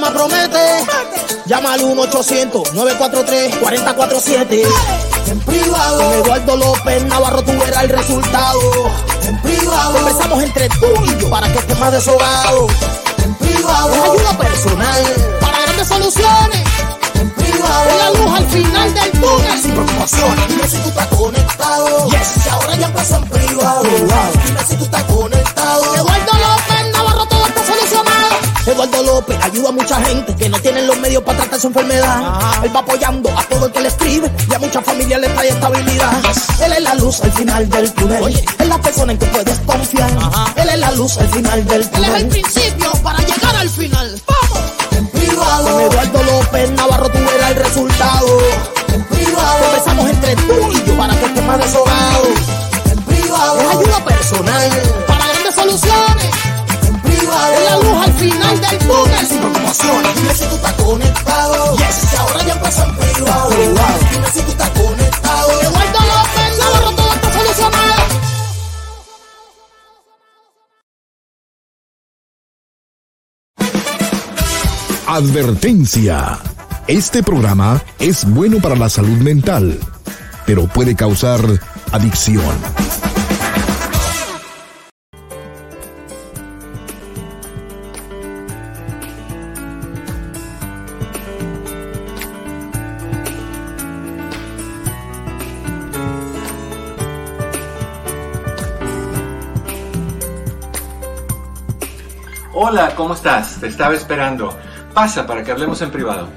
promete. 0.00 0.84
Llama 1.46 1.72
al 1.74 1.80
1-800-943-4047. 1.82 4.66
En 5.26 5.40
privado. 5.40 6.14
Eduardo 6.14 6.56
López 6.56 7.04
Navarro 7.04 7.42
tú 7.42 7.52
verás 7.52 7.84
el 7.84 7.90
resultado. 7.90 8.60
En 9.22 9.40
privado. 9.42 9.92
Conversamos 9.94 10.42
entre 10.42 10.68
tú 10.70 10.86
y 11.04 11.16
yo 11.20 11.28
para 11.30 11.52
que 11.52 11.58
estés 11.58 11.78
más 11.78 11.92
deshogado. 11.92 12.66
En 13.22 13.34
privado. 13.36 13.94
Es 13.94 14.00
ayuda 14.00 14.36
personal 14.38 15.04
para 15.40 15.60
grandes 15.62 15.86
soluciones. 15.88 16.64
En 17.14 17.30
privado. 17.30 17.88
Es 17.88 17.96
la 17.98 18.10
luz 18.10 18.34
al 18.36 18.46
final 18.48 18.92
del 18.94 19.10
túnel 19.12 19.62
sin 19.62 19.70
preocupaciones. 19.72 20.48
Dime 20.48 20.66
si 20.68 20.76
tú 20.78 20.88
estás 20.88 21.06
conectado. 21.08 22.08
Yes. 22.08 22.32
Y 22.44 22.48
ahora 22.48 22.74
ya 22.76 22.86
empezó 22.86 23.16
en 23.16 23.24
privado. 23.28 23.82
Dime 23.82 24.64
si 24.68 24.76
tú 24.76 24.84
estás 24.84 25.04
conectado. 25.04 25.94
Eduardo 25.94 26.32
Eduardo 28.74 29.02
López 29.04 29.38
ayuda 29.40 29.68
a 29.68 29.72
mucha 29.72 30.04
gente 30.04 30.34
que 30.34 30.48
no 30.48 30.58
tienen 30.58 30.88
los 30.88 30.98
medios 30.98 31.22
para 31.22 31.38
tratar 31.38 31.60
su 31.60 31.68
enfermedad. 31.68 32.40
Él 32.64 32.74
va 32.74 32.80
apoyando 32.80 33.30
a 33.30 33.42
todo 33.44 33.66
el 33.66 33.72
que 33.72 33.80
le 33.80 33.88
escribe 33.88 34.32
y 34.50 34.54
a 34.54 34.58
muchas 34.58 34.84
familias 34.84 35.20
le 35.20 35.28
trae 35.28 35.48
estabilidad. 35.48 36.12
Él 36.60 36.72
es 36.72 36.82
la 36.82 36.94
luz 36.96 37.20
al 37.22 37.32
final 37.32 37.70
del 37.70 37.92
túnel. 37.94 38.44
Es 38.58 38.68
la 38.68 38.80
persona 38.80 39.12
en 39.12 39.18
que 39.18 39.26
puedes 39.26 39.60
confiar. 39.60 40.10
Él 40.56 40.68
es 40.68 40.78
la 40.80 40.90
luz 40.90 41.16
al 41.18 41.28
final 41.28 41.64
del 41.66 41.88
túnel. 41.88 42.04
Él 42.04 42.16
es 42.16 42.22
el 42.22 42.28
principio 42.28 42.90
para 43.00 43.18
llegar 43.20 43.56
al 43.56 43.70
final. 43.70 44.22
¡Vamos! 44.26 44.72
En 44.90 45.06
privado. 45.06 45.70
Con 45.70 45.80
Eduardo 45.80 46.22
López 46.24 46.70
Navarro 46.72 47.08
tú 47.10 47.18
verás 47.18 47.50
el 47.52 47.56
resultado. 47.56 48.38
En 48.92 49.04
privado. 49.04 49.62
Conversamos 49.62 50.10
entre 50.10 50.34
tú 50.34 50.72
y 50.72 50.84
yo 50.84 50.96
para 50.96 51.16
que 51.16 51.26
estés 51.26 51.44
más 51.44 51.58
deshogado. 51.58 52.63
Dime 60.34 60.46
si 60.46 60.50
tú 60.50 60.56
estás 60.56 60.72
conectado. 60.72 61.76
Yes. 61.76 62.12
Y 62.12 62.16
ahora 62.16 62.44
ya 62.44 62.52
empezó 62.54 62.84
en 62.84 62.96
privado. 62.96 63.50
Dime 63.50 64.30
si 64.32 64.42
tú 64.42 64.50
estás 64.50 64.70
conectado. 64.70 65.60
Eduardo 65.60 65.98
López 66.00 66.58
Navarro 66.58 66.90
todo 66.96 67.14
está 67.14 67.32
solucionado. 67.32 67.94
Advertencia. 75.06 76.38
Este 76.88 77.22
programa 77.22 77.80
es 78.00 78.24
bueno 78.28 78.58
para 78.58 78.74
la 78.74 78.88
salud 78.88 79.18
mental, 79.18 79.78
pero 80.46 80.66
puede 80.66 80.96
causar 80.96 81.40
adicción. 81.92 82.83
Estás? 103.24 103.58
Te 103.58 103.68
estaba 103.68 103.94
esperando. 103.94 104.54
Pasa 104.92 105.26
para 105.26 105.42
que 105.42 105.50
hablemos 105.50 105.80
en 105.80 105.90
privado. 105.90 106.28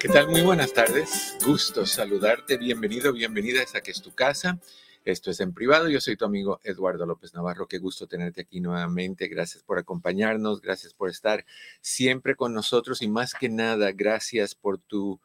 ¿Qué 0.00 0.08
tal? 0.08 0.26
Muy 0.26 0.40
buenas 0.40 0.72
tardes. 0.72 1.36
Gusto 1.46 1.86
saludarte. 1.86 2.56
Bienvenido, 2.56 3.12
bienvenida 3.12 3.60
a 3.60 3.62
esa 3.62 3.80
que 3.82 3.92
es 3.92 4.02
tu 4.02 4.12
casa. 4.16 4.58
Esto 5.04 5.32
es 5.32 5.40
en 5.40 5.52
privado. 5.52 5.88
Yo 5.88 6.00
soy 6.00 6.16
tu 6.16 6.24
amigo 6.24 6.60
Eduardo 6.62 7.06
López 7.06 7.34
Navarro. 7.34 7.66
Qué 7.66 7.78
gusto 7.78 8.06
tenerte 8.06 8.42
aquí 8.42 8.60
nuevamente. 8.60 9.26
Gracias 9.26 9.64
por 9.64 9.78
acompañarnos. 9.78 10.60
Gracias 10.60 10.94
por 10.94 11.10
estar 11.10 11.44
siempre 11.80 12.36
con 12.36 12.54
nosotros 12.54 13.02
y 13.02 13.08
más 13.08 13.34
que 13.34 13.48
nada, 13.48 13.90
gracias 13.90 14.54
por 14.54 14.78
tu 14.78 15.20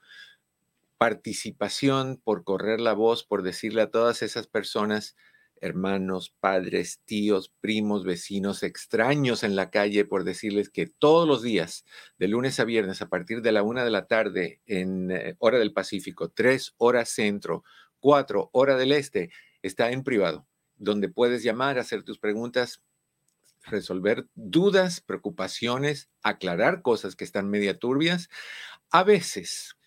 participación, 0.98 2.20
por 2.24 2.44
correr 2.44 2.82
la 2.82 2.94
voz, 2.94 3.24
por 3.24 3.44
decirle 3.44 3.84
a 3.84 3.92
todas 3.92 4.24
esas 4.24 4.48
personas, 4.48 5.16
hermanos, 5.62 6.34
padres, 6.40 7.02
tíos, 7.06 7.52
primos, 7.62 8.04
vecinos, 8.04 8.64
extraños 8.64 9.44
en 9.44 9.56
la 9.56 9.70
calle, 9.70 10.06
por 10.06 10.24
decirles 10.24 10.70
que 10.70 10.88
todos 10.88 11.28
los 11.28 11.44
días, 11.44 11.86
de 12.18 12.28
lunes 12.28 12.60
a 12.60 12.66
viernes, 12.66 13.04
a 13.04 13.10
partir 13.10 13.44
de 13.44 13.52
la 13.52 13.62
una 13.62 13.84
de 13.84 13.92
la 13.92 14.08
tarde 14.08 14.60
en 14.66 15.12
eh, 15.12 15.36
hora 15.38 15.60
del 15.60 15.74
Pacífico, 15.74 16.30
tres 16.30 16.74
horas 16.78 17.10
centro, 17.10 17.64
cuatro 18.00 18.50
hora 18.54 18.76
del 18.76 18.92
este, 18.92 19.30
está 19.68 19.92
en 19.92 20.04
privado, 20.04 20.48
donde 20.78 21.10
puedes 21.10 21.44
llamar, 21.44 21.80
hacer 21.80 22.04
tus 22.04 22.20
preguntas, 22.20 22.82
resolver 23.64 24.28
dudas, 24.36 25.02
preocupaciones, 25.02 26.10
aclarar 26.24 26.82
cosas 26.82 27.16
que 27.16 27.24
están 27.24 27.50
media 27.50 27.78
turbias. 27.78 28.30
A 28.90 29.04
veces, 29.04 29.78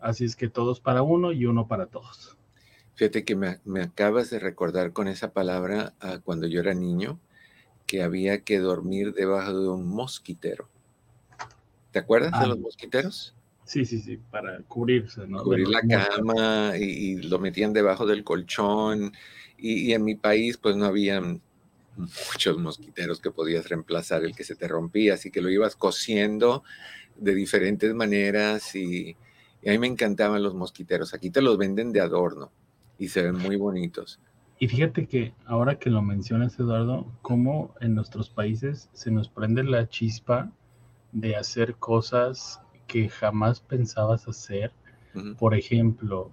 Así 0.00 0.24
es 0.24 0.36
que 0.36 0.48
todos 0.48 0.80
para 0.80 1.02
uno 1.02 1.32
y 1.32 1.44
uno 1.46 1.66
para 1.68 1.86
todos. 1.86 2.36
Fíjate 2.94 3.24
que 3.24 3.36
me, 3.36 3.60
me 3.64 3.82
acabas 3.82 4.30
de 4.30 4.38
recordar 4.38 4.92
con 4.92 5.08
esa 5.08 5.32
palabra 5.32 5.94
a 6.00 6.18
cuando 6.18 6.46
yo 6.46 6.60
era 6.60 6.74
niño 6.74 7.18
que 7.86 8.02
había 8.02 8.42
que 8.42 8.58
dormir 8.58 9.12
debajo 9.14 9.58
de 9.58 9.68
un 9.68 9.86
mosquitero. 9.88 10.68
¿Te 11.92 11.98
acuerdas 11.98 12.32
de 12.32 12.38
Ah. 12.44 12.46
los 12.46 12.58
mosquiteros? 12.58 13.34
Sí, 13.64 13.84
sí, 13.84 14.00
sí, 14.00 14.18
para 14.30 14.60
cubrirse, 14.62 15.26
¿no? 15.28 15.42
Cubrir 15.42 15.68
la 15.68 15.80
cama 15.82 16.72
y, 16.76 16.82
y 16.84 17.16
lo 17.22 17.38
metían 17.38 17.72
debajo 17.72 18.04
del 18.06 18.24
colchón. 18.24 19.12
Y, 19.58 19.90
y 19.90 19.92
en 19.92 20.04
mi 20.04 20.14
país, 20.14 20.56
pues 20.56 20.76
no 20.76 20.86
habían 20.86 21.40
muchos 21.96 22.58
mosquiteros 22.58 23.20
que 23.20 23.30
podías 23.30 23.68
reemplazar 23.68 24.24
el 24.24 24.34
que 24.34 24.44
se 24.44 24.56
te 24.56 24.68
rompía, 24.68 25.14
así 25.14 25.30
que 25.30 25.40
lo 25.40 25.50
ibas 25.50 25.76
cosiendo 25.76 26.64
de 27.16 27.34
diferentes 27.34 27.94
maneras 27.94 28.74
y, 28.74 29.16
y 29.62 29.68
a 29.68 29.72
mí 29.72 29.78
me 29.78 29.86
encantaban 29.86 30.42
los 30.42 30.54
mosquiteros. 30.54 31.14
Aquí 31.14 31.30
te 31.30 31.42
los 31.42 31.58
venden 31.58 31.92
de 31.92 32.00
adorno 32.00 32.50
y 32.98 33.08
se 33.08 33.22
ven 33.22 33.36
muy 33.36 33.56
bonitos. 33.56 34.20
Y 34.58 34.68
fíjate 34.68 35.06
que 35.06 35.32
ahora 35.46 35.78
que 35.78 35.88
lo 35.88 36.02
mencionas, 36.02 36.58
Eduardo, 36.60 37.10
cómo 37.22 37.74
en 37.80 37.94
nuestros 37.94 38.28
países 38.28 38.90
se 38.92 39.10
nos 39.10 39.28
prende 39.28 39.64
la 39.64 39.88
chispa 39.88 40.52
de 41.12 41.34
hacer 41.34 41.76
cosas 41.76 42.60
que 42.86 43.08
jamás 43.08 43.60
pensabas 43.60 44.28
hacer. 44.28 44.72
Por 45.38 45.54
ejemplo, 45.54 46.30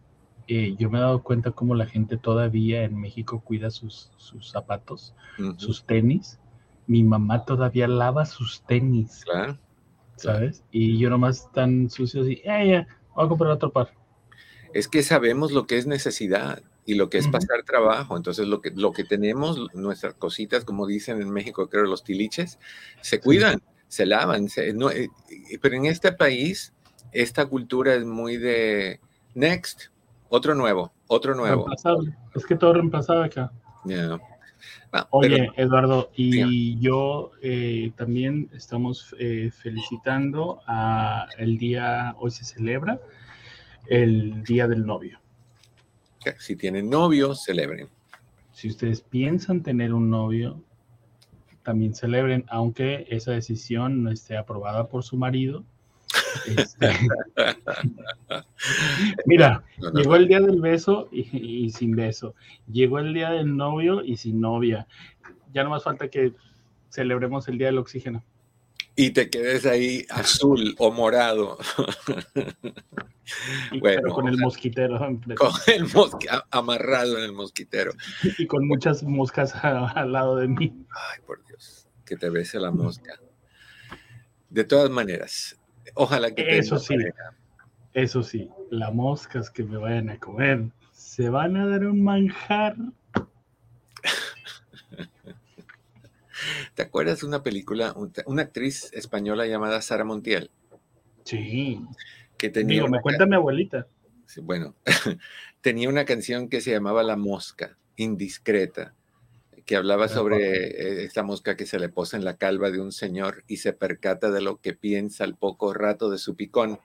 eh, 0.47 0.75
yo 0.77 0.89
me 0.89 0.97
he 0.97 1.01
dado 1.01 1.23
cuenta 1.23 1.51
cómo 1.51 1.75
la 1.75 1.85
gente 1.85 2.17
todavía 2.17 2.83
en 2.83 2.99
México 2.99 3.41
cuida 3.43 3.69
sus, 3.69 4.11
sus 4.17 4.49
zapatos, 4.49 5.13
sus 5.57 5.85
tenis. 5.85 6.39
Mi 6.87 7.03
mamá 7.03 7.43
todavía 7.43 7.87
lava 7.87 8.25
sus 8.25 8.61
tenis. 8.65 9.23
Claro. 9.25 9.57
¿Sabes? 10.15 10.63
Y 10.71 10.97
yo 10.97 11.09
nomás 11.09 11.51
tan 11.51 11.89
sucio 11.89 12.21
así, 12.21 12.41
ya, 12.43 12.63
ya, 12.63 12.87
voy 13.13 13.25
a 13.25 13.29
comprar 13.29 13.51
otro 13.51 13.71
par. 13.71 13.93
Es 14.73 14.87
que 14.87 15.03
sabemos 15.03 15.51
lo 15.51 15.67
que 15.67 15.77
es 15.77 15.85
necesidad 15.85 16.63
y 16.85 16.95
lo 16.95 17.09
que 17.09 17.17
es 17.17 17.27
pasar 17.27 17.63
trabajo. 17.63 18.15
Entonces, 18.15 18.47
lo 18.47 18.61
que, 18.61 18.71
lo 18.71 18.93
que 18.93 19.03
tenemos, 19.03 19.73
nuestras 19.75 20.13
cositas, 20.13 20.63
como 20.63 20.87
dicen 20.87 21.21
en 21.21 21.29
México, 21.29 21.69
creo, 21.69 21.83
los 21.83 22.03
tiliches, 22.03 22.57
se 23.01 23.19
cuidan, 23.19 23.61
se 23.89 24.05
lavan. 24.05 24.47
no, 24.73 24.89
eh, 24.89 25.09
eh, 25.51 25.59
pero 25.61 25.75
en 25.75 25.85
este 25.85 26.13
país, 26.13 26.73
esta 27.11 27.45
cultura 27.45 27.93
es 27.93 28.05
muy 28.05 28.37
de 28.37 29.01
next, 29.35 29.91
otro 30.29 30.55
nuevo, 30.55 30.91
otro 31.07 31.35
nuevo. 31.35 31.67
Es 32.35 32.45
que 32.45 32.55
todo 32.55 32.73
reemplazado 32.73 33.23
acá. 33.23 33.51
Oye, 35.11 35.49
Eduardo, 35.55 36.09
y 36.15 36.79
yo 36.79 37.31
eh, 37.41 37.91
también 37.95 38.49
estamos 38.53 39.15
felicitando 39.61 40.61
a 40.67 41.27
el 41.37 41.57
día, 41.57 42.15
hoy 42.19 42.31
se 42.31 42.45
celebra 42.45 42.99
el 43.87 44.43
Día 44.43 44.67
del 44.67 44.85
Novio. 44.85 45.19
Si 46.39 46.55
tienen 46.55 46.89
novio, 46.89 47.35
celebren. 47.35 47.87
Si 48.51 48.67
ustedes 48.67 49.01
piensan 49.01 49.63
tener 49.63 49.93
un 49.93 50.09
novio, 50.09 50.61
también 51.63 51.93
celebren, 51.93 52.45
aunque 52.49 53.05
esa 53.09 53.31
decisión 53.31 54.03
no 54.03 54.11
esté 54.11 54.35
aprobada 54.37 54.87
por 54.87 55.03
su 55.03 55.17
marido. 55.17 55.63
Este, 56.45 56.87
mira, 59.25 59.63
llegó 59.93 60.15
el 60.15 60.27
día 60.27 60.39
del 60.39 60.61
beso 60.61 61.09
y, 61.11 61.69
sin 61.71 61.95
beso. 61.95 62.35
Llegó 62.71 62.99
el 62.99 63.13
día 63.13 63.31
del 63.31 63.55
novio 63.55 64.03
y 64.03 64.17
sin 64.17 64.39
novia. 64.39 64.87
Ya 65.53 65.63
no 65.63 65.69
más 65.69 65.83
falta 65.83 66.09
que 66.09 66.33
celebremos 66.89 67.47
el 67.47 67.57
día 67.57 67.67
del 67.67 67.77
oxígeno 67.77 68.23
y 68.99 69.11
te 69.11 69.29
quedes 69.29 69.67
ahí 69.67 70.07
azul 70.09 70.73
o 70.79 70.91
morado. 70.91 71.59
bueno, 73.79 74.11
con 74.11 74.27
el 74.27 74.37
mosquitero. 74.37 74.97
Con 74.97 75.21
el 75.67 75.85
amarrado 76.49 77.19
en 77.19 77.25
el 77.25 77.31
mosquitero. 77.31 77.91
Y 78.39 78.47
con 78.47 78.67
muchas 78.67 79.03
moscas 79.03 79.53
al 79.63 80.11
lado 80.11 80.37
de 80.37 80.47
mí. 80.47 80.73
Ay, 80.89 81.21
por 81.27 81.45
Dios, 81.45 81.87
que 82.05 82.17
te 82.17 82.31
bese 82.31 82.59
la 82.59 82.71
mosca. 82.71 83.19
De 84.49 84.63
todas 84.63 84.89
maneras, 84.89 85.55
ojalá 85.95 86.33
que 86.33 86.57
Eso 86.57 86.77
sí, 86.79 86.95
eso 87.93 88.23
sí, 88.23 88.49
las 88.69 88.93
moscas 88.93 89.49
que 89.49 89.63
me 89.63 89.77
vayan 89.77 90.09
a 90.09 90.19
comer 90.19 90.65
se 90.91 91.29
van 91.29 91.57
a 91.57 91.67
dar 91.67 91.85
un 91.85 92.03
manjar. 92.03 92.75
¿Te 96.75 96.83
acuerdas 96.83 97.21
de 97.21 97.27
una 97.27 97.41
película, 97.41 97.95
una 98.25 98.41
actriz 98.43 98.91
española 98.93 99.47
llamada 99.47 99.81
Sara 99.81 100.03
Montiel? 100.03 100.51
Sí. 101.23 101.81
Que 102.37 102.49
tenía 102.49 102.85
me 102.87 103.01
cuenta 103.01 103.25
mi 103.25 103.35
abuelita. 103.35 103.87
bueno, 104.43 104.75
tenía 105.61 105.89
una 105.89 106.05
canción 106.05 106.49
que 106.49 106.61
se 106.61 106.71
llamaba 106.71 107.01
La 107.01 107.15
Mosca, 107.17 107.77
indiscreta, 107.95 108.93
que 109.67 109.75
hablaba 109.75 110.07
sobre 110.07 110.37
eh, 110.37 111.03
esta 111.03 111.23
mosca 111.23 111.57
que 111.57 111.65
se 111.65 111.77
le 111.77 111.89
posa 111.89 112.15
en 112.15 112.23
la 112.23 112.37
calva 112.37 112.71
de 112.71 112.79
un 112.79 112.93
señor 112.93 113.43
y 113.47 113.57
se 113.57 113.73
percata 113.73 114.31
de 114.31 114.41
lo 114.41 114.61
que 114.61 114.73
piensa 114.73 115.25
al 115.25 115.35
poco 115.35 115.73
rato 115.73 116.09
de 116.09 116.17
su 116.17 116.35
picón. 116.35 116.79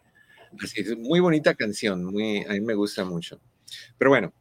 Así 0.60 0.80
es, 0.80 0.98
muy 0.98 1.20
bonita 1.20 1.54
canción, 1.54 2.04
muy, 2.04 2.44
a 2.44 2.48
mí 2.48 2.60
me 2.60 2.74
gusta 2.74 3.04
mucho. 3.04 3.40
Pero 3.96 4.10
bueno, 4.10 4.32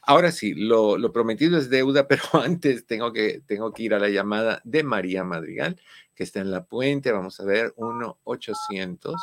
ahora 0.03 0.31
sí, 0.31 0.55
lo, 0.55 1.13
prometido 1.13 1.59
es 1.59 1.69
deuda, 1.69 2.07
pero 2.09 2.23
antes 2.35 2.87
tengo 2.87 3.13
que, 3.13 3.43
tengo 3.47 3.73
que 3.73 3.83
ir 3.83 3.95
a 3.95 3.99
la 3.99 4.09
llamada 4.09 4.61
de 4.65 4.85
María 4.85 5.25
Madrigal, 5.25 5.81
que 6.15 6.23
está 6.23 6.41
en 6.41 6.51
la 6.51 6.65
puente. 6.65 7.13
Vamos 7.13 7.41
a 7.41 7.45
ver, 7.45 7.75
1-800. 7.77 9.15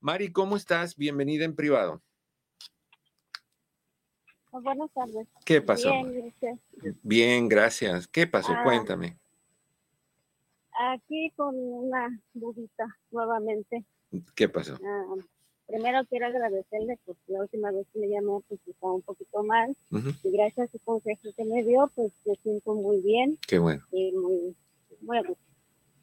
Mari, 0.00 0.30
¿cómo 0.32 0.56
estás? 0.56 0.96
Bienvenida 0.96 1.44
en 1.44 1.56
privado. 1.56 2.02
Oh, 4.52 4.60
buenas 4.60 4.92
tardes. 4.92 5.26
¿Qué 5.44 5.60
pasó? 5.62 5.90
Bien, 7.02 7.48
gracias. 7.48 8.06
¿Qué 8.06 8.26
pasó? 8.26 8.52
Ah, 8.52 8.62
Cuéntame. 8.62 9.18
Aquí 10.92 11.32
con 11.34 11.54
una 11.56 12.08
dudita 12.34 12.84
nuevamente. 13.10 13.84
¿Qué 14.34 14.48
pasó? 14.48 14.78
Ah, 14.84 15.14
primero 15.66 16.04
quiero 16.08 16.26
agradecerle 16.26 16.98
porque 17.04 17.22
la 17.28 17.40
última 17.40 17.70
vez 17.70 17.86
que 17.92 18.00
me 18.00 18.08
llamó 18.08 18.42
pues 18.48 18.60
estaba 18.66 18.92
un 18.92 19.02
poquito 19.02 19.42
mal 19.42 19.74
y 19.90 20.30
gracias 20.30 20.68
a 20.68 20.72
su 20.72 20.78
consejo 20.80 21.28
que 21.36 21.44
me 21.44 21.62
dio 21.64 21.90
pues 21.94 22.12
me 22.24 22.34
siento 22.36 22.74
muy 22.74 23.00
bien. 23.00 23.38
Qué 23.46 23.58
bueno. 23.58 23.82
Y 23.92 24.12
muy 24.12 24.56
bueno. 25.00 25.36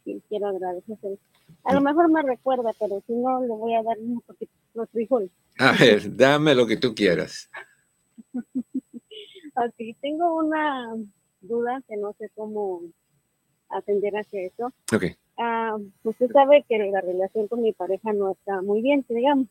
Y 0.05 0.19
quiero 0.21 0.47
agradecerle. 0.47 1.19
A 1.63 1.73
lo 1.73 1.81
mejor 1.81 2.09
me 2.09 2.21
recuerda, 2.23 2.71
pero 2.79 3.03
si 3.05 3.13
no, 3.13 3.41
le 3.41 3.49
voy 3.49 3.75
a 3.75 3.83
dar 3.83 3.97
un 3.99 4.21
poquito 4.21 4.51
los 4.73 4.89
frijoles. 4.89 5.29
A 5.59 5.73
ver, 5.73 6.15
dame 6.15 6.55
lo 6.55 6.65
que 6.65 6.77
tú 6.77 6.95
quieras. 6.95 7.49
Así, 9.55 9.95
tengo 10.01 10.35
una 10.37 10.95
duda 11.41 11.81
que 11.87 11.97
no 11.97 12.13
sé 12.13 12.31
cómo 12.35 12.83
atender 13.69 14.13
hacia 14.15 14.41
eso. 14.43 14.71
Ok. 14.93 15.05
Ah, 15.41 15.77
usted 16.03 16.31
sabe 16.31 16.63
que 16.69 16.77
la 16.77 17.01
relación 17.01 17.47
con 17.47 17.61
mi 17.63 17.73
pareja 17.73 18.13
no 18.13 18.31
está 18.31 18.61
muy 18.61 18.81
bien, 18.81 19.03
digamos. 19.09 19.47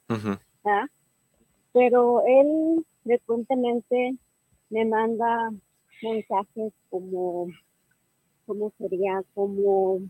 ¿ah? 0.64 0.86
Pero 1.72 2.22
él 2.26 2.84
frecuentemente 3.02 4.14
me 4.68 4.84
manda 4.84 5.50
mensajes 6.02 6.72
como 6.90 7.48
¿cómo 8.50 8.72
sería? 8.78 9.22
Como 9.32 10.00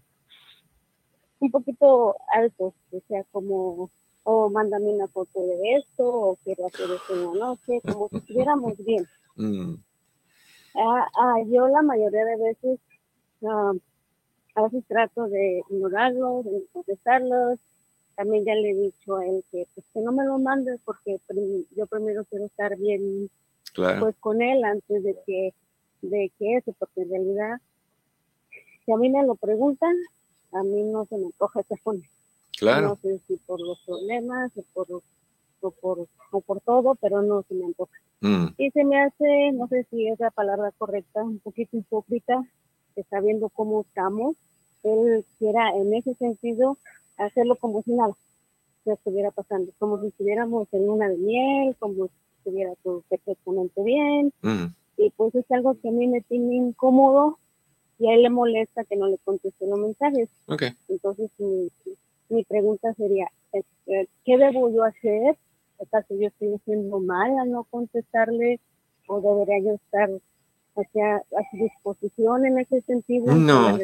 un 1.41 1.51
poquito 1.51 2.17
alto, 2.33 2.73
o 2.91 3.01
sea, 3.07 3.23
como, 3.33 3.91
o 4.25 4.49
mándame 4.49 4.95
una 4.95 5.09
foto 5.09 5.41
de 5.43 5.77
esto, 5.77 6.05
o 6.05 6.37
quiero 6.43 6.67
hacer 6.67 6.91
esto 6.91 7.15
en 7.15 7.39
la 7.39 7.47
noche, 7.47 7.81
como 7.83 8.09
si 8.09 8.17
estuviéramos 8.17 8.77
bien. 8.79 9.07
Mm. 9.37 9.77
Ah, 10.75 11.07
ah, 11.17 11.37
yo 11.47 11.67
la 11.69 11.81
mayoría 11.83 12.25
de 12.25 12.37
veces, 12.37 12.81
ah, 13.47 13.73
a 14.55 14.63
veces 14.63 14.85
trato 14.87 15.29
de 15.29 15.63
ignorarlos, 15.71 16.45
de 16.45 16.65
contestarlos. 16.73 17.59
También 18.17 18.45
ya 18.45 18.55
le 18.55 18.71
he 18.71 18.75
dicho 18.75 19.17
a 19.17 19.27
él 19.27 19.45
que, 19.51 19.67
pues, 19.75 19.87
que 19.95 20.01
no 20.01 20.13
me 20.13 20.25
lo 20.25 20.39
mande 20.39 20.79
porque 20.85 21.19
yo 21.77 21.87
primero 21.87 22.25
quiero 22.27 22.47
estar 22.47 22.77
bien 22.77 23.31
pues 23.75 24.17
con 24.19 24.43
él 24.43 24.65
antes 24.65 25.03
de 25.03 25.17
que 25.25 25.55
de 26.03 26.33
que 26.39 26.57
eso, 26.57 26.75
porque 26.79 27.03
en 27.03 27.11
realidad 27.11 27.61
si 28.85 28.93
a 28.93 28.97
mí 28.97 29.11
me 29.11 29.25
lo 29.25 29.37
preguntan, 29.37 29.95
a 30.53 30.63
mí 30.63 30.83
no 30.83 31.05
se 31.07 31.17
me 31.17 31.27
antoja 31.27 31.61
ese 31.61 31.77
fondo. 31.79 32.03
Claro. 32.59 32.89
No 32.89 32.97
sé 32.97 33.21
si 33.27 33.37
por 33.37 33.61
los 33.61 33.79
problemas 33.81 34.51
o 34.57 34.63
por, 34.75 35.03
o 35.61 35.71
por, 35.71 36.07
o 36.31 36.41
por 36.41 36.61
todo, 36.61 36.95
pero 36.97 37.23
no 37.23 37.43
se 37.43 37.55
me 37.55 37.67
antoja. 37.67 37.93
Mm. 38.21 38.47
Y 38.59 38.71
se 38.71 38.85
me 38.85 39.01
hace, 39.01 39.53
no 39.53 39.67
sé 39.69 39.87
si 39.91 40.09
es 40.09 40.19
la 40.21 40.31
palabra 40.31 40.73
correcta, 40.77 41.23
un 41.23 41.39
poquito 41.39 41.77
hipócrita, 41.77 42.43
que 43.01 43.09
sabiendo 43.09 43.49
cómo 43.49 43.83
estamos, 43.83 44.37
él 44.83 45.25
quiera 45.39 45.75
en 45.77 45.95
ese 45.95 46.15
sentido 46.15 46.77
hacerlo 47.17 47.57
como 47.57 47.83
si 47.83 47.93
nada 47.93 48.15
se 48.85 48.93
estuviera 48.93 49.31
pasando, 49.31 49.73
como 49.79 50.01
si 50.01 50.09
estuviéramos 50.09 50.69
en 50.73 50.89
una 50.89 51.09
de 51.09 51.17
miel, 51.17 51.77
como 51.79 52.07
si 52.07 52.13
estuviera 52.39 52.75
todo 52.83 53.03
perfectamente 53.09 53.83
bien. 53.83 54.33
Mm. 54.43 54.67
Y 54.97 55.11
pues 55.11 55.35
es 55.35 55.51
algo 55.51 55.79
que 55.81 55.89
a 55.89 55.93
mí 55.93 56.07
me 56.09 56.21
tiene 56.23 56.57
incómodo 56.57 57.39
y 57.99 58.09
a 58.09 58.15
él 58.15 58.23
le 58.23 58.31
molesta 58.31 58.85
que 58.85 58.97
no 58.97 59.07
le 59.07 59.19
conteste 59.19 59.67
los 59.67 59.79
mensajes. 59.79 60.29
Okay. 60.47 60.71
Entonces 60.89 61.31
mi, 61.39 61.71
mi 62.29 62.45
pregunta 62.45 62.93
sería, 62.95 63.31
este, 63.53 64.09
¿qué 64.25 64.37
debo 64.37 64.71
yo 64.71 64.85
hacer? 64.85 65.37
¿Acaso 65.81 66.15
yo 66.15 66.29
estoy 66.29 66.55
haciendo 66.55 67.01
mal 67.01 67.39
al 67.39 67.51
no 67.51 67.65
contestarle 67.65 68.61
o 69.07 69.21
debería 69.21 69.59
yo 69.65 69.75
estar 69.75 70.11
a 70.81 71.51
su 71.51 71.57
disposición 71.63 72.47
en 72.47 72.59
ese 72.59 72.81
sentido? 72.83 73.35
No, 73.35 73.79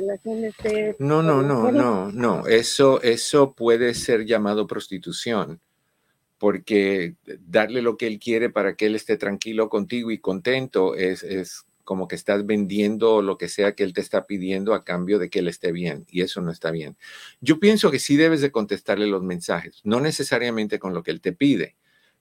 no, 0.99 1.23
no, 1.23 1.43
no, 1.43 1.73
no, 1.73 2.12
no, 2.12 2.47
eso, 2.47 3.03
eso 3.03 3.53
puede 3.53 3.95
ser 3.95 4.25
llamado 4.25 4.67
prostitución 4.67 5.61
porque 6.38 7.15
darle 7.41 7.83
lo 7.83 7.97
que 7.97 8.07
él 8.07 8.19
quiere 8.19 8.50
para 8.50 8.75
que 8.75 8.87
él 8.87 8.95
esté 8.95 9.17
tranquilo 9.17 9.69
contigo 9.69 10.11
y 10.11 10.19
contento 10.19 10.95
es, 10.95 11.23
es 11.23 11.65
como 11.85 12.09
que 12.09 12.17
estás 12.17 12.45
vendiendo 12.45 13.23
lo 13.23 13.38
que 13.38 13.49
sea 13.49 13.75
que 13.75 13.85
él 13.85 13.93
te 13.93 14.00
está 14.00 14.26
pidiendo 14.26 14.75
a 14.75 14.85
cambio 14.85 15.19
de 15.19 15.31
que 15.31 15.38
él 15.38 15.49
esté 15.49 15.73
bien 15.73 16.05
y 16.11 16.23
eso 16.23 16.41
no 16.41 16.50
está 16.50 16.71
bien. 16.71 16.97
Yo 17.41 17.61
pienso 17.61 17.91
que 17.91 18.00
sí 18.00 18.17
debes 18.17 18.41
de 18.41 18.50
contestarle 18.50 19.07
los 19.07 19.23
mensajes, 19.23 19.81
no 19.85 20.00
necesariamente 20.00 20.79
con 20.79 20.93
lo 20.93 21.03
que 21.03 21.12
él 21.12 21.21
te 21.21 21.33
pide, 21.33 21.76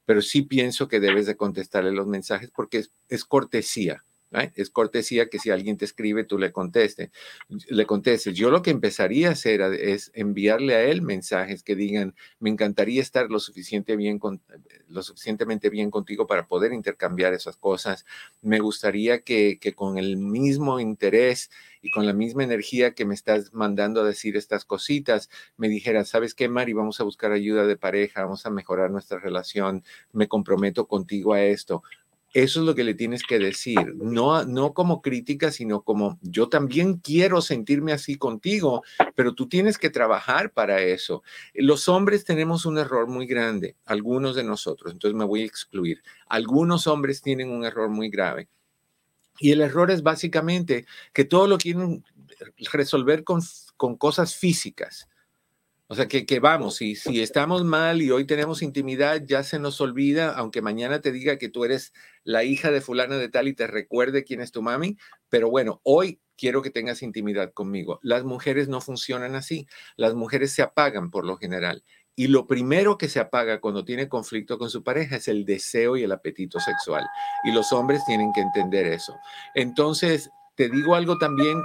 pero 0.05 0.21
sí 0.21 0.43
pienso 0.43 0.87
que 0.87 0.99
debes 0.99 1.25
de 1.25 1.35
contestarle 1.35 1.91
los 1.91 2.07
mensajes 2.07 2.51
porque 2.55 2.85
es 3.09 3.25
cortesía. 3.25 4.05
Es 4.55 4.69
cortesía 4.69 5.29
que 5.29 5.39
si 5.39 5.49
alguien 5.49 5.77
te 5.77 5.85
escribe, 5.85 6.23
tú 6.23 6.37
le 6.37 6.51
conteste, 6.51 7.11
le 7.49 7.85
contestes. 7.85 8.35
Yo 8.35 8.49
lo 8.49 8.61
que 8.61 8.71
empezaría 8.71 9.29
a 9.29 9.31
hacer 9.31 9.61
es 9.61 10.11
enviarle 10.13 10.75
a 10.75 10.83
él 10.83 11.01
mensajes 11.01 11.63
que 11.63 11.75
digan, 11.75 12.15
me 12.39 12.49
encantaría 12.49 13.01
estar 13.01 13.29
lo, 13.29 13.39
suficientemente 13.39 13.95
bien 15.69 15.91
contigo 15.91 16.27
para 16.27 16.47
poder 16.47 16.73
intercambiar 16.73 17.33
esas 17.33 17.57
cosas. 17.57 18.05
Me 18.41 18.59
gustaría 18.59 19.21
que, 19.21 19.59
que 19.59 19.73
con 19.73 19.97
el 19.97 20.17
mismo 20.17 20.79
interés 20.79 21.49
y 21.85 21.91
con 21.91 22.07
la 22.07 22.13
misma 22.13 22.43
energía 22.43 22.95
que 22.95 23.05
me 23.05 23.13
estás 23.13 23.53
mandando 23.53 24.01
a 24.01 24.05
decir 24.05 24.35
estas 24.37 24.65
cositas, 24.65 25.29
me 25.55 25.69
dijeras, 25.69 26.09
¿sabes 26.09 26.33
qué, 26.33 26.49
Mari? 26.49 26.73
Vamos 26.73 26.99
a 26.99 27.03
buscar 27.03 27.31
ayuda 27.31 27.67
de 27.67 27.77
pareja, 27.77 28.23
vamos 28.23 28.45
a 28.47 28.49
mejorar 28.49 28.89
nuestra 28.89 29.19
relación, 29.19 29.83
me 30.11 30.27
comprometo 30.27 30.87
contigo 30.87 31.33
a 31.33 31.43
esto. 31.43 31.83
Eso 32.35 32.59
es 32.59 32.65
lo 32.65 32.75
que 32.75 32.83
le 32.83 32.95
tienes 32.95 33.23
que 33.23 33.39
decir, 33.39 33.95
no, 33.95 34.43
no 34.43 34.73
como 34.73 35.01
crítica, 35.01 35.51
sino 35.51 35.83
como 35.83 36.19
yo 36.21 36.49
también 36.49 36.97
quiero 36.97 37.41
sentirme 37.41 37.93
así 37.93 38.17
contigo, 38.17 38.83
pero 39.15 39.33
tú 39.33 39.47
tienes 39.47 39.77
que 39.77 39.89
trabajar 39.89 40.51
para 40.51 40.81
eso. 40.81 41.23
Los 41.53 41.87
hombres 41.87 42.25
tenemos 42.25 42.65
un 42.65 42.77
error 42.77 43.07
muy 43.07 43.25
grande, 43.25 43.77
algunos 43.85 44.35
de 44.35 44.43
nosotros, 44.43 44.91
entonces 44.91 45.17
me 45.17 45.23
voy 45.23 45.43
a 45.43 45.45
excluir. 45.45 46.03
Algunos 46.27 46.87
hombres 46.87 47.21
tienen 47.21 47.49
un 47.49 47.63
error 47.63 47.87
muy 47.87 48.09
grave. 48.09 48.49
Y 49.39 49.51
el 49.51 49.61
error 49.61 49.89
es 49.89 50.03
básicamente 50.03 50.85
que 51.13 51.23
todo 51.23 51.47
lo 51.47 51.57
quieren 51.57 52.03
resolver 52.73 53.23
con, 53.23 53.39
con 53.77 53.95
cosas 53.95 54.35
físicas. 54.35 55.07
O 55.87 55.93
sea, 55.95 56.07
que, 56.07 56.25
que 56.25 56.39
vamos, 56.39 56.77
si, 56.77 56.95
si 56.95 57.21
estamos 57.21 57.63
mal 57.63 58.01
y 58.01 58.09
hoy 58.09 58.25
tenemos 58.25 58.63
intimidad, 58.63 59.21
ya 59.23 59.43
se 59.43 59.59
nos 59.59 59.79
olvida, 59.81 60.33
aunque 60.33 60.63
mañana 60.63 60.99
te 60.99 61.11
diga 61.11 61.37
que 61.37 61.47
tú 61.47 61.63
eres 61.63 61.93
la 62.23 62.43
hija 62.43 62.71
de 62.71 62.81
fulana 62.81 63.17
de 63.17 63.29
tal 63.29 63.47
y 63.47 63.53
te 63.53 63.67
recuerde 63.67 64.23
quién 64.23 64.41
es 64.41 64.51
tu 64.51 64.63
mami, 64.63 64.97
pero 65.29 65.49
bueno, 65.51 65.81
hoy 65.83 66.19
quiero 66.37 66.63
que 66.63 66.71
tengas 66.71 67.03
intimidad 67.03 67.53
conmigo. 67.53 67.99
Las 68.01 68.23
mujeres 68.23 68.67
no 68.67 68.81
funcionan 68.81 69.35
así, 69.35 69.67
las 69.95 70.15
mujeres 70.15 70.51
se 70.53 70.63
apagan 70.63 71.11
por 71.11 71.23
lo 71.23 71.37
general. 71.37 71.83
Y 72.15 72.27
lo 72.27 72.47
primero 72.47 72.97
que 72.97 73.09
se 73.09 73.19
apaga 73.19 73.59
cuando 73.59 73.83
tiene 73.83 74.07
conflicto 74.07 74.57
con 74.57 74.69
su 74.69 74.83
pareja 74.83 75.17
es 75.17 75.27
el 75.27 75.45
deseo 75.45 75.97
y 75.97 76.03
el 76.03 76.11
apetito 76.13 76.59
sexual. 76.59 77.05
Y 77.43 77.51
los 77.51 77.73
hombres 77.73 78.03
tienen 78.05 78.31
que 78.33 78.41
entender 78.41 78.87
eso. 78.87 79.13
Entonces, 79.53 80.29
te 80.55 80.69
digo 80.69 80.95
algo 80.95 81.17
también 81.17 81.61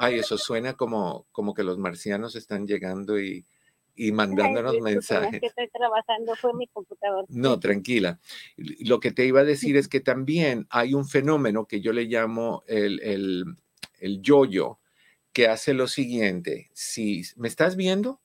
Ay, 0.00 0.18
eso 0.18 0.38
suena 0.38 0.74
como, 0.74 1.26
como 1.30 1.52
que 1.54 1.62
los 1.62 1.78
marcianos 1.78 2.34
están 2.34 2.66
llegando 2.66 3.20
y, 3.20 3.46
y 3.94 4.12
mandándonos 4.12 4.80
mensajes. 4.80 5.40
Que 5.40 5.46
estoy 5.46 5.68
trabajando 5.68 6.34
fue 6.36 6.54
mi 6.54 6.66
computador. 6.68 7.26
No, 7.28 7.60
tranquila. 7.60 8.18
Lo 8.56 8.98
que 8.98 9.12
te 9.12 9.26
iba 9.26 9.40
a 9.40 9.44
decir 9.44 9.76
es 9.76 9.88
que 9.88 10.00
también 10.00 10.66
hay 10.70 10.94
un 10.94 11.06
fenómeno 11.06 11.66
que 11.66 11.82
yo 11.82 11.92
le 11.92 12.04
llamo 12.04 12.62
el, 12.66 13.00
el, 13.02 13.44
el 13.98 14.22
yo-yo, 14.22 14.80
que 15.34 15.48
hace 15.48 15.74
lo 15.74 15.86
siguiente. 15.86 16.70
Si, 16.72 17.22
¿Me 17.36 17.48
estás 17.48 17.76
viendo? 17.76 18.20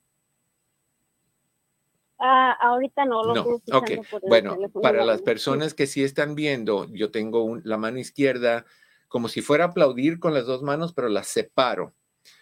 Ah, 2.17 2.53
ahorita 2.61 3.03
no 3.05 3.23
lo 3.25 3.35
no. 3.35 3.61
Okay. 3.73 3.99
bueno, 4.27 4.57
para 4.81 5.03
las 5.03 5.21
personas 5.21 5.73
que 5.73 5.85
sí 5.85 6.03
están 6.03 6.35
viendo, 6.35 6.87
yo 6.93 7.11
tengo 7.11 7.59
la 7.63 7.77
mano 7.77 7.99
izquierda 7.99 8.65
como 9.15 9.29
si 9.29 9.41
fuera 9.41 9.63
a 9.63 9.67
aplaudir 9.67 10.19
con 10.19 10.33
las 10.33 10.45
dos 10.45 10.61
manos, 10.61 10.91
pero 10.91 11.07
las 11.07 11.29
separo. 11.29 11.95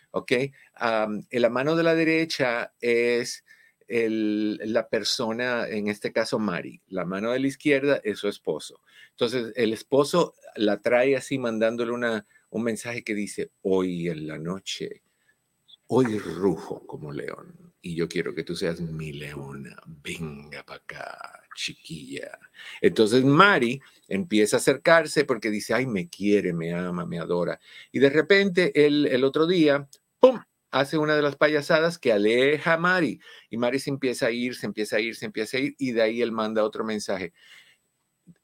¿Ok? 0.09 0.31
la 0.79 1.49
mano 1.51 1.75
de 1.75 1.83
la 1.83 1.93
derecha 1.93 2.73
es 2.81 3.43
la 3.87 4.89
persona, 4.89 5.67
en 5.69 5.87
este 5.87 6.11
caso 6.11 6.39
Mari. 6.39 6.81
La 6.87 7.05
mano 7.05 7.29
de 7.29 7.39
la 7.41 7.45
izquierda 7.45 8.01
es 8.03 8.17
su 8.17 8.27
esposo. 8.27 8.81
Entonces, 9.11 9.53
el 9.55 9.71
esposo 9.71 10.33
la 10.55 10.81
trae 10.81 11.15
así 11.15 11.37
mandándole 11.37 11.91
una, 11.91 12.25
un 12.49 12.63
mensaje 12.63 13.03
que 13.03 13.13
dice, 13.13 13.51
hoy 13.61 14.09
en 14.09 14.25
la 14.25 14.39
noche, 14.39 15.03
hoy 15.85 16.17
rujo 16.17 16.87
como 16.87 17.11
león 17.11 17.72
y 17.85 17.95
yo 17.95 18.07
quiero 18.07 18.33
que 18.33 18.43
tú 18.43 18.55
seas 18.55 18.79
mi 18.79 19.11
leona. 19.11 19.75
Venga 19.85 20.63
para 20.63 20.79
acá, 20.79 21.43
chiquilla. 21.53 22.39
Entonces 22.81 23.25
Mari 23.25 23.81
empieza 24.07 24.55
a 24.55 24.59
acercarse 24.59 25.25
porque 25.25 25.51
dice, 25.51 25.73
ay, 25.73 25.85
me 25.85 26.07
quiere, 26.07 26.53
me 26.53 26.73
ama, 26.73 27.05
me 27.05 27.19
adora. 27.19 27.59
Y 27.91 27.99
de 27.99 28.09
repente 28.09 28.85
el, 28.85 29.05
el 29.07 29.25
otro 29.25 29.45
día, 29.45 29.87
¡pum! 30.19 30.39
hace 30.71 30.97
una 30.97 31.15
de 31.15 31.21
las 31.21 31.35
payasadas 31.35 31.99
que 31.99 32.13
aleja 32.13 32.73
a 32.73 32.77
Mari 32.77 33.19
y 33.49 33.57
Mari 33.57 33.79
se 33.79 33.89
empieza 33.89 34.27
a 34.27 34.31
ir, 34.31 34.55
se 34.55 34.65
empieza 34.65 34.95
a 34.95 34.99
ir, 35.01 35.15
se 35.15 35.25
empieza 35.25 35.57
a 35.57 35.59
ir 35.59 35.75
y 35.77 35.91
de 35.91 36.01
ahí 36.01 36.21
él 36.21 36.31
manda 36.31 36.63
otro 36.63 36.85
mensaje 36.85 37.33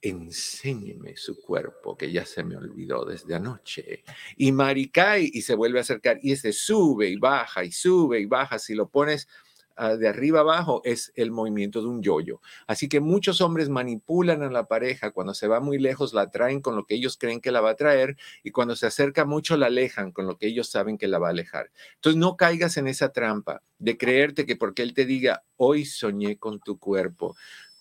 enséñeme 0.02 1.18
su 1.18 1.42
cuerpo, 1.42 1.98
que 1.98 2.12
ya 2.12 2.26
se 2.26 2.44
me 2.44 2.56
olvidó 2.56 3.06
desde 3.06 3.36
anoche. 3.36 4.04
Y 4.38 4.52
Mari 4.52 4.90
cae 4.90 5.30
y 5.32 5.42
se 5.42 5.56
vuelve 5.56 5.80
a 5.80 5.82
acercar 5.82 6.20
y 6.22 6.32
ese 6.32 6.54
sube 6.54 7.10
y 7.10 7.18
baja 7.18 7.64
y 7.64 7.72
sube 7.72 8.20
y 8.20 8.26
baja. 8.26 8.60
Si 8.60 8.76
lo 8.76 8.90
pones 8.90 9.28
ah, 9.76 9.96
de 9.96 10.08
arriba 10.08 10.40
abajo, 10.42 10.82
es 10.86 11.12
el 11.16 11.32
movimiento 11.32 11.82
de 11.82 11.88
un 11.88 12.02
yoyo. 12.02 12.42
Así 12.68 12.88
que 12.88 13.02
muchos 13.02 13.42
hombres 13.42 13.70
manipulan 13.70 14.42
a 14.42 14.50
la 14.50 14.68
pareja. 14.68 15.12
Cuando 15.12 15.34
se 15.34 15.48
va 15.48 15.60
muy 15.60 15.78
lejos, 15.80 16.14
la 16.14 16.30
traen 16.30 16.62
con 16.62 16.76
lo 16.76 16.86
que 16.86 16.96
ellos 16.96 17.18
creen 17.18 17.42
que 17.42 17.52
la 17.52 17.62
va 17.62 17.72
a 17.72 17.76
traer 17.76 18.16
y 18.44 18.52
cuando 18.52 18.76
se 18.76 18.88
acerca 18.88 19.26
mucho, 19.26 19.58
la 19.58 19.68
alejan 19.68 20.12
con 20.12 20.28
lo 20.28 20.38
que 20.38 20.48
ellos 20.48 20.70
saben 20.70 20.98
que 20.98 21.08
la 21.08 21.20
va 21.20 21.28
a 21.28 21.32
alejar. 21.32 21.72
Entonces, 21.96 22.18
no 22.18 22.38
caigas 22.38 22.78
en 22.78 22.88
esa 22.88 23.12
trampa 23.12 23.64
de 23.80 23.98
creerte 23.98 24.46
que 24.46 24.56
porque 24.56 24.82
él 24.82 24.94
te 24.94 25.06
diga, 25.06 25.44
hoy 25.58 25.86
soñé 25.86 26.38
con 26.38 26.60
tu 26.60 26.78
cuerpo, 26.80 27.36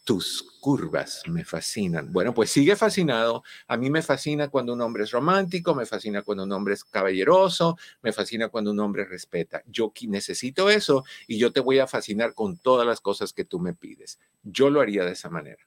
tus 0.09 0.43
curvas 0.63 1.23
me 1.29 1.45
fascinan. 1.45 2.11
Bueno, 2.11 2.33
pues 2.33 2.49
sigue 2.49 2.77
fascinado. 2.77 3.43
A 3.67 3.77
mí 3.77 3.91
me 3.91 4.01
fascina 4.01 4.49
cuando 4.49 4.73
un 4.73 4.81
hombre 4.81 5.05
es 5.05 5.11
romántico, 5.11 5.75
me 5.75 5.85
fascina 5.85 6.23
cuando 6.23 6.45
un 6.45 6.53
hombre 6.53 6.73
es 6.73 6.83
caballeroso, 6.83 7.77
me 8.01 8.11
fascina 8.15 8.49
cuando 8.49 8.71
un 8.71 8.81
hombre 8.81 9.05
respeta. 9.05 9.63
Yo 9.67 9.93
necesito 10.07 10.71
eso 10.71 11.05
y 11.27 11.37
yo 11.37 11.53
te 11.53 11.61
voy 11.61 11.79
a 11.79 11.87
fascinar 11.87 12.33
con 12.33 12.57
todas 12.57 12.87
las 12.87 13.03
cosas 13.03 13.35
que 13.35 13.45
tú 13.45 13.61
me 13.61 13.75
pides. 13.75 14.19
Yo 14.43 14.71
lo 14.71 14.81
haría 14.81 15.05
de 15.05 15.13
esa 15.13 15.29
manera. 15.29 15.63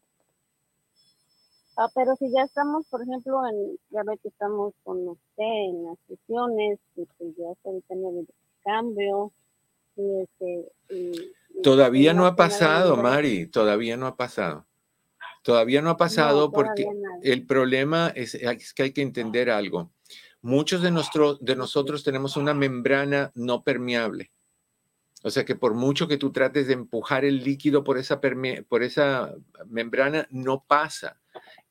Ah, 1.77 1.89
pero 1.93 2.15
si 2.15 2.31
ya 2.31 2.41
estamos, 2.41 2.87
por 2.87 3.03
ejemplo, 3.03 3.43
ya 3.91 4.01
ve 4.01 4.17
que 4.23 4.29
estamos 4.29 4.73
con 4.83 5.07
usted 5.07 5.43
en 5.69 5.85
las 5.85 5.99
sesiones, 6.07 6.79
y 6.95 7.05
pues 7.05 7.35
ya 7.37 7.51
está 7.51 7.69
el 7.69 8.27
cambio, 8.63 9.31
y 9.95 10.21
este... 10.21 11.31
todavía 11.63 12.13
no 12.13 12.25
ha 12.25 12.35
pasado, 12.35 12.97
Mari, 12.97 13.47
todavía 13.47 13.97
no 13.97 14.07
ha 14.07 14.15
pasado. 14.15 14.67
Todavía 15.43 15.81
no 15.81 15.89
ha 15.89 15.97
pasado 15.97 16.51
porque 16.51 16.85
el 17.23 17.45
problema 17.45 18.11
es, 18.15 18.35
es, 18.35 18.73
que 18.73 18.83
hay 18.83 18.91
que 18.91 19.01
entender 19.01 19.49
algo. 19.49 19.91
Muchos 20.41 20.81
de, 20.81 20.91
nuestro, 20.91 21.35
de 21.35 21.55
nosotros 21.55 22.03
tenemos 22.03 22.37
una 22.37 22.53
membrana 22.53 23.31
no 23.35 23.63
permeable. 23.63 24.31
O 25.23 25.29
sea 25.29 25.45
que 25.45 25.55
por 25.55 25.73
mucho 25.73 26.07
que 26.07 26.17
tú 26.17 26.31
trates 26.31 26.67
de 26.67 26.73
empujar 26.73 27.25
el 27.25 27.43
líquido 27.43 27.83
por 27.83 27.97
esa, 27.97 28.19
por 28.67 28.83
esa 28.83 29.33
membrana, 29.67 30.27
no 30.31 30.63
pasa. 30.67 31.19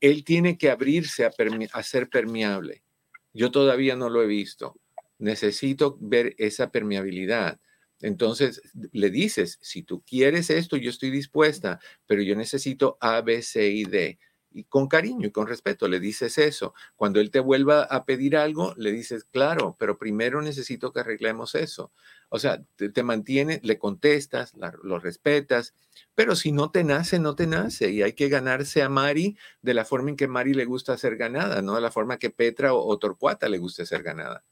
Él 0.00 0.24
tiene 0.24 0.56
que 0.56 0.70
abrirse 0.70 1.24
a, 1.24 1.32
a 1.72 1.82
ser 1.82 2.08
permeable. 2.08 2.84
Yo 3.32 3.50
todavía 3.50 3.96
no 3.96 4.08
lo 4.08 4.22
he 4.22 4.26
visto. 4.26 4.76
Necesito 5.18 5.96
ver 6.00 6.34
esa 6.38 6.70
permeabilidad. 6.70 7.60
Entonces 8.00 8.62
le 8.92 9.10
dices, 9.10 9.58
si 9.60 9.82
tú 9.82 10.02
quieres 10.02 10.50
esto, 10.50 10.76
yo 10.76 10.90
estoy 10.90 11.10
dispuesta, 11.10 11.80
pero 12.06 12.22
yo 12.22 12.34
necesito 12.34 12.96
A, 13.00 13.20
B, 13.20 13.42
C 13.42 13.68
y 13.68 13.84
D 13.84 14.18
y 14.52 14.64
con 14.64 14.88
cariño 14.88 15.26
y 15.26 15.30
con 15.30 15.46
respeto 15.46 15.88
le 15.88 16.00
dices 16.00 16.38
eso. 16.38 16.74
Cuando 16.96 17.20
él 17.20 17.30
te 17.30 17.40
vuelva 17.40 17.84
a 17.84 18.04
pedir 18.04 18.36
algo, 18.36 18.74
le 18.76 18.92
dices, 18.92 19.24
claro, 19.24 19.76
pero 19.78 19.98
primero 19.98 20.42
necesito 20.42 20.92
que 20.92 21.00
arreglemos 21.00 21.54
eso. 21.54 21.92
O 22.28 22.38
sea, 22.38 22.62
te, 22.76 23.02
mantiene, 23.02 23.60
le 23.62 23.78
contestas, 23.78 24.54
lo 24.82 24.98
respetas, 24.98 25.74
pero 26.14 26.36
si 26.36 26.52
no 26.52 26.70
te 26.70 26.84
nace, 26.84 27.18
no 27.18 27.34
te 27.34 27.46
nace. 27.46 27.90
Y 27.90 28.02
hay 28.02 28.12
que 28.12 28.28
ganarse 28.28 28.82
a 28.82 28.88
Mari 28.88 29.36
de 29.62 29.74
la 29.74 29.84
forma 29.84 30.10
en 30.10 30.16
que 30.16 30.28
Mari 30.28 30.54
le 30.54 30.64
gusta 30.64 30.96
ser 30.98 31.16
ganada, 31.16 31.62
no 31.62 31.74
de 31.74 31.80
la 31.80 31.90
forma 31.90 32.18
que 32.18 32.30
Petra 32.30 32.74
o, 32.74 32.98
Torcuata 32.98 33.48
le 33.48 33.58
gusta 33.58 33.86
ser 33.86 34.02
ganada. 34.02 34.44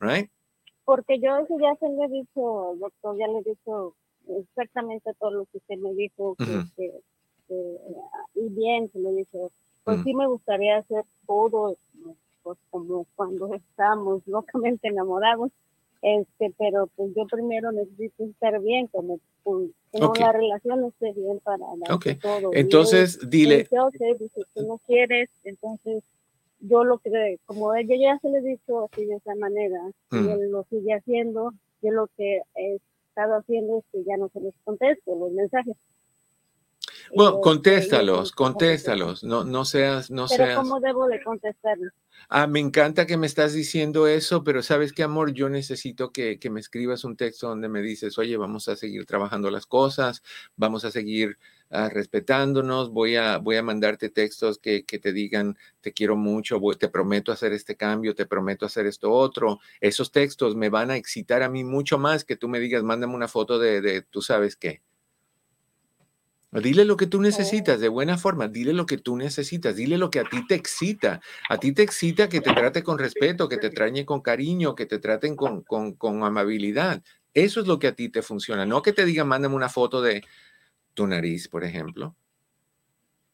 ¿Right? 0.00 0.30
Porque 0.84 1.20
yo 1.20 1.36
eso 1.36 1.56
ya 1.60 1.74
se 1.76 1.88
le 1.88 2.04
he 2.04 2.08
dicho, 2.08 2.74
doctor, 2.78 3.16
ya 3.16 3.28
le 3.28 3.38
he 3.38 3.42
dicho 3.42 3.94
exactamente 4.28 5.12
todo 5.18 5.30
lo 5.30 5.44
que 5.46 5.58
usted 5.58 5.76
me 5.78 5.92
dijo, 5.94 6.36
que 6.36 6.92
y 8.34 8.48
bien, 8.48 8.90
se 8.92 8.98
le 8.98 9.12
dice, 9.12 9.38
pues 9.84 9.98
mm. 9.98 10.04
sí 10.04 10.14
me 10.14 10.26
gustaría 10.26 10.78
hacer 10.78 11.04
todo, 11.26 11.76
pues 12.42 12.58
como 12.70 13.06
cuando 13.14 13.54
estamos 13.54 14.26
locamente 14.26 14.88
enamorados, 14.88 15.50
este, 16.02 16.52
pero 16.58 16.88
pues 16.96 17.14
yo 17.14 17.26
primero 17.26 17.70
necesito 17.70 18.24
estar 18.24 18.60
bien, 18.60 18.88
como 18.88 19.20
pues, 19.44 19.70
la 20.18 20.32
relación 20.32 20.84
esté 20.86 21.12
bien 21.12 21.38
para 21.40 21.64
todo. 22.20 22.50
Entonces, 22.52 23.18
dile. 23.28 23.68
dice, 24.18 24.42
si 24.54 24.66
no 24.66 24.80
quieres, 24.86 25.30
entonces 25.44 26.02
yo 26.62 26.84
lo 26.84 26.98
que, 26.98 27.38
como 27.44 27.74
ella 27.74 27.96
ya 27.98 28.18
se 28.20 28.28
le 28.28 28.38
he 28.38 28.42
dicho 28.42 28.88
así 28.90 29.04
de 29.04 29.16
esa 29.16 29.34
manera, 29.34 29.80
y 30.10 30.16
mm. 30.16 30.28
él 30.30 30.50
lo 30.50 30.64
sigue 30.70 30.94
haciendo, 30.94 31.52
yo 31.82 31.90
lo 31.90 32.08
que 32.16 32.42
he 32.54 32.78
estado 33.08 33.34
haciendo 33.36 33.78
es 33.78 33.84
que 33.92 34.04
ya 34.04 34.16
no 34.16 34.28
se 34.32 34.40
les 34.40 34.54
contesto 34.64 35.14
los 35.14 35.32
mensajes. 35.32 35.76
Bueno, 37.14 37.40
contéstalos, 37.40 38.32
contéstalos, 38.32 39.24
no, 39.24 39.44
no 39.44 39.64
seas, 39.64 40.10
no 40.10 40.26
pero 40.28 40.46
seas. 40.46 40.58
¿Cómo 40.58 40.80
debo 40.80 41.06
de 41.08 41.22
contestarlos? 41.22 41.92
Ah, 42.28 42.46
me 42.46 42.60
encanta 42.60 43.06
que 43.06 43.16
me 43.16 43.26
estás 43.26 43.52
diciendo 43.52 44.06
eso, 44.06 44.44
pero 44.44 44.62
sabes 44.62 44.92
qué, 44.92 45.02
amor, 45.02 45.32
yo 45.32 45.48
necesito 45.48 46.12
que, 46.12 46.38
que, 46.38 46.48
me 46.48 46.60
escribas 46.60 47.04
un 47.04 47.16
texto 47.16 47.48
donde 47.48 47.68
me 47.68 47.82
dices, 47.82 48.16
oye, 48.18 48.36
vamos 48.36 48.68
a 48.68 48.76
seguir 48.76 49.04
trabajando 49.04 49.50
las 49.50 49.66
cosas, 49.66 50.22
vamos 50.56 50.84
a 50.84 50.90
seguir 50.90 51.38
uh, 51.72 51.88
respetándonos, 51.88 52.90
voy 52.90 53.16
a, 53.16 53.38
voy 53.38 53.56
a 53.56 53.62
mandarte 53.62 54.10
textos 54.10 54.58
que, 54.58 54.84
que 54.84 54.98
te 54.98 55.12
digan, 55.12 55.56
te 55.80 55.92
quiero 55.92 56.16
mucho, 56.16 56.60
te 56.78 56.88
prometo 56.88 57.32
hacer 57.32 57.52
este 57.52 57.76
cambio, 57.76 58.14
te 58.14 58.26
prometo 58.26 58.66
hacer 58.66 58.86
esto 58.86 59.10
otro. 59.10 59.58
Esos 59.80 60.12
textos 60.12 60.54
me 60.56 60.68
van 60.68 60.90
a 60.90 60.96
excitar 60.96 61.42
a 61.42 61.48
mí 61.48 61.64
mucho 61.64 61.98
más 61.98 62.24
que 62.24 62.36
tú 62.36 62.48
me 62.48 62.60
digas, 62.60 62.82
mándame 62.82 63.14
una 63.14 63.28
foto 63.28 63.58
de, 63.58 63.80
de 63.80 64.02
tú 64.02 64.22
sabes 64.22 64.56
qué. 64.56 64.82
Dile 66.60 66.84
lo 66.84 66.98
que 66.98 67.06
tú 67.06 67.18
necesitas 67.22 67.80
de 67.80 67.88
buena 67.88 68.18
forma, 68.18 68.46
dile 68.46 68.74
lo 68.74 68.84
que 68.84 68.98
tú 68.98 69.16
necesitas, 69.16 69.74
dile 69.74 69.96
lo 69.96 70.10
que 70.10 70.20
a 70.20 70.24
ti 70.24 70.46
te 70.46 70.54
excita. 70.54 71.22
A 71.48 71.56
ti 71.56 71.72
te 71.72 71.82
excita 71.82 72.28
que 72.28 72.42
te 72.42 72.52
trate 72.52 72.82
con 72.82 72.98
respeto, 72.98 73.48
que 73.48 73.56
te 73.56 73.70
trañe 73.70 74.04
con 74.04 74.20
cariño, 74.20 74.74
que 74.74 74.84
te 74.84 74.98
traten 74.98 75.34
con, 75.34 75.62
con, 75.62 76.22
amabilidad. 76.22 77.02
Eso 77.32 77.60
es 77.60 77.66
lo 77.66 77.78
que 77.78 77.86
a 77.86 77.94
ti 77.94 78.10
te 78.10 78.20
funciona. 78.20 78.66
No 78.66 78.82
que 78.82 78.92
te 78.92 79.06
digan, 79.06 79.28
mándame 79.28 79.54
una 79.54 79.70
foto 79.70 80.02
de 80.02 80.24
tu 80.94 81.06
nariz, 81.06 81.48
por 81.48 81.64
ejemplo. 81.64 82.14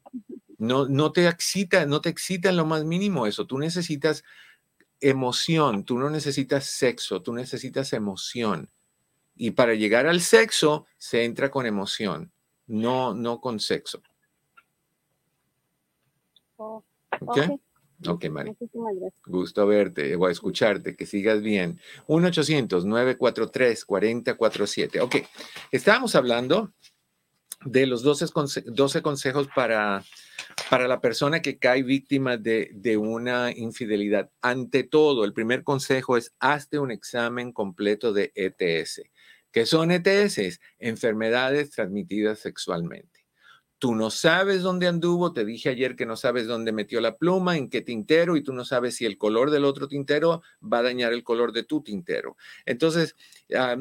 No, 0.60 0.88
no 0.88 1.12
te 1.12 1.28
excita, 1.28 1.86
no 1.86 2.00
te 2.00 2.08
excita 2.08 2.48
en 2.48 2.56
lo 2.56 2.66
más 2.66 2.82
mínimo 2.82 3.28
eso. 3.28 3.46
Tú 3.46 3.58
necesitas 3.58 4.24
emoción, 5.00 5.84
tú 5.84 6.00
no 6.00 6.10
necesitas 6.10 6.64
sexo, 6.64 7.22
tú 7.22 7.32
necesitas 7.32 7.92
emoción. 7.92 8.68
Y 9.36 9.52
para 9.52 9.74
llegar 9.74 10.08
al 10.08 10.20
sexo 10.20 10.86
se 10.96 11.24
entra 11.24 11.52
con 11.52 11.64
emoción 11.64 12.32
no, 12.68 13.12
no 13.14 13.40
con 13.40 13.58
sexo. 13.58 14.00
Oh, 16.56 16.84
¿Ok? 17.20 17.38
Ok, 18.06 18.26
Mari. 18.26 18.56
Gusto 19.26 19.66
verte 19.66 20.14
o 20.14 20.28
escucharte, 20.28 20.94
que 20.94 21.04
sigas 21.04 21.42
bien. 21.42 21.80
1-800-943-4047. 22.06 25.00
Ok, 25.00 25.16
estábamos 25.72 26.14
hablando 26.14 26.72
de 27.64 27.86
los 27.86 28.02
12, 28.02 28.26
12 28.66 29.02
consejos 29.02 29.48
para, 29.54 30.04
para 30.70 30.86
la 30.86 31.00
persona 31.00 31.42
que 31.42 31.58
cae 31.58 31.82
víctima 31.82 32.36
de, 32.36 32.70
de, 32.74 32.96
una 32.96 33.50
infidelidad. 33.50 34.30
Ante 34.42 34.84
todo, 34.84 35.24
el 35.24 35.32
primer 35.32 35.64
consejo 35.64 36.16
es 36.16 36.34
hazte 36.38 36.78
un 36.78 36.90
examen 36.90 37.52
completo 37.52 38.12
de 38.12 38.32
ETS. 38.34 39.02
¿Qué 39.50 39.66
son 39.66 39.90
ETS? 39.90 40.60
Enfermedades 40.78 41.70
transmitidas 41.70 42.38
sexualmente. 42.38 43.18
Tú 43.78 43.94
no 43.94 44.10
sabes 44.10 44.62
dónde 44.62 44.88
anduvo, 44.88 45.32
te 45.32 45.44
dije 45.44 45.68
ayer 45.68 45.94
que 45.94 46.04
no 46.04 46.16
sabes 46.16 46.48
dónde 46.48 46.72
metió 46.72 47.00
la 47.00 47.16
pluma, 47.16 47.56
en 47.56 47.70
qué 47.70 47.80
tintero, 47.80 48.36
y 48.36 48.42
tú 48.42 48.52
no 48.52 48.64
sabes 48.64 48.96
si 48.96 49.06
el 49.06 49.16
color 49.18 49.52
del 49.52 49.64
otro 49.64 49.86
tintero 49.86 50.42
va 50.60 50.78
a 50.78 50.82
dañar 50.82 51.12
el 51.12 51.22
color 51.22 51.52
de 51.52 51.62
tu 51.62 51.80
tintero. 51.82 52.36
Entonces, 52.66 53.14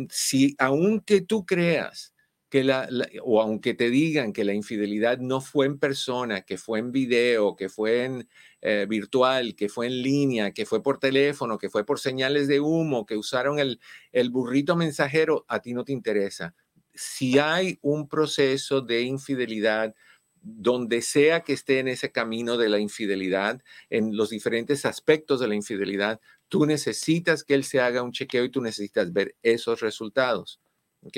si 0.09 0.55
aunque 0.59 1.21
tú 1.21 1.47
creas 1.47 2.13
que 2.49 2.63
la, 2.63 2.87
o 3.23 3.41
aunque 3.41 3.73
te 3.73 3.89
digan 3.89 4.31
que 4.31 4.45
la 4.45 4.53
infidelidad 4.53 5.17
no 5.19 5.41
fue 5.41 5.65
en 5.65 5.79
persona, 5.79 6.41
que 6.41 6.57
fue 6.57 6.79
en 6.79 6.91
video, 6.91 7.55
que 7.55 7.69
fue 7.69 8.05
en 8.05 8.29
eh, 8.61 8.85
virtual, 8.89 9.55
que 9.55 9.69
fue 9.69 9.87
en 9.87 10.01
línea, 10.01 10.51
que 10.51 10.65
fue 10.65 10.81
por 10.81 10.99
teléfono, 10.99 11.57
que 11.57 11.69
fue 11.69 11.85
por 11.85 11.99
señales 11.99 12.47
de 12.47 12.59
humo, 12.59 13.05
que 13.05 13.17
usaron 13.17 13.59
el, 13.59 13.79
el 14.11 14.29
burrito 14.29 14.75
mensajero, 14.75 15.45
a 15.49 15.61
ti 15.61 15.73
no 15.73 15.83
te 15.83 15.91
interesa. 15.91 16.55
Si 16.93 17.37
hay 17.37 17.77
un 17.81 18.07
proceso 18.07 18.81
de 18.81 19.01
infidelidad, 19.03 19.93
donde 20.41 21.01
sea 21.01 21.41
que 21.41 21.53
esté 21.53 21.79
en 21.79 21.89
ese 21.89 22.11
camino 22.11 22.57
de 22.57 22.69
la 22.69 22.79
infidelidad, 22.79 23.61
en 23.89 24.15
los 24.15 24.29
diferentes 24.29 24.85
aspectos 24.85 25.39
de 25.41 25.47
la 25.49 25.55
infidelidad, 25.55 26.21
tú 26.47 26.65
necesitas 26.65 27.43
que 27.43 27.53
él 27.53 27.65
se 27.65 27.81
haga 27.81 28.03
un 28.03 28.13
chequeo 28.13 28.45
y 28.45 28.51
tú 28.51 28.61
necesitas 28.61 29.11
ver 29.11 29.35
esos 29.43 29.81
resultados. 29.81 30.61
¿Ok? 31.03 31.17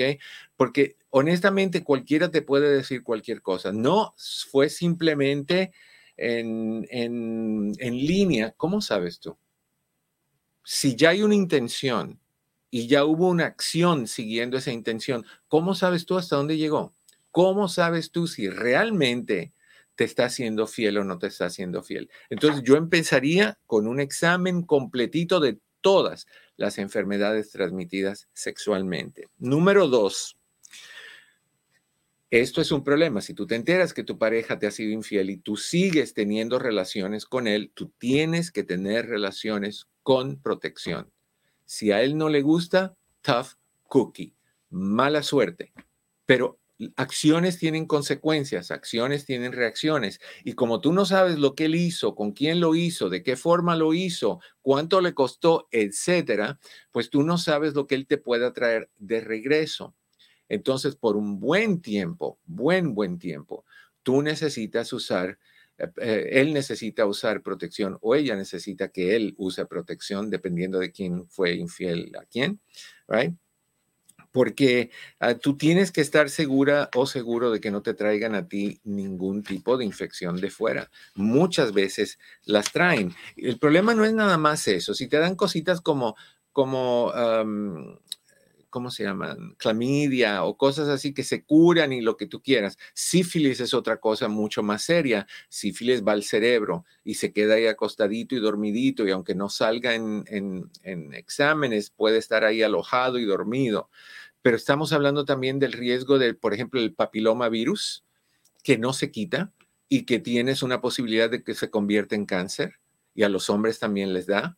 Porque 0.56 0.96
honestamente 1.10 1.82
cualquiera 1.84 2.30
te 2.30 2.42
puede 2.42 2.72
decir 2.72 3.02
cualquier 3.02 3.42
cosa. 3.42 3.72
No 3.72 4.14
fue 4.50 4.68
simplemente 4.68 5.72
en, 6.16 6.86
en, 6.90 7.72
en 7.78 7.96
línea. 7.96 8.52
¿Cómo 8.56 8.80
sabes 8.80 9.20
tú? 9.20 9.36
Si 10.64 10.94
ya 10.96 11.10
hay 11.10 11.22
una 11.22 11.34
intención 11.34 12.20
y 12.70 12.86
ya 12.86 13.04
hubo 13.04 13.28
una 13.28 13.46
acción 13.46 14.06
siguiendo 14.06 14.58
esa 14.58 14.70
intención, 14.70 15.24
¿cómo 15.48 15.74
sabes 15.74 16.06
tú 16.06 16.18
hasta 16.18 16.36
dónde 16.36 16.56
llegó? 16.56 16.94
¿Cómo 17.30 17.68
sabes 17.68 18.10
tú 18.10 18.26
si 18.26 18.48
realmente 18.48 19.52
te 19.94 20.04
está 20.04 20.26
haciendo 20.26 20.66
fiel 20.66 20.98
o 20.98 21.04
no 21.04 21.18
te 21.18 21.28
está 21.28 21.46
haciendo 21.46 21.82
fiel? 21.82 22.10
Entonces 22.28 22.62
yo 22.62 22.76
empezaría 22.76 23.58
con 23.66 23.86
un 23.86 24.00
examen 24.00 24.62
completito 24.62 25.40
de 25.40 25.58
todas 25.80 26.26
las 26.60 26.76
enfermedades 26.76 27.50
transmitidas 27.50 28.28
sexualmente. 28.34 29.28
Número 29.38 29.88
dos, 29.88 30.38
esto 32.28 32.60
es 32.60 32.70
un 32.70 32.84
problema. 32.84 33.22
Si 33.22 33.32
tú 33.32 33.46
te 33.46 33.54
enteras 33.54 33.94
que 33.94 34.04
tu 34.04 34.18
pareja 34.18 34.58
te 34.58 34.66
ha 34.66 34.70
sido 34.70 34.92
infiel 34.92 35.30
y 35.30 35.38
tú 35.38 35.56
sigues 35.56 36.12
teniendo 36.12 36.58
relaciones 36.58 37.24
con 37.24 37.46
él, 37.46 37.72
tú 37.72 37.90
tienes 37.96 38.52
que 38.52 38.62
tener 38.62 39.06
relaciones 39.06 39.88
con 40.02 40.36
protección. 40.36 41.10
Si 41.64 41.92
a 41.92 42.02
él 42.02 42.18
no 42.18 42.28
le 42.28 42.42
gusta, 42.42 42.94
tough 43.22 43.54
cookie, 43.84 44.34
mala 44.68 45.22
suerte. 45.22 45.72
Pero 46.26 46.59
acciones 46.96 47.58
tienen 47.58 47.86
consecuencias, 47.86 48.70
acciones 48.70 49.24
tienen 49.26 49.52
reacciones. 49.52 50.20
Y 50.44 50.54
como 50.54 50.80
tú 50.80 50.92
no 50.92 51.04
sabes 51.04 51.38
lo 51.38 51.54
que 51.54 51.66
él 51.66 51.74
hizo, 51.74 52.14
con 52.14 52.32
quién 52.32 52.60
lo 52.60 52.74
hizo, 52.74 53.08
de 53.08 53.22
qué 53.22 53.36
forma 53.36 53.76
lo 53.76 53.94
hizo, 53.94 54.40
cuánto 54.62 55.00
le 55.00 55.14
costó, 55.14 55.68
etcétera, 55.70 56.58
pues 56.90 57.10
tú 57.10 57.22
no 57.22 57.38
sabes 57.38 57.74
lo 57.74 57.86
que 57.86 57.94
él 57.94 58.06
te 58.06 58.18
pueda 58.18 58.52
traer 58.52 58.90
de 58.98 59.20
regreso. 59.20 59.94
Entonces, 60.48 60.96
por 60.96 61.16
un 61.16 61.38
buen 61.38 61.80
tiempo, 61.80 62.38
buen, 62.44 62.94
buen 62.94 63.18
tiempo, 63.18 63.64
tú 64.02 64.22
necesitas 64.22 64.92
usar 64.92 65.38
eh, 65.96 66.28
él 66.32 66.52
necesita 66.52 67.06
usar 67.06 67.42
protección 67.42 67.96
o 68.02 68.14
ella 68.14 68.36
necesita 68.36 68.88
que 68.88 69.16
él 69.16 69.34
use 69.38 69.64
protección, 69.64 70.28
dependiendo 70.28 70.78
de 70.78 70.92
quién 70.92 71.26
fue 71.28 71.54
infiel 71.54 72.12
a 72.20 72.24
quién, 72.26 72.60
right? 73.08 73.34
Porque 74.32 74.90
ah, 75.18 75.34
tú 75.34 75.56
tienes 75.56 75.92
que 75.92 76.00
estar 76.00 76.30
segura 76.30 76.90
o 76.94 77.06
seguro 77.06 77.50
de 77.50 77.60
que 77.60 77.70
no 77.70 77.82
te 77.82 77.94
traigan 77.94 78.34
a 78.34 78.48
ti 78.48 78.80
ningún 78.84 79.42
tipo 79.42 79.76
de 79.76 79.84
infección 79.84 80.40
de 80.40 80.50
fuera. 80.50 80.90
Muchas 81.14 81.72
veces 81.72 82.18
las 82.44 82.72
traen. 82.72 83.14
El 83.36 83.58
problema 83.58 83.94
no 83.94 84.04
es 84.04 84.12
nada 84.12 84.38
más 84.38 84.66
eso. 84.68 84.94
Si 84.94 85.08
te 85.08 85.18
dan 85.18 85.34
cositas 85.34 85.80
como, 85.80 86.16
como 86.52 87.12
¿cómo 88.70 88.90
se 88.90 89.04
llaman? 89.04 89.54
Clamidia 89.58 90.44
o 90.44 90.56
cosas 90.56 90.88
así 90.88 91.12
que 91.12 91.24
se 91.24 91.44
curan 91.44 91.92
y 91.92 92.00
lo 92.00 92.16
que 92.16 92.26
tú 92.26 92.40
quieras. 92.42 92.78
Sífilis 92.94 93.60
es 93.60 93.74
otra 93.74 93.98
cosa 93.98 94.28
mucho 94.28 94.62
más 94.62 94.82
seria. 94.82 95.26
Sífilis 95.48 96.02
va 96.02 96.12
al 96.12 96.22
cerebro 96.22 96.84
y 97.04 97.14
se 97.14 97.32
queda 97.32 97.54
ahí 97.54 97.66
acostadito 97.66 98.34
y 98.34 98.40
dormidito 98.40 99.06
y 99.06 99.10
aunque 99.10 99.34
no 99.34 99.48
salga 99.48 99.94
en, 99.94 100.24
en 100.26 101.14
exámenes, 101.14 101.90
puede 101.90 102.18
estar 102.18 102.44
ahí 102.44 102.62
alojado 102.62 103.18
y 103.18 103.24
dormido. 103.24 103.90
Pero 104.42 104.56
estamos 104.56 104.92
hablando 104.92 105.24
también 105.24 105.58
del 105.58 105.72
riesgo 105.72 106.18
del, 106.18 106.36
por 106.36 106.54
ejemplo, 106.54 106.80
el 106.80 106.94
papiloma 106.94 107.48
virus, 107.48 108.04
que 108.62 108.78
no 108.78 108.92
se 108.92 109.10
quita 109.10 109.52
y 109.88 110.04
que 110.04 110.18
tienes 110.18 110.62
una 110.62 110.80
posibilidad 110.80 111.28
de 111.28 111.42
que 111.42 111.54
se 111.54 111.70
convierta 111.70 112.14
en 112.14 112.24
cáncer 112.24 112.80
y 113.14 113.24
a 113.24 113.28
los 113.28 113.50
hombres 113.50 113.78
también 113.78 114.12
les 114.12 114.26
da 114.26 114.56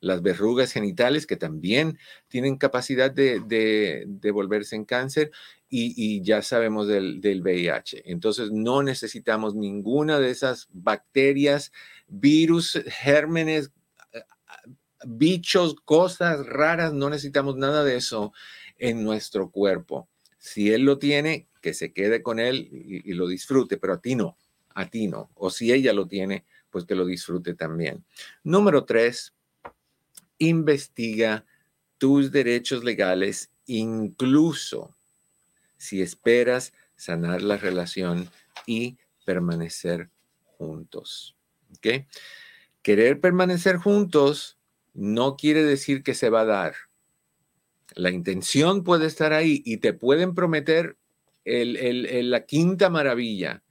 las 0.00 0.22
verrugas 0.22 0.72
genitales 0.72 1.26
que 1.26 1.36
también 1.36 1.98
tienen 2.28 2.56
capacidad 2.56 3.10
de, 3.10 4.06
volverse 4.32 4.76
en 4.76 4.84
cáncer 4.84 5.30
y, 5.68 6.22
ya 6.22 6.42
sabemos 6.42 6.86
del, 6.86 7.20
VIH. 7.42 8.02
Entonces 8.10 8.50
no 8.52 8.82
necesitamos 8.82 9.54
ninguna 9.54 10.18
de 10.20 10.30
esas 10.30 10.68
bacterias, 10.72 11.72
virus, 12.08 12.80
gérmenes, 12.86 13.72
bichos, 15.06 15.76
cosas 15.84 16.46
raras, 16.46 16.92
no 16.92 17.10
necesitamos 17.10 17.56
nada 17.56 17.84
de 17.84 17.96
eso 17.96 18.32
en 18.78 19.04
nuestro 19.04 19.50
cuerpo. 19.50 20.08
Si 20.38 20.72
él 20.72 20.82
lo 20.82 20.98
tiene, 20.98 21.48
que 21.60 21.74
se 21.74 21.92
quede 21.92 22.22
con 22.22 22.38
él 22.38 22.68
y, 22.70 23.10
y 23.10 23.14
lo 23.14 23.26
disfrute, 23.26 23.76
pero 23.76 23.94
a 23.94 24.00
ti 24.00 24.14
no, 24.14 24.36
a 24.74 24.88
ti 24.88 25.08
no. 25.08 25.30
O 25.34 25.50
si 25.50 25.72
ella 25.72 25.92
lo 25.92 26.06
tiene, 26.06 26.44
pues 26.70 26.84
que 26.84 26.94
lo 26.94 27.06
disfrute 27.06 27.54
también. 27.54 28.04
Número 28.44 28.84
tres, 28.84 29.35
investiga 30.38 31.44
tus 31.98 32.30
derechos 32.32 32.84
legales, 32.84 33.50
incluso 33.66 34.96
si 35.76 36.02
esperas 36.02 36.72
sanar 36.96 37.42
la 37.42 37.56
relación 37.56 38.30
y 38.66 38.96
permanecer 39.24 40.10
juntos. 40.44 41.36
¿Ok? 41.76 42.06
Querer 42.82 43.20
permanecer 43.20 43.76
juntos 43.76 44.58
no 44.94 45.36
quiere 45.36 45.64
decir 45.64 46.02
que 46.02 46.14
se 46.14 46.30
va 46.30 46.42
a 46.42 46.46
dar. 46.46 46.74
La 47.94 48.10
intención 48.10 48.84
puede 48.84 49.06
estar 49.06 49.32
ahí 49.32 49.62
y 49.64 49.78
te 49.78 49.92
pueden 49.92 50.34
prometer 50.34 50.96
la 51.44 52.44
quinta 52.44 52.90
maravilla, 52.90 53.62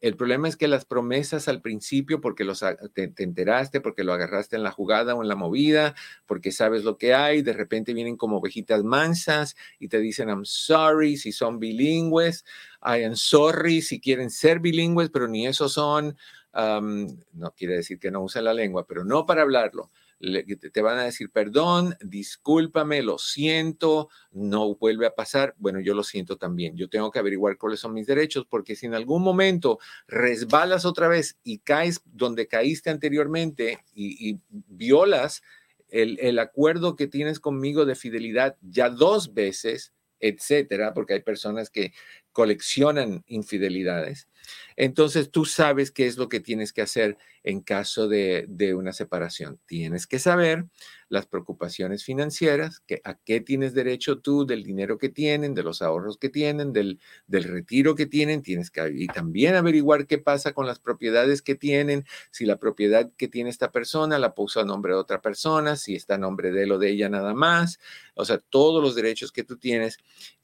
el 0.00 0.16
problema 0.16 0.48
es 0.48 0.56
que 0.56 0.68
las 0.68 0.84
promesas 0.84 1.46
al 1.48 1.60
principio, 1.60 2.20
porque 2.20 2.44
los, 2.44 2.64
te, 2.94 3.12
enteraste, 3.18 3.80
porque 3.80 4.04
lo 4.04 4.12
agarraste 4.12 4.56
en 4.56 4.62
la 4.62 4.70
jugada 4.70 5.14
o 5.14 5.22
en 5.22 5.28
la 5.28 5.36
movida, 5.36 5.94
porque 6.26 6.52
sabes 6.52 6.84
lo 6.84 6.96
que 6.96 7.14
hay, 7.14 7.42
de 7.42 7.52
repente 7.52 7.92
vienen 7.92 8.16
como 8.16 8.38
ovejitas 8.38 8.82
mansas 8.82 9.56
y 9.78 9.88
te 9.88 9.98
dicen 10.00 10.28
I'm 10.28 10.44
sorry 10.44 11.16
si 11.16 11.32
son 11.32 11.58
bilingües, 11.58 12.44
I 12.82 13.04
am 13.04 13.14
sorry 13.14 13.82
si 13.82 14.00
quieren 14.00 14.30
ser 14.30 14.60
bilingües, 14.60 15.10
pero 15.10 15.28
ni 15.28 15.46
eso 15.46 15.68
son. 15.68 16.16
no 16.54 17.54
quiere 17.54 17.76
decir 17.76 17.98
que 17.98 18.10
no 18.10 18.22
usen 18.22 18.44
la 18.44 18.54
lengua, 18.54 18.86
pero 18.86 19.04
no 19.04 19.26
para 19.26 19.42
hablarlo 19.42 19.90
te 20.20 20.82
van 20.82 20.98
a 20.98 21.04
decir, 21.04 21.30
perdón, 21.30 21.96
discúlpame, 22.02 23.02
lo 23.02 23.18
siento, 23.18 24.08
no 24.32 24.74
vuelve 24.74 25.06
a 25.06 25.14
pasar. 25.14 25.54
Bueno, 25.58 25.80
yo 25.80 25.94
lo 25.94 26.02
siento 26.02 26.36
también. 26.36 26.76
Yo 26.76 26.88
tengo 26.88 27.10
que 27.10 27.18
averiguar 27.18 27.56
cuáles 27.56 27.80
son 27.80 27.94
mis 27.94 28.06
derechos, 28.06 28.46
porque 28.48 28.76
si 28.76 28.86
en 28.86 28.94
algún 28.94 29.22
momento 29.22 29.78
resbalas 30.06 30.84
otra 30.84 31.08
vez 31.08 31.38
y 31.42 31.58
caes 31.58 32.02
donde 32.04 32.46
caíste 32.46 32.90
anteriormente 32.90 33.78
y, 33.94 34.38
violas 34.50 35.42
el, 35.88 36.18
el 36.20 36.38
acuerdo 36.38 36.96
que 36.96 37.06
tienes 37.06 37.40
conmigo 37.40 37.84
de 37.84 37.94
fidelidad 37.94 38.56
ya 38.60 38.90
dos 38.90 39.34
veces, 39.34 39.92
etcétera, 40.20 40.92
porque 40.94 41.14
hay 41.14 41.22
personas 41.22 41.70
que 41.70 41.92
coleccionan 42.32 43.24
infidelidades, 43.26 44.28
entonces 44.76 45.30
tú 45.30 45.44
sabes 45.44 45.90
qué 45.90 46.06
es 46.06 46.16
lo 46.16 46.28
que 46.28 46.40
tienes 46.40 46.72
que 46.72 46.82
hacer 46.82 47.18
en 47.42 47.60
caso 47.60 48.08
de, 48.08 48.46
una 48.76 48.92
separación. 48.92 49.58
Tienes 49.66 50.06
que 50.06 50.18
saber 50.18 50.66
las 51.08 51.26
preocupaciones 51.26 52.04
financieras, 52.04 52.80
que, 52.86 53.00
a 53.04 53.14
qué 53.14 53.40
tienes 53.40 53.74
derecho 53.74 54.20
tú 54.20 54.46
del 54.46 54.62
dinero 54.62 54.98
que 54.98 55.08
tienen, 55.08 55.54
de 55.54 55.62
los 55.62 55.82
ahorros 55.82 56.18
que 56.18 56.28
tienen, 56.28 56.72
del, 56.72 57.00
del 57.26 57.44
retiro 57.44 57.94
que 57.94 58.06
tienen. 58.06 58.42
Tienes 58.42 58.70
que 58.70 58.90
y 58.94 59.06
también 59.06 59.54
averiguar 59.54 60.06
qué 60.06 60.18
pasa 60.18 60.52
con 60.52 60.66
las 60.66 60.78
propiedades 60.78 61.42
que 61.42 61.54
tienen, 61.54 62.04
si 62.30 62.44
la 62.46 62.58
propiedad 62.58 63.10
que 63.16 63.28
tiene 63.28 63.50
esta 63.50 63.72
persona 63.72 64.18
la 64.18 64.34
puso 64.34 64.60
a 64.60 64.64
nombre 64.64 64.92
de 64.92 64.98
otra 64.98 65.20
persona, 65.20 65.76
si 65.76 65.94
está 65.94 66.14
a 66.14 66.18
nombre 66.18 66.52
de 66.52 66.64
él 66.64 66.72
o 66.72 66.78
de 66.78 66.90
ella 66.90 67.08
nada 67.08 67.34
más. 67.34 67.78
O 68.14 68.24
sea, 68.24 68.38
todos 68.38 68.82
los 68.82 68.94
derechos 68.94 69.32
que 69.32 69.44
tú 69.44 69.56
tienes. 69.56 69.98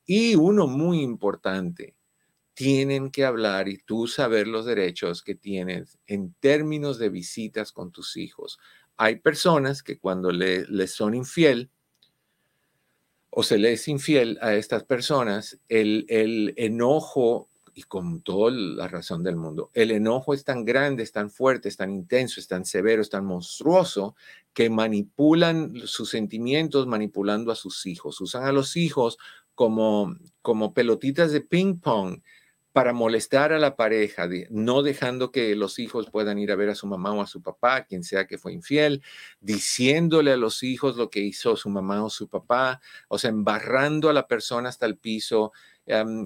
Y 0.06 0.36
uno 0.36 0.66
muy 0.66 1.02
importante, 1.02 1.94
tienen 2.56 3.10
que 3.10 3.26
hablar 3.26 3.68
y 3.68 3.76
tú 3.76 4.06
saber 4.06 4.48
los 4.48 4.64
derechos 4.64 5.22
que 5.22 5.34
tienes 5.34 5.98
en 6.06 6.32
términos 6.40 6.98
de 6.98 7.10
visitas 7.10 7.70
con 7.70 7.92
tus 7.92 8.16
hijos. 8.16 8.58
Hay 8.96 9.16
personas 9.16 9.82
que 9.82 9.98
cuando 9.98 10.30
les 10.30 10.66
le 10.70 10.86
son 10.86 11.14
infiel 11.14 11.70
o 13.28 13.42
se 13.42 13.58
les 13.58 13.82
es 13.82 13.88
infiel 13.88 14.38
a 14.40 14.54
estas 14.54 14.84
personas, 14.84 15.60
el, 15.68 16.06
el 16.08 16.54
enojo, 16.56 17.50
y 17.74 17.82
con 17.82 18.22
toda 18.22 18.50
la 18.52 18.88
razón 18.88 19.22
del 19.22 19.36
mundo, 19.36 19.70
el 19.74 19.90
enojo 19.90 20.32
es 20.32 20.42
tan 20.42 20.64
grande, 20.64 21.02
es 21.02 21.12
tan 21.12 21.28
fuerte, 21.28 21.68
es 21.68 21.76
tan 21.76 21.90
intenso, 21.90 22.40
es 22.40 22.48
tan 22.48 22.64
severo, 22.64 23.02
es 23.02 23.10
tan 23.10 23.26
monstruoso, 23.26 24.16
que 24.54 24.70
manipulan 24.70 25.74
sus 25.84 26.08
sentimientos 26.08 26.86
manipulando 26.86 27.52
a 27.52 27.54
sus 27.54 27.84
hijos. 27.84 28.18
Usan 28.22 28.44
a 28.44 28.52
los 28.52 28.78
hijos 28.78 29.18
como, 29.54 30.16
como 30.40 30.72
pelotitas 30.72 31.32
de 31.32 31.42
ping 31.42 31.78
pong 31.80 32.22
para 32.76 32.92
molestar 32.92 33.54
a 33.54 33.58
la 33.58 33.74
pareja, 33.74 34.28
no 34.50 34.82
dejando 34.82 35.32
que 35.32 35.56
los 35.56 35.78
hijos 35.78 36.10
puedan 36.10 36.38
ir 36.38 36.52
a 36.52 36.56
ver 36.56 36.68
a 36.68 36.74
su 36.74 36.86
mamá 36.86 37.10
o 37.12 37.22
a 37.22 37.26
su 37.26 37.40
papá, 37.40 37.86
quien 37.86 38.04
sea 38.04 38.26
que 38.26 38.36
fue 38.36 38.52
infiel, 38.52 39.02
diciéndole 39.40 40.30
a 40.32 40.36
los 40.36 40.62
hijos 40.62 40.98
lo 40.98 41.08
que 41.08 41.20
hizo 41.20 41.56
su 41.56 41.70
mamá 41.70 42.04
o 42.04 42.10
su 42.10 42.28
papá, 42.28 42.82
o 43.08 43.16
sea, 43.16 43.30
embarrando 43.30 44.10
a 44.10 44.12
la 44.12 44.28
persona 44.28 44.68
hasta 44.68 44.84
el 44.84 44.98
piso. 44.98 45.52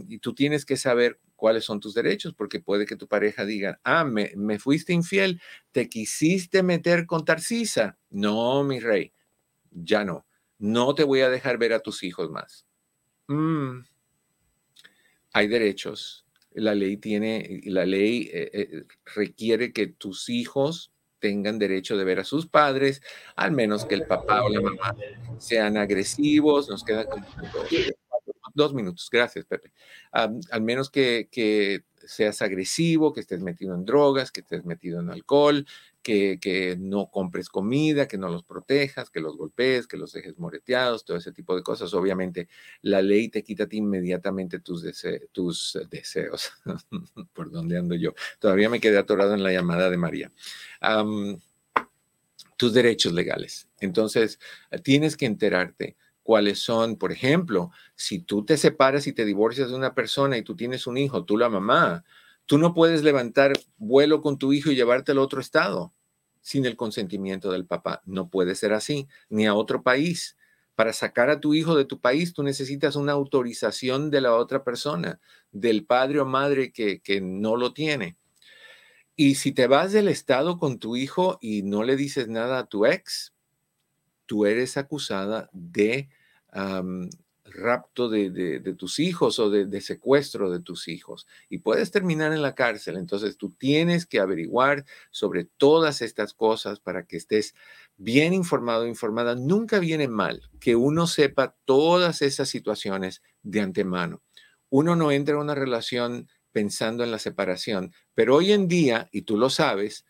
y 0.08 0.18
tú 0.18 0.34
tienes 0.34 0.66
que 0.66 0.76
saber 0.76 1.20
cuáles 1.36 1.64
son 1.64 1.78
tus 1.78 1.94
derechos, 1.94 2.34
porque 2.34 2.58
puede 2.58 2.84
que 2.84 2.96
tu 2.96 3.06
pareja 3.06 3.44
diga, 3.44 3.78
ah, 3.84 4.02
me, 4.02 4.32
me 4.34 4.58
fuiste 4.58 4.92
infiel, 4.92 5.40
te 5.70 5.88
quisiste 5.88 6.64
meter 6.64 7.06
con 7.06 7.24
Tarcisa. 7.24 7.96
No, 8.10 8.64
mi 8.64 8.80
rey, 8.80 9.12
ya 9.70 10.04
no. 10.04 10.26
No 10.58 10.96
te 10.96 11.04
voy 11.04 11.20
a 11.20 11.30
dejar 11.30 11.58
ver 11.58 11.74
a 11.74 11.78
tus 11.78 12.02
hijos 12.02 12.28
más. 12.28 12.66
Mm, 13.28 13.84
hay 15.32 15.46
derechos 15.46 16.26
la 16.52 16.74
ley 16.74 16.96
tiene, 16.96 17.60
la 17.66 17.84
ley 17.86 18.30
eh, 18.32 18.50
eh, 18.52 18.84
requiere 19.14 19.72
que 19.72 19.86
tus 19.86 20.28
hijos 20.28 20.92
tengan 21.18 21.58
derecho 21.58 21.96
de 21.96 22.04
ver 22.04 22.20
a 22.20 22.24
sus 22.24 22.46
padres, 22.46 23.02
al 23.36 23.52
menos 23.52 23.84
que 23.84 23.94
el 23.94 24.06
papá 24.06 24.42
o 24.42 24.48
la 24.48 24.60
mamá 24.60 24.96
sean 25.38 25.76
agresivos. 25.76 26.68
Nos 26.68 26.82
quedan 26.82 27.06
dos, 28.54 28.74
minutos. 28.74 29.08
Gracias, 29.12 29.44
Pepe. 29.44 29.72
al 30.12 30.62
menos 30.62 30.90
que, 30.90 31.28
que 31.30 31.84
seas 32.06 32.42
agresivo, 32.42 33.12
que 33.12 33.20
estés 33.20 33.40
metido 33.40 33.74
en 33.74 33.84
drogas, 33.84 34.32
que 34.32 34.40
estés 34.40 34.64
metido 34.64 35.00
en 35.00 35.10
alcohol, 35.10 35.66
que, 36.02 36.76
no 36.78 37.10
compres 37.10 37.48
comida, 37.48 38.08
que 38.08 38.18
no 38.18 38.28
los 38.28 38.44
protejas, 38.44 39.10
que 39.10 39.20
los 39.20 39.36
golpees, 39.36 39.86
que 39.86 39.96
los 39.96 40.12
dejes 40.12 40.38
moreteados, 40.38 41.04
todo 41.04 41.16
ese 41.16 41.32
tipo 41.32 41.54
de 41.54 41.62
cosas. 41.62 41.92
Obviamente, 41.94 42.48
la 42.82 43.02
ley 43.02 43.28
te 43.28 43.42
quita 43.42 43.64
a 43.64 43.68
inmediatamente 43.70 44.60
tus, 44.60 44.84
tus 45.32 45.78
deseos. 45.90 46.52
¿Por 47.32 47.50
dónde 47.50 47.78
ando 47.78 47.94
yo? 47.94 48.14
Todavía 48.38 48.68
me 48.68 48.80
quedé 48.80 48.98
atorado 48.98 49.34
en 49.34 49.42
la 49.42 49.52
llamada 49.52 49.90
de 49.90 49.96
María. 49.96 50.32
tus 52.56 52.74
derechos 52.74 53.12
legales. 53.12 53.68
Entonces, 53.80 54.38
tienes 54.82 55.16
que 55.16 55.26
enterarte 55.26 55.96
cuáles 56.22 56.60
son, 56.60 56.96
por 56.96 57.12
ejemplo, 57.12 57.70
si 57.94 58.20
tú 58.20 58.44
te 58.44 58.56
separas 58.56 59.06
y 59.06 59.12
te 59.12 59.24
divorcias 59.24 59.70
de 59.70 59.76
una 59.76 59.94
persona 59.94 60.36
y 60.36 60.42
tú 60.42 60.54
tienes 60.54 60.86
un 60.86 60.96
hijo, 60.98 61.24
tú 61.24 61.36
la 61.36 61.48
mamá, 61.48 62.04
Tú 62.50 62.58
no 62.58 62.74
puedes 62.74 63.04
levantar 63.04 63.52
vuelo 63.78 64.22
con 64.22 64.36
tu 64.36 64.52
hijo 64.52 64.72
y 64.72 64.74
llevártelo 64.74 65.20
a 65.20 65.24
otro 65.24 65.40
estado 65.40 65.94
sin 66.40 66.66
el 66.66 66.74
consentimiento 66.74 67.52
del 67.52 67.64
papá. 67.64 68.02
No 68.06 68.28
puede 68.28 68.56
ser 68.56 68.72
así, 68.72 69.06
ni 69.28 69.46
a 69.46 69.54
otro 69.54 69.84
país. 69.84 70.36
Para 70.74 70.92
sacar 70.92 71.30
a 71.30 71.38
tu 71.38 71.54
hijo 71.54 71.76
de 71.76 71.84
tu 71.84 72.00
país, 72.00 72.32
tú 72.32 72.42
necesitas 72.42 72.96
una 72.96 73.12
autorización 73.12 74.10
de 74.10 74.20
la 74.20 74.34
otra 74.34 74.64
persona, 74.64 75.20
del 75.52 75.86
padre 75.86 76.18
o 76.18 76.26
madre 76.26 76.72
que, 76.72 76.98
que 76.98 77.20
no 77.20 77.54
lo 77.54 77.72
tiene. 77.72 78.16
Y 79.14 79.36
si 79.36 79.52
te 79.52 79.68
vas 79.68 79.92
del 79.92 80.08
estado 80.08 80.58
con 80.58 80.80
tu 80.80 80.96
hijo 80.96 81.38
y 81.40 81.62
no 81.62 81.84
le 81.84 81.94
dices 81.94 82.26
nada 82.26 82.58
a 82.58 82.66
tu 82.66 82.84
ex, 82.84 83.32
tú 84.26 84.44
eres 84.44 84.76
acusada 84.76 85.50
de 85.52 86.08
rapto 87.50 88.08
de, 88.08 88.60
tus 88.78 88.98
hijos 88.98 89.38
o 89.38 89.50
de, 89.50 89.80
secuestro 89.80 90.50
de 90.50 90.60
tus 90.60 90.88
hijos 90.88 91.26
y 91.48 91.58
puedes 91.58 91.90
terminar 91.90 92.32
en 92.32 92.42
la 92.42 92.54
cárcel. 92.54 92.96
Entonces 92.96 93.36
tú 93.36 93.50
tienes 93.50 94.06
que 94.06 94.20
averiguar 94.20 94.84
sobre 95.10 95.44
todas 95.44 96.02
estas 96.02 96.34
cosas 96.34 96.80
para 96.80 97.04
que 97.04 97.16
estés 97.16 97.54
bien 97.96 98.32
informado, 98.32 98.86
informada. 98.86 99.34
Nunca 99.34 99.78
viene 99.78 100.08
mal 100.08 100.42
que 100.60 100.76
uno 100.76 101.06
sepa 101.06 101.56
todas 101.64 102.22
esas 102.22 102.48
situaciones 102.48 103.22
de 103.42 103.60
antemano. 103.60 104.22
Uno 104.68 104.96
no 104.96 105.10
entra 105.10 105.34
en 105.34 105.40
una 105.40 105.54
relación 105.54 106.28
pensando 106.52 107.04
en 107.04 107.10
la 107.10 107.18
separación, 107.18 107.92
pero 108.14 108.36
hoy 108.36 108.52
en 108.52 108.68
día, 108.68 109.08
y 109.12 109.22
tú 109.22 109.36
lo 109.36 109.50
sabes, 109.50 110.04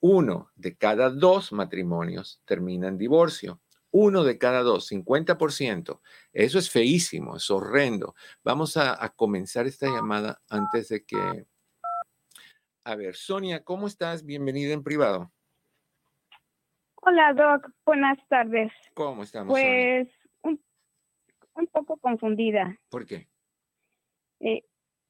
uno 0.00 0.50
de 0.56 0.76
cada 0.76 1.10
dos 1.10 1.52
matrimonios 1.52 2.40
termina 2.44 2.88
en 2.88 2.98
divorcio 2.98 3.60
uno 3.98 4.24
de 4.24 4.36
cada 4.36 4.62
dos, 4.62 4.90
50%. 4.90 6.00
Eso 6.32 6.58
es 6.58 6.70
feísimo, 6.70 7.36
es 7.36 7.50
horrendo. 7.50 8.14
Vamos 8.44 8.76
a, 8.76 9.08
comenzar 9.16 9.66
esta 9.66 9.86
llamada 9.86 10.42
antes 10.50 10.88
de 10.88 11.04
que... 11.04 11.46
A 12.84 12.94
ver, 12.94 13.16
Sonia, 13.16 13.64
¿cómo 13.64 13.86
estás? 13.86 14.24
Bienvenida 14.24 14.74
en 14.74 14.82
privado. 14.82 15.32
Hola, 16.96 17.32
Doc. 17.32 17.70
Buenas 17.86 18.18
tardes. 18.28 18.70
¿Cómo 18.92 19.22
estamos? 19.22 19.52
Pues 19.52 20.08
un, 20.42 20.60
poco 21.72 21.96
confundida. 21.96 22.78
¿Por 22.90 23.06
qué? 23.06 23.28
Eh, 24.40 24.62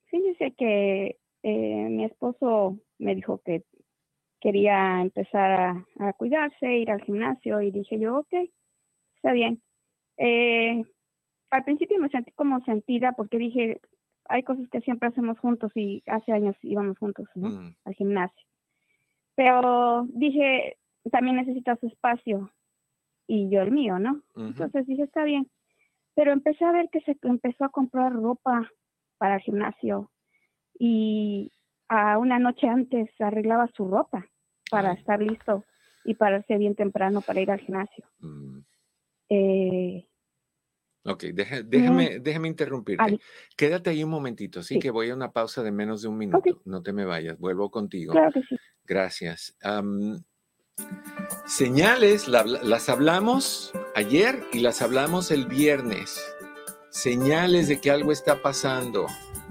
fíjese 0.04 0.54
que 0.56 1.18
eh, 1.42 1.88
mi 1.90 2.04
esposo 2.04 2.78
me 2.98 3.16
dijo 3.16 3.42
que 3.44 3.64
quería 4.40 5.00
empezar 5.00 5.50
a, 5.50 5.86
a, 5.98 6.12
cuidarse, 6.12 6.72
ir 6.72 6.90
al 6.90 7.02
gimnasio 7.02 7.60
y 7.60 7.72
dije 7.72 7.98
yo, 7.98 8.18
ok, 8.18 8.48
está 9.16 9.32
bien. 9.32 9.60
Eh, 10.18 10.84
al 11.50 11.64
principio 11.64 11.98
me 11.98 12.08
sentí 12.08 12.32
como 12.32 12.60
sentida 12.64 13.12
porque 13.12 13.38
dije, 13.38 13.80
hay 14.28 14.42
cosas 14.42 14.68
que 14.70 14.80
siempre 14.80 15.08
hacemos 15.08 15.38
juntos 15.38 15.72
y 15.74 16.02
hace 16.06 16.32
años 16.32 16.56
íbamos 16.62 16.98
juntos 16.98 17.26
mm. 17.34 17.68
al 17.84 17.94
gimnasio. 17.94 18.46
Pero 19.34 20.06
dije, 20.08 20.76
también 21.10 21.36
necesita 21.36 21.76
su 21.76 21.86
espacio 21.86 22.50
y 23.26 23.50
yo 23.50 23.62
el 23.62 23.70
mío, 23.70 23.98
¿no? 23.98 24.22
Entonces 24.36 24.86
dije, 24.86 25.02
está 25.02 25.24
bien. 25.24 25.48
Pero 26.14 26.32
empecé 26.32 26.64
a 26.64 26.72
ver 26.72 26.88
que 26.90 27.00
se 27.02 27.16
empezó 27.22 27.64
a 27.64 27.70
comprar 27.70 28.12
ropa 28.12 28.70
para 29.18 29.36
el 29.36 29.42
gimnasio 29.42 30.10
y 30.78 31.52
a 31.88 32.18
una 32.18 32.38
noche 32.38 32.68
antes 32.68 33.10
arreglaba 33.20 33.68
su 33.68 33.88
ropa 33.88 34.26
para 34.70 34.92
estar 34.92 35.20
listo 35.20 35.64
y 36.04 36.14
pararse 36.14 36.56
bien 36.56 36.74
temprano 36.74 37.20
para 37.20 37.40
ir 37.40 37.50
al 37.50 37.60
gimnasio. 37.60 38.04
Mm. 38.20 38.60
Eh, 39.28 40.06
ok, 41.04 41.24
déjame, 41.34 42.18
déjame 42.20 42.48
interrumpirte. 42.48 43.18
Quédate 43.56 43.90
ahí 43.90 44.04
un 44.04 44.10
momentito, 44.10 44.62
sí, 44.62 44.78
que 44.78 44.90
voy 44.90 45.10
a 45.10 45.14
una 45.14 45.32
pausa 45.32 45.62
de 45.62 45.72
menos 45.72 46.02
de 46.02 46.08
un 46.08 46.18
minuto. 46.18 46.62
No 46.64 46.82
te 46.82 46.92
me 46.92 47.04
vayas, 47.04 47.38
vuelvo 47.38 47.70
contigo. 47.70 48.14
Gracias. 48.84 49.56
señales, 51.46 52.28
las 52.28 52.88
hablamos 52.88 53.72
ayer 53.94 54.42
y 54.52 54.60
las 54.60 54.82
hablamos 54.82 55.30
el 55.30 55.46
viernes. 55.46 56.22
Señales 56.90 57.68
de 57.68 57.80
que 57.80 57.90
algo 57.90 58.12
está 58.12 58.40
pasando. 58.40 59.06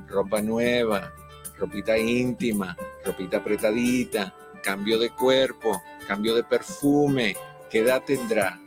Ropa 0.08 0.42
nueva, 0.42 1.14
ropita 1.58 1.98
íntima, 1.98 2.76
ropita 3.04 3.38
apretadita, 3.38 4.34
cambio 4.64 4.98
de 4.98 5.10
cuerpo, 5.12 5.82
cambio 6.08 6.36
de 6.36 6.44
perfume. 6.44 7.36
¿Qué 7.70 7.80
edad 7.80 8.04
tendrá? 8.06 8.60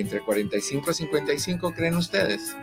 Entre 0.00 0.20
45 0.20 0.90
a 0.90 0.94
55, 0.94 1.72
¿creen 1.74 1.96
ustedes? 1.96 2.54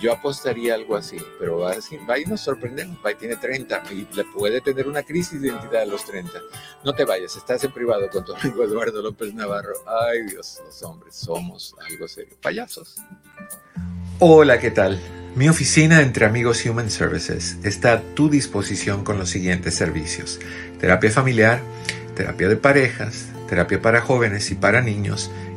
Yo 0.00 0.12
apostaría 0.12 0.74
algo 0.74 0.94
así, 0.96 1.16
pero 1.38 1.58
va 1.58 1.72
a, 1.72 1.76
va 2.08 2.18
y 2.18 2.24
nos 2.26 2.42
sorprendemos. 2.42 2.98
Va 3.04 3.12
y 3.12 3.14
tiene 3.14 3.36
30 3.36 3.82
y 3.92 4.06
le 4.14 4.24
puede 4.24 4.60
tener 4.60 4.86
una 4.88 5.02
crisis 5.02 5.40
de 5.40 5.48
identidad 5.48 5.82
a 5.82 5.86
los 5.86 6.04
30. 6.04 6.32
No 6.84 6.94
te 6.94 7.04
vayas, 7.04 7.36
estás 7.36 7.64
en 7.64 7.72
privado 7.72 8.08
con 8.10 8.24
tu 8.24 8.34
amigo 8.34 8.62
Eduardo 8.62 9.00
López 9.00 9.32
Navarro. 9.32 9.72
Ay 9.86 10.22
Dios, 10.30 10.60
los 10.64 10.82
hombres 10.82 11.14
somos 11.14 11.74
algo 11.88 12.06
serio. 12.08 12.36
Payasos. 12.42 12.96
Hola, 14.18 14.58
¿qué 14.58 14.70
tal? 14.70 15.00
Mi 15.34 15.48
oficina 15.48 16.00
entre 16.00 16.26
amigos 16.26 16.64
Human 16.64 16.90
Services 16.90 17.58
está 17.62 17.92
a 17.92 18.00
tu 18.00 18.28
disposición 18.28 19.04
con 19.04 19.18
los 19.18 19.30
siguientes 19.30 19.74
servicios. 19.74 20.40
Terapia 20.78 21.10
familiar, 21.10 21.60
terapia 22.14 22.48
de 22.48 22.56
parejas, 22.56 23.26
terapia 23.46 23.80
para 23.80 24.00
jóvenes 24.00 24.50
y 24.50 24.54
para 24.54 24.80
niños 24.80 25.30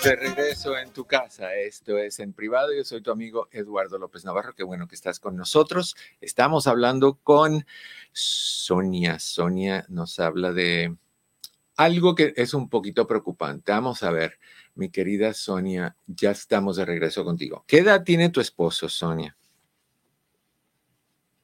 Estamos 0.00 0.18
de 0.18 0.28
regreso 0.28 0.78
en 0.78 0.90
tu 0.94 1.04
casa. 1.04 1.54
Esto 1.54 1.98
es 1.98 2.20
en 2.20 2.32
privado. 2.32 2.72
Yo 2.72 2.84
soy 2.84 3.02
tu 3.02 3.10
amigo 3.10 3.48
Eduardo 3.52 3.98
López 3.98 4.24
Navarro. 4.24 4.54
Qué 4.54 4.62
bueno 4.62 4.88
que 4.88 4.94
estás 4.94 5.20
con 5.20 5.36
nosotros. 5.36 5.94
Estamos 6.22 6.66
hablando 6.66 7.18
con 7.22 7.66
Sonia. 8.10 9.18
Sonia 9.18 9.84
nos 9.90 10.18
habla 10.18 10.52
de 10.52 10.96
algo 11.76 12.14
que 12.14 12.32
es 12.36 12.54
un 12.54 12.70
poquito 12.70 13.06
preocupante. 13.06 13.72
Vamos 13.72 14.02
a 14.02 14.10
ver, 14.10 14.38
mi 14.74 14.88
querida 14.88 15.34
Sonia, 15.34 15.96
ya 16.06 16.30
estamos 16.30 16.76
de 16.76 16.86
regreso 16.86 17.22
contigo. 17.22 17.64
¿Qué 17.66 17.80
edad 17.80 18.02
tiene 18.02 18.30
tu 18.30 18.40
esposo, 18.40 18.88
Sonia? 18.88 19.36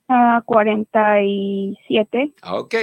Uh, 0.08 0.42
47. 0.46 2.34
Ok. 2.42 2.74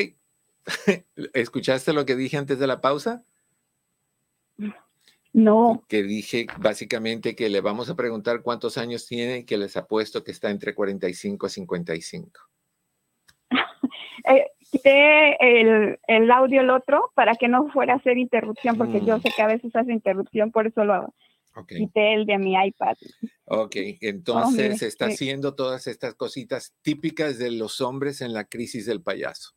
¿Escuchaste 1.34 1.94
lo 1.94 2.06
que 2.06 2.16
dije 2.16 2.38
antes 2.38 2.60
de 2.60 2.68
la 2.68 2.80
pausa? 2.80 3.24
No. 5.34 5.84
Que 5.88 6.04
dije 6.04 6.46
básicamente 6.60 7.36
que 7.36 7.50
le 7.50 7.60
vamos 7.60 7.90
a 7.90 7.96
preguntar 7.96 8.44
cuántos 8.44 8.78
años 8.78 9.08
tiene 9.08 9.40
y 9.40 9.46
que 9.46 9.58
les 9.58 9.76
apuesto 9.76 10.24
que 10.24 10.32
está 10.32 10.52
entre 10.52 10.76
45 10.76 11.48
y 11.48 11.50
55. 11.50 12.40
eh, 14.28 14.46
quité 14.60 15.38
el, 15.40 16.00
el, 16.08 16.32
audio 16.32 16.62
el 16.62 16.70
otro 16.70 17.12
para 17.16 17.36
que 17.36 17.48
no 17.48 17.68
fuera 17.72 17.94
a 17.94 17.98
hacer 17.98 18.20
interrupción, 18.20 18.78
porque 18.78 19.04
yo 19.04 19.18
mm. 19.18 19.22
sé 19.22 19.32
que 19.36 19.42
a 19.42 19.48
veces 19.48 19.76
hace 19.76 19.92
interrupción, 19.92 20.52
por 20.52 20.68
eso 20.68 20.86
lo 20.86 21.14
quité 21.68 22.14
el 22.14 22.26
de 22.26 22.38
mi 22.38 22.54
iPad. 22.54 22.96
Ok, 23.46 23.76
entonces 24.02 24.82
está 24.82 25.08
haciendo 25.08 25.56
todas 25.56 25.88
estas 25.88 26.14
cositas 26.16 26.76
típicas 26.82 27.38
de 27.38 27.52
los 27.52 27.82
hombres 27.82 28.22
en 28.22 28.34
la 28.34 28.46
crisis 28.46 28.86
del 28.86 29.02
payaso. 29.02 29.52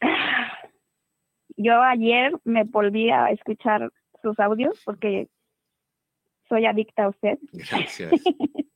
Yo 1.56 1.80
ayer 1.82 2.32
me 2.44 2.64
volví 2.64 3.10
a 3.10 3.30
escuchar 3.30 3.92
sus 4.22 4.38
audios 4.38 4.80
porque 4.84 5.28
soy 6.48 6.66
adicta 6.66 7.04
a 7.04 7.08
usted. 7.08 7.38
Gracias. 7.52 8.12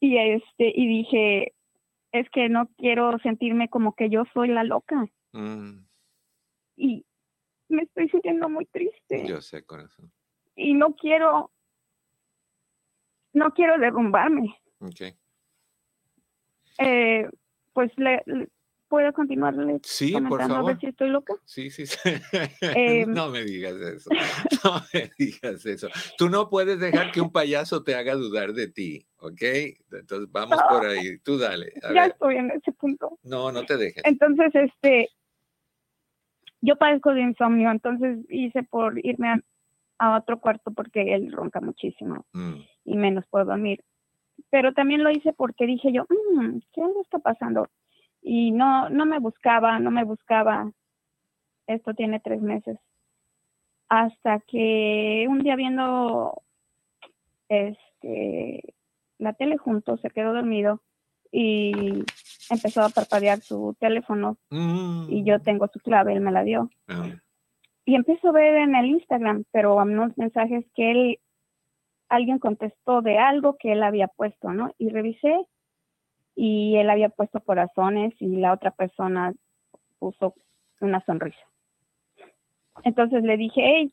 y 0.00 0.16
este, 0.18 0.72
y 0.74 0.86
dije, 0.86 1.54
es 2.12 2.28
que 2.30 2.48
no 2.48 2.68
quiero 2.76 3.18
sentirme 3.18 3.68
como 3.68 3.94
que 3.94 4.08
yo 4.08 4.24
soy 4.32 4.48
la 4.48 4.64
loca. 4.64 5.06
Mm. 5.32 5.86
Y 6.76 7.04
me 7.68 7.82
estoy 7.82 8.08
sintiendo 8.08 8.48
muy 8.48 8.66
triste. 8.66 9.26
Yo 9.26 9.40
sé, 9.40 9.64
corazón. 9.64 10.12
Y 10.54 10.74
no 10.74 10.94
quiero, 10.94 11.50
no 13.32 13.50
quiero 13.52 13.78
derrumbarme. 13.78 14.56
Okay. 14.78 15.14
Eh, 16.78 17.28
pues 17.72 17.90
le, 17.96 18.22
puedo 18.94 19.12
continuarle 19.12 19.80
Sí, 19.82 20.12
por 20.12 20.22
comentando 20.22 20.54
a 20.54 20.58
ver 20.58 20.64
favor. 20.66 20.80
si 20.80 20.86
estoy 20.86 21.08
loca? 21.10 21.34
Sí, 21.44 21.70
sí, 21.70 21.86
sí. 21.86 21.98
Em. 22.60 23.12
no 23.12 23.28
me 23.30 23.42
digas 23.44 23.74
eso. 23.74 24.10
No 24.64 24.80
me 24.92 25.10
digas 25.18 25.66
eso. 25.66 25.88
Tú 26.16 26.28
no 26.28 26.48
puedes 26.48 26.78
dejar 26.78 27.10
que 27.10 27.20
un 27.20 27.32
payaso 27.32 27.82
te 27.82 27.94
haga 27.96 28.14
dudar 28.14 28.52
de 28.52 28.68
ti, 28.68 29.04
¿ok? 29.18 29.42
Entonces 29.92 30.30
vamos 30.30 30.58
por 30.68 30.84
ahí. 30.86 31.18
Tú 31.18 31.38
dale. 31.38 31.72
A 31.82 31.92
ya 31.92 32.02
ver. 32.02 32.12
estoy 32.12 32.36
en 32.36 32.50
ese 32.52 32.70
punto. 32.72 33.18
No, 33.24 33.50
no 33.50 33.64
te 33.66 33.76
dejes. 33.76 34.02
Entonces, 34.04 34.54
este, 34.54 35.08
yo 36.60 36.76
padezco 36.76 37.12
de 37.14 37.22
insomnio, 37.22 37.70
entonces 37.70 38.18
hice 38.28 38.62
por 38.62 38.98
irme 39.04 39.28
a, 39.28 39.40
a 39.98 40.16
otro 40.18 40.38
cuarto 40.40 40.70
porque 40.72 41.14
él 41.14 41.32
ronca 41.32 41.60
muchísimo 41.60 42.26
Mm, 42.32 42.60
y 42.84 42.96
menos 42.96 43.24
puedo 43.28 43.44
dormir. 43.46 43.82
Pero 44.50 44.72
también 44.72 45.02
lo 45.04 45.10
hice 45.10 45.32
porque 45.32 45.66
dije 45.66 45.92
yo, 45.92 46.04
"Mm, 46.08 46.58
¿qué 46.72 46.80
algo 46.82 47.02
está 47.02 47.18
pasando? 47.18 47.68
Y 48.24 48.50
no, 48.50 48.88
no 48.88 49.04
me 49.04 49.20
buscaba, 49.20 49.78
no 49.78 49.90
me 49.90 50.02
buscaba. 50.02 50.72
Esto 51.66 51.94
tiene 51.94 52.18
tres 52.20 52.40
meses. 52.40 52.78
Hasta 53.88 54.40
que 54.40 55.26
un 55.28 55.40
día 55.40 55.56
viendo 55.56 56.42
este 57.48 58.74
la 59.18 59.34
tele 59.34 59.56
juntos, 59.56 60.00
se 60.00 60.10
quedó 60.10 60.32
dormido 60.32 60.80
y 61.30 61.72
empezó 62.50 62.82
a 62.82 62.88
parpadear 62.90 63.40
su 63.40 63.76
teléfono 63.80 64.36
mm, 64.50 65.06
y 65.08 65.24
yo 65.24 65.40
tengo 65.40 65.68
su 65.68 65.80
clave, 65.80 66.12
él 66.12 66.20
me 66.20 66.32
la 66.32 66.44
dio. 66.44 66.70
Y 67.84 67.96
empiezo 67.96 68.28
a 68.28 68.32
ver 68.32 68.56
en 68.56 68.74
el 68.74 68.86
Instagram, 68.86 69.44
pero 69.50 69.78
a 69.78 69.82
unos 69.82 70.16
mensajes 70.16 70.64
que 70.74 70.90
él, 70.90 71.18
alguien 72.08 72.38
contestó 72.38 73.02
de 73.02 73.18
algo 73.18 73.56
que 73.58 73.72
él 73.72 73.82
había 73.82 74.08
puesto, 74.08 74.52
¿no? 74.52 74.72
Y 74.78 74.90
revisé 74.90 75.34
y 76.34 76.76
él 76.76 76.90
había 76.90 77.08
puesto 77.08 77.40
corazones 77.40 78.14
y 78.20 78.36
la 78.36 78.52
otra 78.52 78.70
persona 78.70 79.32
puso 79.98 80.34
una 80.80 81.04
sonrisa. 81.04 81.40
Entonces 82.82 83.22
le 83.22 83.36
dije, 83.36 83.62
hey, 83.64 83.92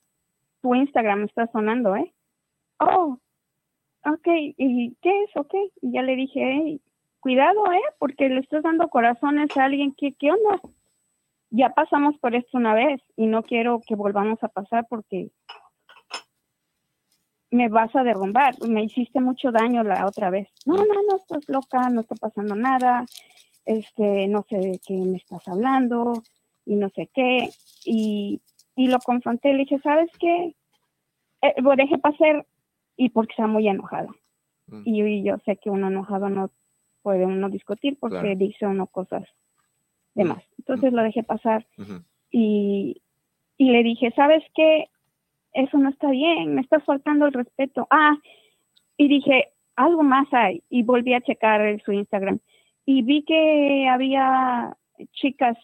tu 0.62 0.76
Instagram 0.76 1.24
está 1.24 1.48
sonando, 1.48 1.96
¿eh? 1.96 2.14
Oh, 2.80 3.18
ok, 4.06 4.28
¿y 4.58 4.96
qué 5.02 5.24
es? 5.24 5.30
Ok. 5.36 5.54
Y 5.82 5.92
ya 5.94 6.02
le 6.02 6.16
dije, 6.16 6.40
hey, 6.44 6.82
cuidado, 7.20 7.72
¿eh? 7.72 7.82
Porque 8.00 8.30
le 8.30 8.40
estás 8.40 8.64
dando 8.64 8.90
corazones 8.90 9.56
a 9.56 9.66
alguien, 9.66 9.94
¿qué, 9.94 10.14
qué 10.14 10.32
onda? 10.32 10.60
ya 11.52 11.70
pasamos 11.74 12.18
por 12.18 12.34
esto 12.34 12.58
una 12.58 12.74
vez 12.74 13.02
y 13.18 13.28
no 13.28 13.44
quiero 13.44 13.82
que 13.86 13.96
volvamos 13.96 14.42
a 14.42 14.48
pasar 14.48 14.88
porque 14.90 15.30
me 17.52 17.68
vas 17.70 17.94
a 17.96 18.04
derrumbar, 18.04 18.56
me 18.68 18.84
hiciste 18.84 19.20
mucho 19.20 19.52
daño 19.52 19.84
la 19.84 20.06
otra 20.08 20.30
vez. 20.30 20.48
No, 20.66 20.76
no, 20.78 20.84
no, 21.10 21.18
estás 21.18 21.48
loca, 21.50 21.90
no 21.90 22.02
está 22.02 22.16
pasando 22.16 22.56
nada, 22.56 23.06
este, 23.66 24.28
no 24.28 24.46
sé 24.50 24.58
de 24.58 24.80
qué 24.86 24.94
me 24.94 25.18
estás 25.18 25.46
hablando 25.48 26.14
y 26.66 26.76
no 26.76 26.90
sé 26.90 27.10
qué. 27.14 27.50
Y, 27.86 28.42
y 28.76 28.88
lo 28.88 29.00
confronté, 29.00 29.52
le 29.52 29.60
dije, 29.60 29.80
¿sabes 29.80 30.10
qué? 30.20 30.56
Eh, 31.42 31.54
lo 31.62 31.76
dejé 31.76 31.98
pasar 31.98 32.46
y 32.96 33.10
porque 33.10 33.32
estaba 33.34 33.50
muy 33.50 33.68
enojada. 33.68 34.10
mm, 34.68 34.82
Y, 34.86 35.02
y 35.04 35.24
yo 35.24 35.38
sé 35.46 35.58
que 35.58 35.70
uno 35.70 35.88
enojado 35.90 36.30
no 36.30 36.50
puede 37.02 37.26
uno 37.26 37.50
discutir 37.50 37.98
porque 38.00 38.20
Claro. 38.20 38.36
dice 38.38 38.66
uno 38.66 38.88
cosas 38.88 39.24
de 40.14 40.24
Mm. 40.24 40.38
Entonces 40.60 40.94
lo 40.94 41.04
dejé 41.04 41.24
pasar 41.24 41.66
y, 42.32 43.02
y 43.58 43.72
le 43.72 43.84
dije, 43.84 44.12
¿sabes 44.16 44.44
qué? 44.56 44.90
Eso 45.54 45.78
no 45.78 45.90
está 45.90 46.10
bien, 46.10 46.56
me 46.56 46.62
estás 46.62 46.84
faltando 46.86 47.26
el 47.26 47.34
respeto. 47.34 47.88
Ah, 47.90 48.16
y 48.98 49.08
dije, 49.08 49.50
algo 49.76 50.04
más 50.04 50.28
hay. 50.34 50.64
Y 50.70 50.84
volví 50.84 51.14
a 51.14 51.22
checar 51.22 51.82
su 51.84 51.92
Instagram. 51.92 52.40
Y 52.86 53.02
vi 53.04 53.24
que 53.24 53.88
había 53.90 54.76
chicas 55.14 55.58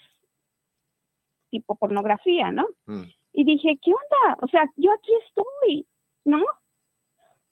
tipo 1.50 1.76
pornografía, 1.76 2.52
¿no? 2.52 2.68
mm, 2.86 3.04
Y 3.34 3.44
dije, 3.44 3.78
¿qué 3.82 3.92
onda? 3.92 4.38
O 4.42 4.48
sea, 4.48 4.66
yo 4.76 4.92
aquí 4.94 5.12
estoy, 5.28 5.86
¿no? 6.26 6.44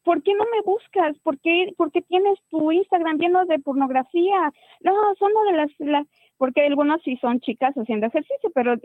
¿Por 0.04 0.22
qué 0.22 0.34
no 0.36 0.44
me 0.46 0.62
buscas? 0.64 1.18
¿Por 1.20 1.40
qué, 1.40 1.74
por 1.78 1.92
qué 1.92 2.02
tienes 2.02 2.38
tu 2.50 2.72
Instagram 2.72 3.18
lleno 3.18 3.46
de 3.46 3.60
pornografía? 3.60 4.52
No, 4.82 4.94
son 5.18 5.32
de 5.50 5.58
las, 5.58 5.72
las- 5.80 6.08
porque 6.38 6.62
algunos 6.66 7.02
sí 7.04 7.18
son 7.18 7.40
chicas 7.40 7.74
haciendo 7.76 8.08
ejercicio, 8.08 8.52
pero 8.54 8.76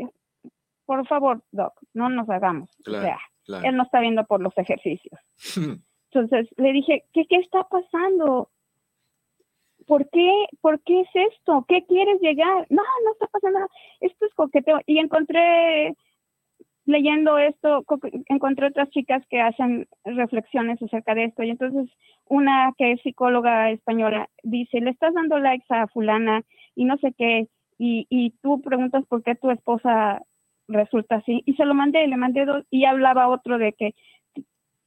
por 0.86 1.06
favor, 1.08 1.42
Doc, 1.52 1.74
no 1.94 2.08
nos 2.08 2.28
hagamos. 2.30 2.70
Claro, 2.84 3.00
O 3.00 3.02
sea, 3.06 3.18
claro. 3.44 3.66
él 3.68 3.76
no 3.76 3.82
está 3.84 4.00
viendo 4.00 4.24
por 4.24 4.40
los 4.40 4.56
ejercicios. 4.58 5.18
Entonces 6.12 6.48
le 6.56 6.72
dije, 6.72 7.04
¿qué, 7.12 7.24
qué 7.26 7.36
está 7.36 7.64
pasando? 7.64 8.50
¿Por 9.86 10.08
qué, 10.10 10.30
¿Por 10.60 10.80
qué 10.82 11.00
es 11.00 11.08
esto? 11.32 11.64
¿Qué 11.68 11.84
quieres 11.86 12.20
llegar? 12.20 12.66
No, 12.70 12.82
no 13.04 13.12
está 13.12 13.26
pasando 13.28 13.58
nada. 13.60 13.70
Esto 14.00 14.26
es 14.26 14.34
coqueteo. 14.34 14.80
Y 14.86 14.98
encontré, 14.98 15.94
leyendo 16.84 17.38
esto, 17.38 17.82
co- 17.84 17.98
encontré 18.28 18.66
otras 18.66 18.90
chicas 18.90 19.22
que 19.30 19.40
hacen 19.40 19.88
reflexiones 20.04 20.80
acerca 20.82 21.14
de 21.14 21.24
esto. 21.24 21.42
Y 21.42 21.50
entonces 21.50 21.88
una 22.26 22.72
que 22.76 22.92
es 22.92 23.00
psicóloga 23.02 23.70
española 23.70 24.28
dice, 24.42 24.80
le 24.80 24.90
estás 24.90 25.14
dando 25.14 25.38
likes 25.38 25.66
a 25.70 25.86
fulana 25.88 26.42
y 26.76 26.84
no 26.84 26.96
sé 26.98 27.12
qué. 27.16 27.48
Y, 27.78 28.06
y 28.10 28.30
tú 28.42 28.60
preguntas 28.60 29.04
por 29.06 29.22
qué 29.22 29.34
tu 29.34 29.50
esposa 29.50 30.22
resulta 30.70 31.16
así. 31.16 31.42
Y 31.46 31.54
se 31.54 31.64
lo 31.64 31.74
mandé, 31.74 32.06
le 32.06 32.16
mandé 32.16 32.44
dos. 32.44 32.64
Y 32.70 32.84
hablaba 32.84 33.28
otro 33.28 33.58
de 33.58 33.72
que 33.72 33.94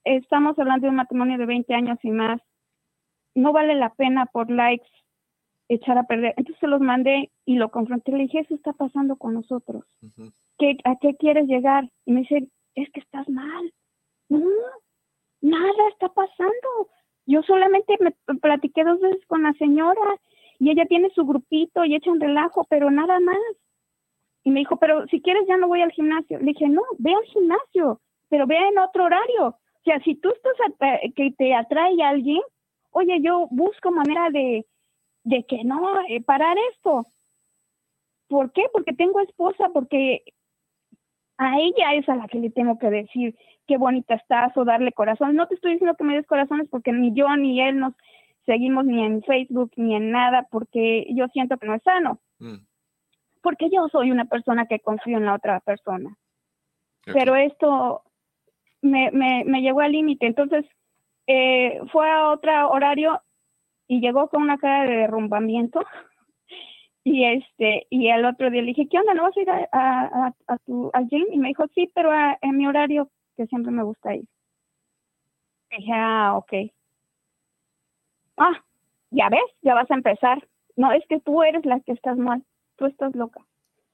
estamos 0.04 0.58
hablando 0.58 0.86
de 0.86 0.90
un 0.90 0.98
matrimonio 0.98 1.38
de 1.38 1.46
20 1.46 1.74
años 1.74 1.98
y 2.04 2.12
más, 2.12 2.42
no 3.36 3.52
vale 3.52 3.76
la 3.76 3.94
pena 3.94 4.26
por 4.28 4.50
likes 4.52 4.88
echar 5.70 5.98
a 5.98 6.04
perder. 6.04 6.34
Entonces 6.38 6.60
se 6.60 6.68
los 6.68 6.82
mandé 6.82 7.32
y 7.46 7.56
lo 7.56 7.70
confronté, 7.70 8.12
le 8.12 8.24
dije, 8.24 8.40
eso 8.40 8.56
está 8.56 8.74
pasando 8.74 9.16
con 9.16 9.34
nosotros. 9.34 9.86
¿Qué, 10.58 10.78
¿A 10.84 10.96
qué 11.02 11.16
quieres 11.16 11.48
llegar? 11.48 11.90
Y 12.06 12.12
me 12.12 12.22
dice, 12.22 12.48
es 12.76 12.90
que 12.92 13.00
estás 13.00 13.28
mal. 13.30 13.74
No, 14.30 14.40
nada 15.42 15.90
está 15.92 16.10
pasando. 16.10 16.90
Yo 17.26 17.42
solamente 17.44 17.98
me 18.00 18.12
platiqué 18.40 18.84
dos 18.84 19.00
veces 19.00 19.26
con 19.28 19.44
la 19.44 19.54
señora 19.54 20.20
y 20.60 20.70
ella 20.70 20.86
tiene 20.86 21.10
su 21.12 21.26
grupito 21.26 21.86
y 21.86 21.96
echa 21.96 22.12
un 22.12 22.20
relajo, 22.20 22.66
pero 22.70 22.92
nada 22.92 23.20
más. 23.20 23.38
Y 24.44 24.52
me 24.52 24.60
dijo, 24.60 24.78
pero 24.78 25.08
si 25.08 25.22
quieres 25.22 25.46
ya 25.48 25.58
no 25.58 25.68
voy 25.68 25.82
al 25.82 25.92
gimnasio. 25.92 26.40
Le 26.40 26.46
dije, 26.46 26.68
no, 26.68 26.82
ve 26.98 27.14
al 27.14 27.24
gimnasio, 27.26 28.02
pero 28.30 28.46
ve 28.46 28.58
en 28.58 28.78
otro 28.78 29.06
horario. 29.06 29.48
O 29.48 29.84
sea, 29.84 30.00
si 30.02 30.16
tú 30.16 30.30
estás 30.32 30.54
que 31.16 31.32
te 31.38 31.54
atrae 31.54 32.02
a 32.04 32.10
alguien, 32.10 32.42
oye, 32.92 33.20
yo 33.22 33.48
busco 33.52 33.92
manera 33.92 34.30
de, 34.30 34.66
de 35.24 35.44
que 35.44 35.64
no, 35.64 36.02
eh, 36.08 36.22
parar 36.22 36.58
esto. 36.72 37.08
¿Por 38.28 38.52
qué? 38.52 38.64
Porque 38.72 38.94
tengo 38.94 39.20
esposa, 39.20 39.70
porque 39.74 40.24
a 41.38 41.60
ella 41.60 41.96
es 41.96 42.08
a 42.10 42.16
la 42.16 42.28
que 42.28 42.40
le 42.40 42.50
tengo 42.50 42.78
que 42.80 42.90
decir 42.90 43.36
qué 43.68 43.78
bonita 43.78 44.16
estás 44.16 44.56
o 44.58 44.66
darle 44.66 44.92
corazones. 44.92 45.36
No 45.36 45.48
te 45.48 45.56
estoy 45.56 45.74
diciendo 45.74 45.96
que 45.98 46.04
me 46.04 46.16
des 46.16 46.28
corazones 46.28 46.68
porque 46.70 46.92
ni 46.92 47.14
yo 47.14 47.36
ni 47.36 47.62
él 47.62 47.80
nos 47.80 47.94
seguimos 48.46 48.86
ni 48.86 49.04
en 49.04 49.22
Facebook 49.24 49.72
ni 49.78 49.96
en 49.96 50.12
nada 50.12 50.48
porque 50.52 51.08
yo 51.12 51.28
siento 51.30 51.58
que 51.58 51.68
no 51.68 51.76
es 51.76 51.84
sano. 51.84 52.20
Mm, 52.40 52.58
Porque 53.44 53.70
yo 53.70 53.88
soy 53.90 54.10
una 54.10 54.26
persona 54.26 54.66
que 54.66 54.80
confío 54.80 55.18
en 55.18 55.26
la 55.26 55.36
otra 55.36 55.60
persona. 55.60 56.16
Pero 57.14 57.36
esto 57.36 58.04
me, 58.82 59.12
me, 59.12 59.44
me 59.46 59.62
llegó 59.62 59.82
al 59.82 59.92
límite. 59.92 60.26
Entonces 60.26 60.66
eh, 61.28 61.80
fue 61.92 62.10
a 62.10 62.30
otro 62.30 62.70
horario 62.72 63.22
y 63.88 64.00
llegó 64.00 64.30
con 64.30 64.42
una 64.42 64.58
cara 64.58 64.90
de 64.90 64.98
derrumbamiento. 64.98 65.82
Y 67.06 67.26
este, 67.26 67.86
y 67.90 68.08
el 68.08 68.24
otro 68.24 68.50
día 68.50 68.62
le 68.62 68.68
dije, 68.68 68.88
¿qué 68.90 68.98
onda? 68.98 69.14
¿No 69.14 69.24
vas 69.24 69.36
a 69.36 69.42
ir 69.42 69.50
a, 69.50 69.68
a, 69.74 70.06
a- 70.28 70.34
a 70.48 70.58
tu, 70.60 70.90
al 70.94 71.10
gym? 71.10 71.26
Y 71.34 71.38
me 71.38 71.50
dijo, 71.50 71.66
sí, 71.76 71.92
pero 71.94 72.10
a- 72.12 72.38
en 72.42 72.56
mi 72.56 72.66
horario 72.66 73.10
que 73.36 73.46
siempre 73.48 73.74
me 73.74 73.84
gusta 73.84 74.16
ir. 74.16 74.24
Dije, 75.70 75.92
ah, 75.94 76.36
ok. 76.38 76.54
Ah, 78.38 78.64
ya 79.12 79.28
ves, 79.30 79.42
ya 79.62 79.74
vas 79.74 79.92
a 79.92 79.96
empezar. 79.96 80.48
No, 80.78 80.94
es 80.94 81.04
que 81.10 81.20
tú 81.20 81.44
eres 81.44 81.66
la 81.66 81.82
que 81.82 81.92
estás 81.92 82.18
mal. 82.18 82.42
Tú 82.84 82.88
estás 82.88 83.16
loca. 83.16 83.40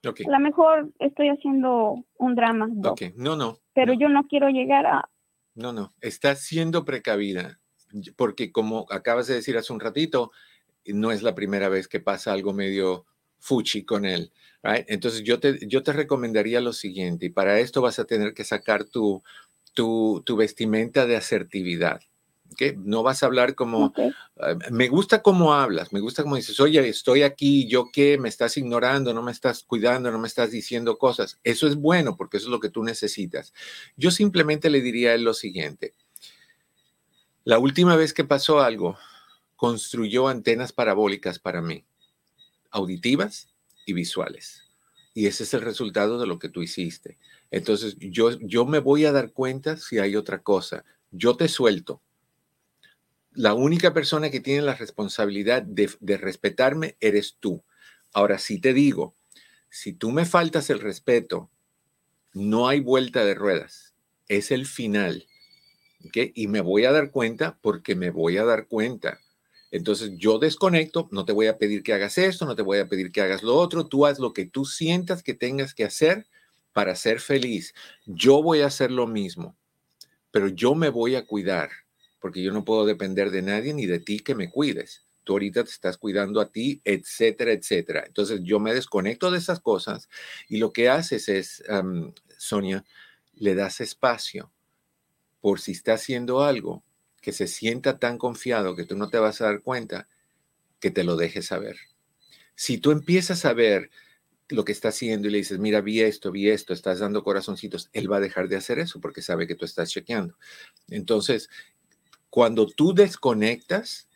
A 0.03 0.31
lo 0.31 0.39
mejor 0.39 0.91
estoy 0.97 1.29
haciendo 1.29 2.03
un 2.17 2.33
drama. 2.33 2.67
No, 3.15 3.35
no. 3.35 3.59
pero 3.75 3.93
no. 3.93 3.99
yo 3.99 4.09
no 4.09 4.23
quiero 4.27 4.49
llegar 4.49 4.87
a... 4.87 5.07
No, 5.53 5.73
no, 5.73 5.93
estás 6.01 6.41
siendo 6.41 6.85
precavida, 6.85 7.59
porque 8.15 8.51
como 8.51 8.87
acabas 8.89 9.27
de 9.27 9.35
decir 9.35 9.59
hace 9.59 9.71
un 9.71 9.79
ratito, 9.79 10.31
no 10.85 11.11
es 11.11 11.21
la 11.21 11.35
primera 11.35 11.69
vez 11.69 11.87
que 11.87 11.99
pasa 11.99 12.33
algo 12.33 12.51
medio 12.51 13.05
fuchi 13.37 13.85
con 13.85 14.05
él, 14.05 14.31
right? 14.63 14.85
Entonces 14.87 15.21
yo 15.23 15.39
te, 15.39 15.59
yo 15.67 15.83
te 15.83 15.93
recomendaría 15.93 16.61
lo 16.61 16.73
siguiente, 16.73 17.27
y 17.27 17.29
para 17.29 17.59
esto 17.59 17.79
vas 17.79 17.99
a 17.99 18.05
tener 18.05 18.33
que 18.33 18.43
sacar 18.43 18.85
tu, 18.85 19.21
tu, 19.75 20.23
tu 20.25 20.35
vestimenta 20.35 21.05
de 21.05 21.15
asertividad, 21.15 22.01
No 22.77 23.03
vas 23.03 23.23
a 23.23 23.27
hablar 23.27 23.55
como, 23.55 23.93
Ah, 24.41 24.55
me 24.71 24.87
gusta 24.87 25.21
cómo 25.21 25.53
hablas, 25.53 25.91
me 25.91 25.99
gusta 25.99 26.23
cómo 26.23 26.37
dices, 26.37 26.61
oye, 26.61 26.87
estoy 26.87 27.23
aquí, 27.23 27.67
yo 27.67 27.89
qué, 27.91 28.17
me 28.17 28.29
estás 28.29 28.55
ignorando, 28.55 29.13
no 29.13 29.21
me 29.21 29.33
estás 29.33 29.63
cuidando, 29.63 30.11
no 30.11 30.17
me 30.17 30.29
estás 30.29 30.49
diciendo 30.51 30.97
cosas. 30.97 31.39
Eso 31.43 31.67
es 31.67 31.75
bueno 31.75 32.15
porque 32.15 32.37
eso 32.37 32.47
es 32.47 32.51
lo 32.51 32.61
que 32.61 32.69
tú 32.69 32.81
necesitas. 32.81 33.53
Yo 33.97 34.11
simplemente 34.11 34.69
le 34.69 34.81
diría 34.81 35.11
a 35.11 35.15
él 35.15 35.23
lo 35.23 35.33
siguiente. 35.33 35.93
La 37.43 37.59
última 37.59 37.97
vez 37.97 38.13
que 38.13 38.23
pasó 38.23 38.61
algo, 38.61 38.97
construyó 39.57 40.29
antenas 40.29 40.71
parabólicas 40.71 41.37
para 41.37 41.61
mí, 41.61 41.83
auditivas 42.71 43.49
y 43.85 43.91
visuales. 43.91 44.63
Y 45.13 45.27
ese 45.27 45.43
es 45.43 45.53
el 45.53 45.61
resultado 45.61 46.17
de 46.17 46.27
lo 46.27 46.39
que 46.39 46.47
tú 46.47 46.61
hiciste. 46.61 47.17
Entonces, 47.51 47.97
yo, 47.99 48.39
yo 48.39 48.65
me 48.65 48.79
voy 48.79 49.03
a 49.03 49.11
dar 49.11 49.33
cuenta 49.33 49.75
si 49.75 49.99
hay 49.99 50.15
otra 50.15 50.41
cosa. 50.43 50.85
Yo 51.11 51.35
te 51.35 51.49
suelto. 51.49 52.01
La 53.39 53.53
única 53.53 53.93
persona 53.93 54.29
que 54.29 54.41
tiene 54.41 54.63
la 54.63 54.75
responsabilidad 54.75 55.61
de, 55.61 56.17
respetarme 56.17 56.97
eres 56.99 57.37
tú. 57.39 57.63
Ahora, 58.11 58.37
si 58.37 58.59
te 58.59 58.73
digo, 58.73 59.15
si 59.69 59.93
tú 59.93 60.11
me 60.11 60.25
faltas 60.25 60.69
el 60.69 60.81
respeto, 60.81 61.49
no 62.33 62.67
hay 62.67 62.81
vuelta 62.81 63.23
de 63.23 63.35
ruedas. 63.35 63.95
Es 64.27 64.51
el 64.51 64.65
final. 64.65 65.25
Y 66.13 66.47
me 66.49 66.59
voy 66.59 66.83
a 66.83 66.91
dar 66.91 67.11
cuenta 67.11 67.57
porque 67.61 67.95
me 67.95 68.09
voy 68.09 68.35
a 68.35 68.43
dar 68.43 68.67
cuenta. 68.67 69.21
Entonces 69.71 70.11
yo 70.17 70.37
desconecto, 70.37 71.07
no 71.13 71.23
te 71.23 71.31
voy 71.31 71.47
a 71.47 71.57
pedir 71.57 71.81
que 71.81 71.93
hagas 71.93 72.17
esto, 72.17 72.45
no 72.45 72.57
te 72.57 72.61
voy 72.61 72.79
a 72.79 72.89
pedir 72.89 73.09
que 73.09 73.21
hagas 73.21 73.41
lo 73.41 73.55
otro, 73.55 73.87
tú 73.87 74.05
haz 74.05 74.19
lo 74.19 74.33
que 74.33 74.47
tú 74.47 74.65
sientas 74.65 75.23
que 75.23 75.33
tengas 75.33 75.73
que 75.73 75.85
hacer 75.85 76.27
para 76.73 76.93
ser 76.93 77.21
feliz. 77.21 77.73
Yo 78.05 78.43
voy 78.43 78.59
a 78.59 78.65
hacer 78.65 78.91
lo 78.91 79.07
mismo, 79.07 79.55
pero 80.29 80.49
yo 80.49 80.75
me 80.75 80.89
voy 80.89 81.15
a 81.15 81.25
cuidar, 81.25 81.69
porque 82.19 82.41
yo 82.41 82.51
no 82.51 82.65
puedo 82.65 82.85
depender 82.85 83.31
de 83.31 83.41
nadie 83.41 83.73
ni 83.73 83.85
de 83.85 83.99
ti 83.99 84.19
que 84.19 84.35
me 84.35 84.49
cuides. 84.49 85.05
Tú 85.23 85.33
ahorita 85.33 85.63
te 85.63 85.69
estás 85.69 85.97
cuidando 85.97 86.41
a 86.41 86.51
ti, 86.51 86.81
etcétera, 86.83 87.51
etcétera. 87.51 88.03
Entonces 88.05 88.41
yo 88.43 88.59
me 88.59 88.73
desconecto 88.73 89.31
de 89.31 89.37
esas 89.37 89.59
cosas 89.59 90.09
y 90.47 90.57
lo 90.57 90.73
que 90.73 90.89
haces 90.89 91.29
es, 91.29 91.63
Sonia, 92.37 92.83
le 93.35 93.55
das 93.55 93.81
espacio 93.81 94.51
por 95.41 95.59
si 95.59 95.71
está 95.71 95.93
haciendo 95.93 96.41
algo 96.41 96.83
que 97.21 97.31
se 97.31 97.47
sienta 97.47 97.99
tan 97.99 98.17
confiado 98.17 98.75
que 98.75 98.85
tú 98.85 98.95
no 98.95 99.09
te 99.09 99.19
vas 99.19 99.41
a 99.41 99.45
dar 99.45 99.61
cuenta, 99.61 100.07
que 100.79 100.91
te 100.91 101.03
lo 101.03 101.15
dejes 101.15 101.47
saber. 101.47 101.77
Si 102.55 102.77
tú 102.77 102.91
empiezas 102.91 103.45
a 103.45 103.53
ver 103.53 103.89
lo 104.49 104.65
que 104.65 104.71
está 104.71 104.89
haciendo 104.89 105.27
y 105.27 105.31
le 105.31 105.37
dices, 105.37 105.59
mira, 105.59 105.81
vi 105.81 106.01
esto, 106.01 106.31
vi 106.31 106.49
esto, 106.49 106.73
estás 106.73 106.99
dando 106.99 107.23
corazoncitos, 107.23 107.89
él 107.93 108.11
va 108.11 108.17
a 108.17 108.21
dejar 108.21 108.47
de 108.47 108.55
hacer 108.55 108.79
eso 108.79 108.99
porque 108.99 109.21
sabe 109.21 109.47
que 109.47 109.55
tú 109.55 109.65
estás 109.65 109.91
chequeando. 109.91 110.37
Entonces, 110.87 111.49
cuando 112.29 112.67
tú 112.67 112.93
desconectas, 112.93 114.07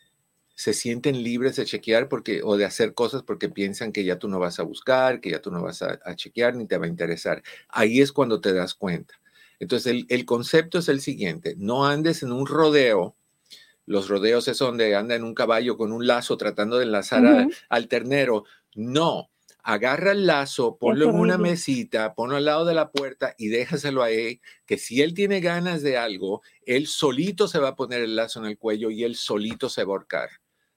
se 0.54 0.72
sienten 0.72 1.22
libres 1.22 1.56
de 1.56 1.64
chequear 1.64 2.08
porque, 2.08 2.42
o 2.42 2.56
de 2.56 2.64
hacer 2.64 2.94
cosas 2.94 3.22
porque 3.22 3.48
piensan 3.48 3.92
que 3.92 4.04
ya 4.04 4.18
tú 4.18 4.28
no 4.28 4.38
vas 4.38 4.60
a 4.60 4.62
buscar, 4.62 5.20
que 5.20 5.30
ya 5.30 5.40
tú 5.40 5.50
no 5.50 5.62
vas 5.62 5.82
a, 5.82 5.98
a 6.04 6.14
chequear 6.14 6.54
ni 6.54 6.66
te 6.66 6.78
va 6.78 6.86
a 6.86 6.88
interesar. 6.88 7.42
Ahí 7.68 8.00
es 8.00 8.12
cuando 8.12 8.40
te 8.40 8.52
das 8.52 8.74
cuenta. 8.74 9.14
Entonces, 9.58 10.04
el, 10.08 10.24
concepto 10.24 10.78
es 10.78 10.88
el 10.88 11.00
siguiente, 11.00 11.54
no 11.56 11.86
andes 11.86 12.22
en 12.22 12.32
un 12.32 12.46
rodeo. 12.46 13.16
Los 13.86 14.08
rodeos 14.08 14.48
es 14.48 14.58
donde 14.58 14.94
anda 14.94 15.14
en 15.14 15.24
un 15.24 15.34
caballo 15.34 15.76
con 15.76 15.92
un 15.92 16.06
lazo 16.06 16.36
tratando 16.36 16.78
de 16.78 16.84
enlazar 16.84 17.48
al 17.68 17.88
ternero. 17.88 18.44
No, 18.74 19.30
agarra 19.64 20.12
el 20.12 20.26
lazo, 20.26 20.76
ponlo 20.76 21.08
en 21.08 21.16
una 21.16 21.38
mesita, 21.38 22.14
ponlo 22.14 22.36
al 22.36 22.44
lado 22.44 22.66
de 22.66 22.74
la 22.74 22.92
puerta 22.92 23.34
y 23.38 23.48
déjaselo 23.48 24.02
ahí, 24.02 24.42
que 24.66 24.76
si 24.76 25.00
él 25.00 25.14
tiene 25.14 25.40
ganas 25.40 25.82
de 25.82 25.96
algo, 25.96 26.42
él 26.66 26.86
solito 26.86 27.48
se 27.48 27.58
va 27.58 27.68
a 27.68 27.76
poner 27.76 28.02
el 28.02 28.14
lazo 28.14 28.40
en 28.40 28.44
el 28.44 28.58
cuello 28.58 28.90
y 28.90 29.04
él 29.04 29.16
solito 29.16 29.70
se 29.70 29.84
va 29.84 29.92
a 29.92 29.96
ahorcar. 29.96 30.28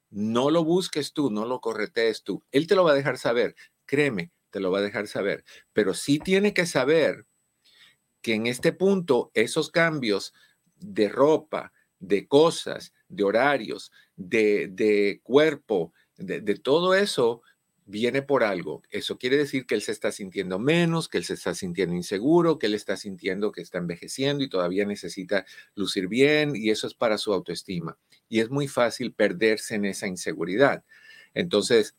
No 0.10 0.50
lo 0.50 0.64
busques 0.64 1.12
tú, 1.12 1.30
no 1.30 1.46
lo 1.46 1.60
corretees 1.60 2.24
tú. 2.24 2.44
Él 2.50 2.66
te 2.66 2.76
lo 2.76 2.86
va 2.86 2.92
a 2.92 2.96
dejar 2.96 3.18
saber, 3.18 3.56
créeme, 3.86 4.32
te 4.52 4.62
lo 4.62 4.72
va 4.72 4.80
a 4.80 4.84
dejar 4.84 5.08
saber, 5.08 5.44
pero 5.74 5.94
sí 5.94 6.20
tiene 6.20 6.54
que 6.54 6.66
saber 6.66 7.26
que 8.22 8.36
en 8.36 8.48
este 8.48 8.72
punto 8.72 9.32
esos 9.34 9.70
cambios 9.70 10.34
de 10.78 11.10
ropa, 11.10 11.74
de 12.00 12.26
cosas, 12.26 12.94
de 13.10 13.26
horarios, 13.26 13.92
de, 14.16 15.20
cuerpo, 15.24 15.94
de, 16.16 16.40
de, 16.40 16.56
todo 16.56 16.96
eso 16.96 17.42
viene 17.88 18.22
por 18.22 18.44
algo. 18.44 18.84
Eso 18.92 19.18
quiere 19.18 19.38
decir 19.38 19.66
que 19.66 19.74
él 19.74 19.82
se 19.82 19.94
está 19.94 20.12
sintiendo 20.12 20.60
menos, 20.60 21.08
que 21.08 21.18
él 21.18 21.24
se 21.24 21.34
está 21.34 21.56
sintiendo 21.56 21.96
inseguro, 21.96 22.60
que 22.60 22.68
él 22.68 22.74
está 22.74 22.98
sintiendo 22.98 23.52
que 23.52 23.62
está 23.62 23.78
envejeciendo 23.80 24.44
y 24.44 24.50
todavía 24.50 24.86
necesita 24.86 25.46
lucir 25.74 26.08
bien 26.08 26.56
y 26.56 26.70
eso 26.70 26.86
es 26.86 26.94
para 26.94 27.18
su 27.18 27.34
autoestima. 27.34 27.98
Y 28.30 28.42
es 28.42 28.50
muy 28.50 28.68
fácil 28.68 29.14
perderse 29.14 29.76
en 29.76 29.86
esa 29.86 30.06
inseguridad. 30.06 30.84
Entonces, 31.34 31.96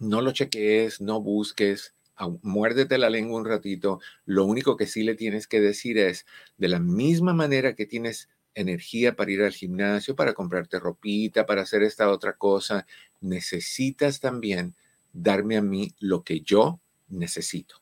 no 0.00 0.22
lo 0.22 0.32
chequees, 0.32 1.02
no 1.02 1.20
busques, 1.20 1.94
muérdete 2.42 2.96
la 2.96 3.10
lengua 3.10 3.38
un 3.38 3.46
ratito, 3.46 4.00
lo 4.24 4.46
único 4.46 4.76
que 4.76 4.86
sí 4.86 5.02
le 5.02 5.14
tienes 5.14 5.46
que 5.46 5.60
decir 5.60 5.98
es, 5.98 6.24
de 6.56 6.68
la 6.68 6.80
misma 6.80 7.34
manera 7.34 7.74
que 7.74 7.84
tienes 7.84 8.30
energía 8.54 9.16
para 9.16 9.32
ir 9.32 9.42
al 9.42 9.52
gimnasio, 9.52 10.16
para 10.16 10.32
comprarte 10.32 10.78
ropita, 10.78 11.44
para 11.44 11.62
hacer 11.62 11.82
esta 11.82 12.08
otra 12.08 12.36
cosa, 12.36 12.86
necesitas 13.20 14.20
también 14.20 14.74
darme 15.14 15.56
a 15.56 15.62
mí 15.62 15.94
lo 15.98 16.22
que 16.24 16.40
yo 16.40 16.80
necesito. 17.08 17.76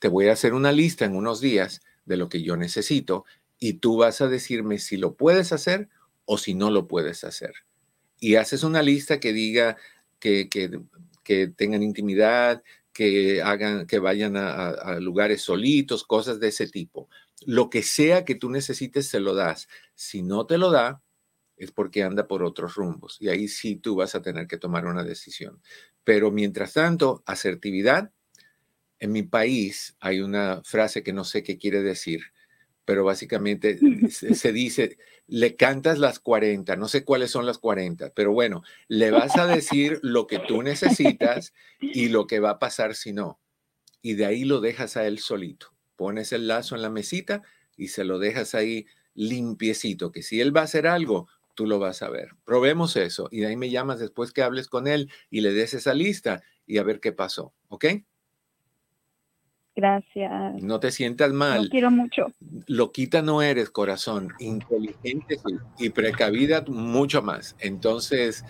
Te 0.00 0.08
voy 0.08 0.28
a 0.28 0.32
hacer 0.32 0.54
una 0.54 0.72
lista 0.72 1.04
en 1.04 1.14
unos 1.14 1.40
días 1.40 1.82
de 2.06 2.16
lo 2.16 2.28
que 2.28 2.42
yo 2.42 2.56
necesito 2.56 3.24
y 3.60 3.74
tú 3.74 3.98
vas 3.98 4.20
a 4.20 4.28
decirme 4.28 4.78
si 4.78 4.96
lo 4.96 5.14
puedes 5.14 5.52
hacer 5.52 5.88
o 6.24 6.38
si 6.38 6.54
no 6.54 6.70
lo 6.70 6.88
puedes 6.88 7.22
hacer. 7.22 7.52
Y 8.18 8.34
haces 8.36 8.64
una 8.64 8.82
lista 8.82 9.20
que 9.20 9.32
diga 9.32 9.76
que, 10.18 10.48
que, 10.48 11.46
tengan 11.48 11.82
intimidad, 11.82 12.62
que 12.92 13.40
hagan, 13.42 13.86
que 13.86 13.98
vayan 13.98 14.36
a, 14.36 14.98
lugares 15.00 15.42
solitos, 15.42 16.04
cosas 16.04 16.40
de 16.40 16.48
ese 16.48 16.66
tipo. 16.66 17.08
Lo 17.46 17.70
que 17.70 17.82
sea 17.82 18.24
que 18.24 18.34
tú 18.34 18.50
necesites, 18.50 19.06
se 19.06 19.20
lo 19.20 19.34
das. 19.34 19.68
Si 19.94 20.22
no 20.22 20.46
te 20.46 20.58
lo 20.58 20.70
da, 20.70 21.02
es 21.60 21.72
porque 21.72 22.02
anda 22.02 22.26
por 22.26 22.42
otros 22.42 22.74
rumbos. 22.74 23.18
Y 23.20 23.28
ahí 23.28 23.46
sí 23.46 23.76
tú 23.76 23.94
vas 23.94 24.14
a 24.14 24.22
tener 24.22 24.46
que 24.46 24.56
tomar 24.56 24.86
una 24.86 25.04
decisión. 25.04 25.60
Pero 26.04 26.30
mientras 26.30 26.72
tanto, 26.72 27.22
asertividad. 27.26 28.10
En 28.98 29.12
mi 29.12 29.22
país 29.22 29.94
hay 30.00 30.20
una 30.20 30.62
frase 30.64 31.02
que 31.02 31.12
no 31.12 31.24
sé 31.24 31.42
qué 31.42 31.58
quiere 31.58 31.82
decir, 31.82 32.22
pero 32.86 33.04
básicamente 33.04 33.78
se 34.10 34.52
dice, 34.52 34.96
le 35.26 35.54
cantas 35.56 35.98
las 35.98 36.18
40, 36.18 36.76
no 36.76 36.88
sé 36.88 37.04
cuáles 37.04 37.30
son 37.30 37.44
las 37.44 37.58
40, 37.58 38.12
pero 38.14 38.32
bueno, 38.32 38.62
le 38.88 39.10
vas 39.10 39.36
a 39.36 39.46
decir 39.46 40.00
lo 40.02 40.26
que 40.26 40.38
tú 40.38 40.62
necesitas 40.62 41.52
y 41.80 42.08
lo 42.08 42.26
que 42.26 42.40
va 42.40 42.50
a 42.50 42.58
pasar 42.58 42.94
si 42.94 43.12
no. 43.12 43.38
Y 44.00 44.14
de 44.14 44.24
ahí 44.24 44.44
lo 44.44 44.60
dejas 44.60 44.96
a 44.96 45.06
él 45.06 45.18
solito. 45.18 45.74
Pones 45.96 46.32
el 46.32 46.48
lazo 46.48 46.74
en 46.74 46.80
la 46.80 46.90
mesita 46.90 47.42
y 47.76 47.88
se 47.88 48.04
lo 48.04 48.18
dejas 48.18 48.54
ahí 48.54 48.86
limpiecito, 49.14 50.10
que 50.10 50.22
si 50.22 50.40
él 50.40 50.56
va 50.56 50.62
a 50.62 50.64
hacer 50.64 50.86
algo, 50.86 51.28
tú 51.60 51.66
lo 51.66 51.78
vas 51.78 52.00
a 52.00 52.08
ver. 52.08 52.30
Probemos 52.46 52.96
eso 52.96 53.28
y 53.30 53.40
de 53.40 53.48
ahí 53.48 53.56
me 53.56 53.68
llamas 53.68 54.00
después 54.00 54.32
que 54.32 54.42
hables 54.42 54.66
con 54.66 54.86
él 54.86 55.10
y 55.28 55.42
le 55.42 55.52
des 55.52 55.74
esa 55.74 55.92
lista 55.92 56.42
y 56.64 56.78
a 56.78 56.82
ver 56.82 57.00
qué 57.00 57.12
pasó, 57.12 57.52
¿ok? 57.68 57.84
Gracias. 59.76 60.62
No 60.62 60.80
te 60.80 60.90
sientas 60.90 61.34
mal. 61.34 61.64
Lo 61.64 61.68
quiero 61.68 61.90
mucho. 61.90 62.32
Loquita 62.66 63.20
no 63.20 63.42
eres, 63.42 63.68
corazón. 63.68 64.32
Inteligente 64.38 65.38
y 65.78 65.90
precavida 65.90 66.64
mucho 66.66 67.20
más. 67.20 67.56
Entonces, 67.58 68.42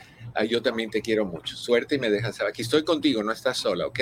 yo 0.49 0.63
también 0.63 0.91
te 0.91 1.03
quiero 1.03 1.25
mucho. 1.25 1.57
Suerte 1.57 1.97
y 1.97 1.99
me 1.99 2.11
dejas 2.11 2.37
saber. 2.37 2.51
Aquí 2.51 2.63
estoy 2.63 2.85
contigo, 2.85 3.25
no 3.25 3.33
estás 3.33 3.59
sola, 3.59 3.89
¿ok? 3.89 4.01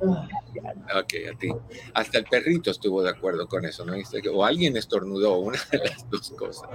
Ok, 0.00 1.14
a 1.34 1.36
ti. 1.36 1.48
Hasta 1.92 2.18
el 2.18 2.24
perrito 2.24 2.70
estuvo 2.70 3.02
de 3.02 3.10
acuerdo 3.10 3.48
con 3.48 3.64
eso, 3.64 3.84
¿no? 3.84 3.94
O 4.32 4.44
alguien 4.44 4.76
estornudó, 4.76 5.38
una 5.38 5.58
de 5.72 5.78
las 5.78 6.08
dos 6.08 6.30
cosas. 6.30 6.70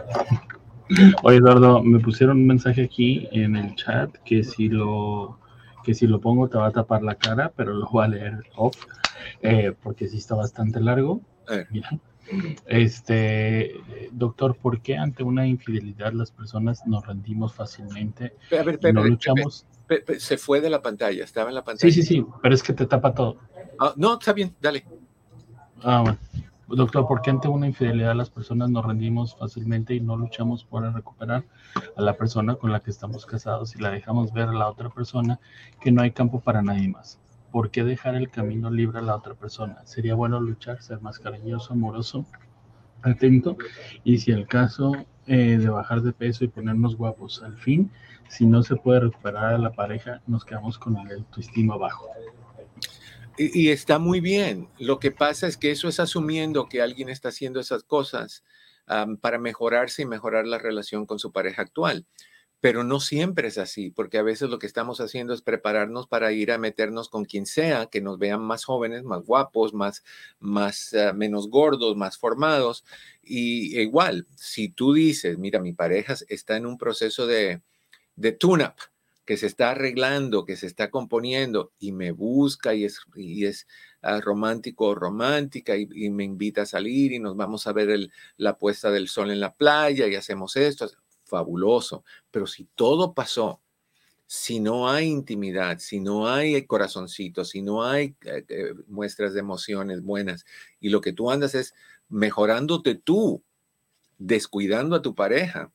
Oye, 1.24 1.38
Eduardo, 1.38 1.84
me 1.84 2.00
pusieron 2.00 2.38
un 2.38 2.48
mensaje 2.48 2.84
aquí 2.84 3.28
en 3.32 3.56
el 3.56 3.76
chat 3.76 4.12
que 4.26 4.44
si 4.44 4.70
lo 4.70 5.40
que 5.84 5.94
si 5.94 6.08
lo 6.08 6.20
pongo 6.20 6.48
te 6.48 6.58
va 6.58 6.68
a 6.68 6.72
tapar 6.72 7.04
la 7.04 7.16
cara, 7.16 7.52
pero 7.56 7.74
lo 7.74 7.88
voy 7.90 8.06
a 8.06 8.08
leer 8.08 8.44
off, 8.56 8.76
eh, 9.42 9.74
porque 9.84 10.08
sí 10.08 10.18
está 10.18 10.36
bastante 10.36 10.80
largo. 10.80 11.22
Mira. 11.70 11.90
Este, 12.68 13.74
doctor, 14.12 14.56
¿por 14.56 14.82
qué 14.82 14.98
ante 14.98 15.24
una 15.24 15.46
infidelidad 15.46 16.14
las 16.14 16.32
personas 16.32 16.88
nos 16.88 17.06
rendimos 17.06 17.54
fácilmente? 17.54 18.34
A 18.58 18.64
ver, 18.64 18.80
no 18.94 19.04
luchamos. 19.04 19.66
se 20.18 20.38
fue 20.38 20.62
de 20.62 20.70
la 20.70 20.82
pantalla, 20.82 21.24
estaba 21.24 21.50
en 21.50 21.56
la 21.56 21.64
pantalla. 21.64 21.94
Sí, 21.94 22.02
sí, 22.02 22.08
sí, 22.08 22.26
pero 22.42 22.56
es 22.56 22.64
que 22.64 22.74
te 22.74 22.86
tapa 22.86 23.14
todo. 23.14 23.38
Ah, 23.78 23.94
no, 23.98 24.14
está 24.14 24.32
bien, 24.32 24.56
dale. 24.62 24.86
Ah, 25.84 26.02
bueno. 26.02 26.18
Doctor, 26.76 27.08
¿por 27.08 27.22
qué 27.22 27.30
ante 27.30 27.48
una 27.48 27.68
infidelidad 27.68 28.16
las 28.16 28.32
personas 28.32 28.68
nos 28.72 28.84
rendimos 28.84 29.36
fácilmente 29.36 29.94
y 29.94 30.00
no 30.00 30.18
luchamos 30.18 30.64
por 30.64 30.92
recuperar 30.92 31.44
a 31.96 32.02
la 32.02 32.18
persona 32.18 32.56
con 32.56 32.72
la 32.72 32.80
que 32.80 32.90
estamos 32.90 33.28
casados 33.28 33.76
y 33.76 33.80
la 33.80 33.92
dejamos 33.92 34.34
ver 34.34 34.50
a 34.50 34.54
la 34.54 34.68
otra 34.68 34.90
persona 34.90 35.40
que 35.80 35.92
no 35.92 36.02
hay 36.02 36.12
campo 36.12 36.40
para 36.40 36.64
nadie 36.64 36.88
más? 36.88 37.20
¿Por 37.52 37.70
qué 37.70 37.84
dejar 37.84 38.16
el 38.16 38.32
camino 38.32 38.72
libre 38.72 38.98
a 38.98 39.04
la 39.04 39.16
otra 39.16 39.36
persona? 39.36 39.86
Sería 39.86 40.16
bueno 40.16 40.40
luchar, 40.40 40.82
ser 40.82 41.00
más 41.00 41.20
cariñoso, 41.20 41.74
amoroso, 41.74 42.26
atento 43.04 43.56
y 44.04 44.18
si 44.18 44.32
el 44.32 44.48
caso 44.48 44.94
eh, 45.28 45.60
de 45.60 45.70
bajar 45.70 46.02
de 46.02 46.12
peso 46.12 46.44
y 46.44 46.48
ponernos 46.48 46.96
guapos 46.98 47.44
al 47.44 47.56
fin, 47.56 47.92
si 48.30 48.48
no 48.48 48.64
se 48.64 48.78
puede 48.78 49.02
recuperar 49.02 49.54
a 49.54 49.58
la 49.60 49.74
pareja, 49.74 50.22
nos 50.26 50.44
quedamos 50.44 50.80
con 50.80 50.98
el 50.98 51.20
autoestima 51.20 51.78
bajo. 51.78 52.08
Y, 53.38 53.70
está 53.70 53.98
muy 53.98 54.20
bien. 54.20 54.70
Lo 54.78 55.00
que 55.00 55.12
pasa 55.12 55.48
es 55.48 55.58
que 55.58 55.72
eso 55.72 55.88
es 55.88 56.00
asumiendo 56.00 56.70
que 56.70 56.82
alguien 56.82 57.10
está 57.10 57.30
haciendo 57.30 57.60
esas 57.60 57.84
cosas 57.84 58.44
para 59.22 59.40
mejorarse 59.40 60.04
y 60.04 60.06
mejorar 60.06 60.46
la 60.46 60.58
relación 60.60 61.06
con 61.06 61.20
su 61.20 61.32
pareja 61.32 61.62
actual. 61.62 62.06
pero 62.62 62.86
no 62.86 63.02
siempre 63.02 63.50
es 63.50 63.58
así, 63.58 63.92
porque 63.92 64.18
a 64.18 64.24
veces 64.24 64.50
lo 64.50 64.58
que 64.58 64.68
estamos 64.68 65.02
haciendo 65.02 65.34
es 65.34 65.42
prepararnos 65.42 66.08
para 66.08 66.32
ir 66.32 66.50
a 66.52 66.58
meternos 66.58 67.10
con 67.10 67.26
quien 67.26 67.46
sea, 67.46 67.88
que 67.88 68.00
nos 68.02 68.20
vean 68.20 68.42
más 68.42 68.64
jóvenes, 68.64 69.04
más 69.04 69.24
guapos, 69.26 69.74
más, 69.74 70.04
más 70.40 70.94
uh, 70.94 71.14
menos 71.14 71.50
gordos, 71.50 71.98
más 71.98 72.18
formados. 72.18 72.86
Y 73.22 73.78
igual, 73.80 74.28
si 74.38 74.70
tú 74.70 74.94
dices, 74.94 75.38
mira, 75.38 75.60
mi 75.60 75.74
pareja 75.74 76.16
está 76.30 76.56
en 76.56 76.66
un 76.66 76.78
proceso 76.78 77.28
de, 77.28 77.62
de 78.16 78.32
tune-up, 78.32 78.76
que 79.26 79.38
se 79.38 79.48
está 79.48 79.72
arreglando, 79.72 80.46
que 80.46 80.58
se 80.58 80.68
está 80.68 80.90
componiendo 80.90 81.72
y 81.80 81.94
me 81.94 82.12
busca 82.12 82.74
y 82.74 82.84
es, 82.84 83.00
y 83.16 83.46
es 83.46 83.68
uh, 84.04 84.20
romántico 84.20 84.88
o 84.88 84.96
romántica 84.96 85.78
y, 85.78 85.88
me 86.10 86.24
invita 86.24 86.64
a 86.64 86.66
salir 86.66 87.14
y 87.14 87.20
nos 87.20 87.36
vamos 87.36 87.68
a 87.68 87.74
ver 87.74 88.10
la 88.38 88.58
puesta 88.58 88.92
del 88.92 89.08
sol 89.08 89.32
en 89.32 89.40
la 89.40 89.54
playa 89.54 90.08
y 90.08 90.16
hacemos 90.16 90.56
esto, 90.58 90.90
fabuloso. 91.24 92.04
Pero 92.32 92.48
si 92.48 92.66
todo 92.76 93.14
pasó, 93.14 93.62
si 94.26 94.60
no 94.60 94.90
hay 94.90 95.08
intimidad, 95.08 95.80
si 95.80 96.00
no 96.00 96.28
hay 96.28 96.66
corazoncito, 96.66 97.46
si 97.46 97.62
no 97.62 97.84
hay 97.84 98.16
eh, 98.26 98.46
eh, 98.50 98.74
muestras 98.88 99.34
de 99.34 99.40
emociones 99.40 100.02
buenas 100.02 100.46
y 100.80 100.90
lo 100.90 101.02
que 101.02 101.14
tú 101.14 101.32
andas 101.32 101.56
es 101.56 101.74
mejorándote 102.10 102.96
tú, 102.96 103.44
descuidando 104.18 104.96
a 104.96 105.02
tu 105.02 105.16
pareja, 105.16 105.72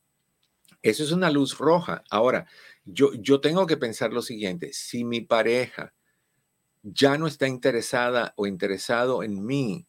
eso 0.82 1.02
es 1.02 1.12
una 1.12 1.30
luz 1.30 1.58
roja. 1.58 2.04
Ahora, 2.10 2.46
yo, 2.90 3.12
yo 3.14 3.40
tengo 3.40 3.66
que 3.66 3.76
pensar 3.76 4.12
lo 4.12 4.22
siguiente, 4.22 4.72
si 4.72 5.04
mi 5.04 5.20
pareja 5.20 5.94
ya 6.82 7.18
no 7.18 7.26
está 7.26 7.46
interesada 7.46 8.32
o 8.36 8.46
interesado 8.46 9.22
en 9.22 9.44
mí, 9.44 9.86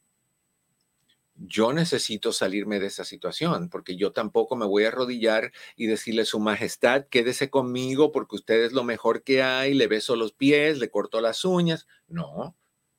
yo 1.35 1.71
necesito 1.71 2.33
salirme 2.33 2.81
de 2.81 2.87
esa 2.87 3.05
situación, 3.05 3.69
porque 3.69 3.95
yo 3.95 4.11
tampoco 4.11 4.57
me 4.57 4.65
voy 4.65 4.83
a 4.83 4.89
arrodillar 4.89 5.53
y 5.77 5.87
decirle, 5.87 6.25
Su 6.25 6.41
Majestad, 6.41 7.05
quédese 7.09 7.49
conmigo 7.49 8.11
porque 8.11 8.35
usted 8.35 8.65
es 8.65 8.73
lo 8.73 8.83
mejor 8.83 9.23
que 9.23 9.41
hay, 9.41 9.73
le 9.73 9.87
beso 9.87 10.17
los 10.17 10.33
pies, 10.33 10.79
le 10.79 10.89
corto 10.89 11.21
las 11.21 11.45
uñas. 11.45 11.87
No, 12.09 12.57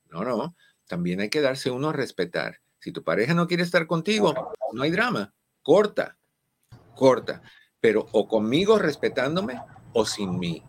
no, 0.09 0.23
no. 0.23 0.55
También 0.87 1.21
hay 1.21 1.29
que 1.29 1.41
darse 1.41 1.69
uno 1.69 1.89
a 1.89 1.93
respetar. 1.93 2.61
Si 2.79 2.91
tu 2.91 3.03
pareja 3.03 3.35
no 3.35 3.45
quiere 3.45 3.61
estar 3.61 3.85
contigo, 3.85 4.33
no 4.73 4.81
hay 4.81 4.89
drama. 4.89 5.35
Corta, 5.61 6.17
corta. 6.95 7.43
Pero 7.79 8.07
o 8.11 8.27
conmigo 8.27 8.79
respetándome 8.79 9.61
o 9.93 10.05
sin 10.05 10.39
mí. 10.39 10.63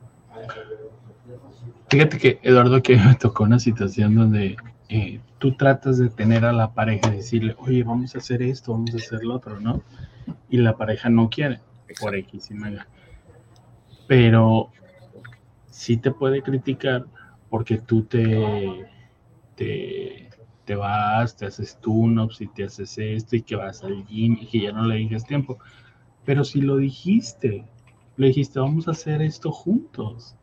Fíjate 1.88 2.18
que, 2.18 2.40
Eduardo, 2.42 2.82
que 2.82 2.96
me 2.96 3.14
tocó 3.14 3.44
una 3.44 3.58
situación 3.58 4.14
donde 4.14 4.56
eh, 4.88 5.20
tú 5.38 5.52
tratas 5.56 5.98
de 5.98 6.08
tener 6.08 6.44
a 6.44 6.52
la 6.52 6.72
pareja 6.72 7.08
y 7.12 7.16
decirle, 7.16 7.54
oye, 7.58 7.82
vamos 7.82 8.14
a 8.14 8.18
hacer 8.18 8.42
esto, 8.42 8.72
vamos 8.72 8.94
a 8.94 8.96
hacer 8.96 9.24
lo 9.24 9.34
otro, 9.34 9.60
¿no? 9.60 9.82
Y 10.48 10.58
la 10.58 10.76
pareja 10.76 11.08
no 11.08 11.28
quiere, 11.28 11.60
por 12.00 12.14
X 12.14 12.50
y 12.50 12.54
mega. 12.54 12.86
Pero 14.06 14.70
sí 15.70 15.96
te 15.96 16.10
puede 16.10 16.42
criticar 16.42 17.06
porque 17.50 17.78
tú 17.78 18.04
te, 18.04 18.86
te, 19.54 20.30
te 20.64 20.74
vas, 20.74 21.36
te 21.36 21.46
haces 21.46 21.78
tune-ups 21.80 22.40
y 22.40 22.46
te 22.46 22.64
haces 22.64 22.96
esto 22.98 23.36
y 23.36 23.42
que 23.42 23.56
vas 23.56 23.82
al 23.84 24.06
gym 24.06 24.38
y 24.40 24.46
que 24.46 24.60
ya 24.60 24.72
no 24.72 24.86
le 24.86 24.96
dices 24.96 25.24
tiempo. 25.24 25.58
Pero 26.24 26.44
si 26.44 26.60
lo 26.60 26.76
dijiste, 26.76 27.64
le 28.16 28.28
dijiste, 28.28 28.58
vamos 28.58 28.88
a 28.88 28.92
hacer 28.92 29.22
esto 29.22 29.50
juntos. 29.50 30.34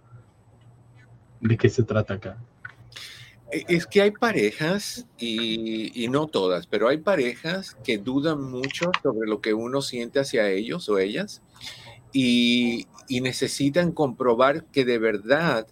¿De 1.41 1.57
qué 1.57 1.69
se 1.69 1.83
trata 1.83 2.15
acá? 2.15 2.37
E, 3.51 3.65
es 3.67 3.85
que 3.85 4.01
hay 4.01 4.11
parejas, 4.11 5.05
y, 5.17 6.07
no 6.09 6.27
todas, 6.27 6.67
pero 6.67 6.87
hay 6.87 6.97
parejas 6.97 7.77
que 7.83 7.97
dudan 7.97 8.43
mucho 8.43 8.91
sobre 9.01 9.27
lo 9.27 9.41
que 9.41 9.53
uno 9.53 9.81
siente 9.81 10.19
hacia 10.19 10.49
ellos 10.49 10.89
o 10.89 10.97
ellas 10.97 11.41
y, 12.11 12.87
y 13.07 13.21
necesitan 13.21 13.91
comprobar 13.91 14.65
que 14.65 14.85
de 14.85 14.97
verdad 14.97 15.67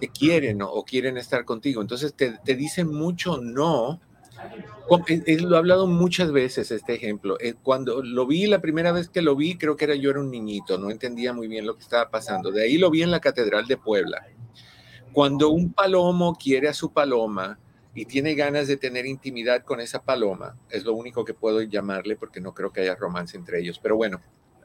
te 0.00 0.08
quieren 0.08 0.62
o, 0.62 0.70
o 0.70 0.84
quieren 0.84 1.16
estar 1.16 1.44
contigo. 1.44 1.80
Entonces 1.80 2.14
te, 2.14 2.38
te 2.44 2.54
dicen 2.54 2.88
mucho 2.88 3.38
no. 3.38 4.00
Lo 4.88 5.54
he 5.54 5.58
hablado 5.58 5.86
muchas 5.86 6.32
veces 6.32 6.70
este 6.70 6.94
ejemplo. 6.94 7.38
Eh, 7.40 7.54
cuando 7.62 8.02
lo 8.02 8.26
vi 8.26 8.46
la 8.46 8.60
primera 8.60 8.92
vez 8.92 9.08
que 9.08 9.22
lo 9.22 9.36
vi, 9.36 9.56
creo 9.56 9.76
que 9.76 9.84
era 9.84 9.94
yo 9.94 10.10
era 10.10 10.20
un 10.20 10.30
niñito, 10.30 10.78
no 10.78 10.90
entendía 10.90 11.32
muy 11.32 11.46
bien 11.46 11.66
lo 11.66 11.76
que 11.76 11.82
estaba 11.82 12.10
pasando. 12.10 12.50
De 12.50 12.64
ahí 12.64 12.78
lo 12.78 12.90
vi 12.90 13.02
en 13.02 13.10
la 13.10 13.20
Catedral 13.20 13.66
de 13.66 13.76
Puebla 13.76 14.26
cuando 15.12 15.50
un 15.50 15.72
palomo 15.72 16.34
quiere 16.34 16.68
a 16.68 16.74
su 16.74 16.92
paloma 16.92 17.58
y 17.94 18.04
tiene 18.04 18.34
ganas 18.34 18.68
de 18.68 18.76
tener 18.76 19.06
intimidad 19.06 19.64
con 19.64 19.80
esa 19.80 20.02
paloma, 20.02 20.56
es 20.70 20.84
lo 20.84 20.94
único 20.94 21.24
que 21.24 21.34
puedo 21.34 21.60
llamarle 21.62 22.16
porque 22.16 22.40
no 22.40 22.54
creo 22.54 22.72
que 22.72 22.82
haya 22.82 22.94
romance 22.94 23.36
entre 23.36 23.60
ellos, 23.60 23.80
pero 23.82 23.96
bueno, 23.96 24.20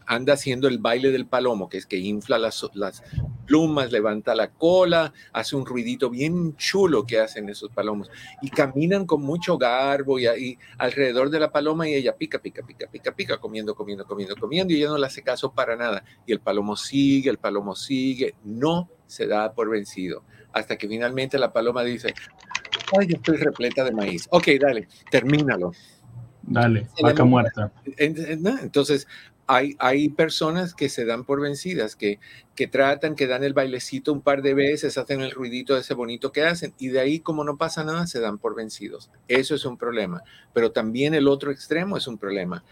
anda 0.05 0.33
haciendo 0.33 0.67
el 0.67 0.79
baile 0.79 1.11
del 1.11 1.25
palomo, 1.25 1.69
que 1.69 1.77
es 1.77 1.85
que 1.85 1.97
infla 1.97 2.37
las, 2.37 2.65
las 2.73 3.03
plumas, 3.45 3.91
levanta 3.91 4.35
la 4.35 4.51
cola, 4.51 5.13
hace 5.33 5.55
un 5.55 5.65
ruidito 5.65 6.09
bien 6.09 6.55
chulo 6.57 7.05
que 7.05 7.19
hacen 7.19 7.49
esos 7.49 7.71
palomos 7.71 8.09
y 8.41 8.49
caminan 8.49 9.05
con 9.05 9.21
mucho 9.21 9.57
garbo 9.57 10.19
y, 10.19 10.27
y 10.27 10.57
alrededor 10.77 11.29
de 11.29 11.39
la 11.39 11.51
paloma 11.51 11.87
y 11.87 11.95
ella 11.95 12.15
pica, 12.15 12.39
pica, 12.39 12.65
pica, 12.65 12.87
pica, 12.87 13.15
pica, 13.15 13.37
comiendo, 13.37 13.75
comiendo, 13.75 14.05
comiendo, 14.05 14.35
comiendo 14.35 14.73
y 14.73 14.77
ella 14.77 14.89
no 14.89 14.97
le 14.97 15.07
hace 15.07 15.21
caso 15.21 15.51
para 15.51 15.75
nada. 15.75 16.03
Y 16.25 16.31
el 16.31 16.39
palomo 16.39 16.75
sigue, 16.75 17.29
el 17.29 17.37
palomo 17.37 17.75
sigue, 17.75 18.35
no 18.43 18.89
se 19.07 19.27
da 19.27 19.53
por 19.53 19.69
vencido 19.69 20.23
hasta 20.55 20.77
que 20.77 20.87
finalmente 20.87 21.37
la 21.37 21.51
paloma 21.51 21.83
dice, 21.83 22.13
ay, 22.97 23.07
yo 23.07 23.17
estoy 23.17 23.35
repleta 23.35 23.83
de 23.83 23.91
maíz. 23.91 24.25
Ok, 24.31 24.47
dale, 24.59 24.87
termínalo. 25.11 25.73
Dale, 26.41 26.87
vaca 27.01 27.25
muerta. 27.25 27.73
Entonces, 27.97 29.05
hay, 29.47 29.75
hay 29.79 30.09
personas 30.09 30.73
que 30.73 30.89
se 30.89 31.05
dan 31.05 31.23
por 31.23 31.41
vencidas, 31.41 31.95
que, 31.95 32.19
que 32.55 32.67
tratan, 32.67 33.15
que 33.15 33.27
dan 33.27 33.43
el 33.43 33.53
bailecito 33.53 34.11
un 34.11 34.21
par 34.21 34.41
de 34.41 34.53
veces, 34.53 34.97
hacen 34.97 35.21
el 35.21 35.31
ruidito 35.31 35.77
ese 35.77 35.93
bonito 35.93 36.31
que 36.31 36.43
hacen, 36.43 36.73
y 36.79 36.87
de 36.89 36.99
ahí, 36.99 37.19
como 37.19 37.43
no 37.43 37.57
pasa 37.57 37.83
nada, 37.83 38.07
se 38.07 38.19
dan 38.19 38.37
por 38.37 38.55
vencidos. 38.55 39.11
Eso 39.27 39.55
es 39.55 39.65
un 39.65 39.77
problema. 39.77 40.23
Pero 40.53 40.71
también 40.71 41.13
el 41.13 41.27
otro 41.27 41.51
extremo 41.51 41.97
es 41.97 42.07
un 42.07 42.17
problema. 42.17 42.63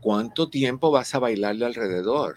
¿Cuánto 0.00 0.48
tiempo 0.48 0.90
vas 0.90 1.14
a 1.14 1.18
bailarle 1.18 1.66
alrededor? 1.66 2.36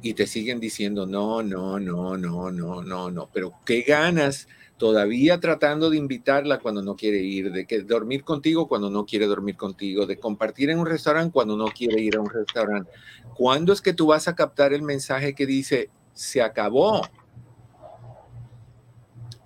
y 0.00 0.14
te 0.14 0.26
siguen 0.26 0.60
diciendo 0.60 1.06
no, 1.06 1.42
no, 1.42 1.78
no, 1.80 2.16
no, 2.16 2.50
no, 2.52 2.82
no, 2.82 3.10
no, 3.10 3.28
pero 3.32 3.54
qué 3.64 3.82
ganas 3.82 4.48
todavía 4.78 5.40
tratando 5.40 5.90
de 5.90 5.98
invitarla 5.98 6.60
cuando 6.60 6.82
no 6.82 6.96
quiere 6.96 7.18
ir, 7.18 7.52
de 7.52 7.66
que 7.66 7.82
dormir 7.82 8.24
contigo 8.24 8.68
cuando 8.68 8.88
no 8.88 9.04
quiere 9.04 9.26
dormir 9.26 9.56
contigo, 9.56 10.06
de 10.06 10.18
compartir 10.18 10.70
en 10.70 10.78
un 10.78 10.86
restaurante 10.86 11.32
cuando 11.32 11.56
no 11.56 11.66
quiere 11.66 12.00
ir 12.00 12.16
a 12.16 12.20
un 12.20 12.30
restaurante. 12.30 12.90
¿Cuándo 13.34 13.72
es 13.72 13.82
que 13.82 13.92
tú 13.92 14.06
vas 14.06 14.28
a 14.28 14.34
captar 14.34 14.72
el 14.72 14.82
mensaje 14.82 15.34
que 15.34 15.46
dice 15.46 15.90
se 16.14 16.40
acabó? 16.40 17.02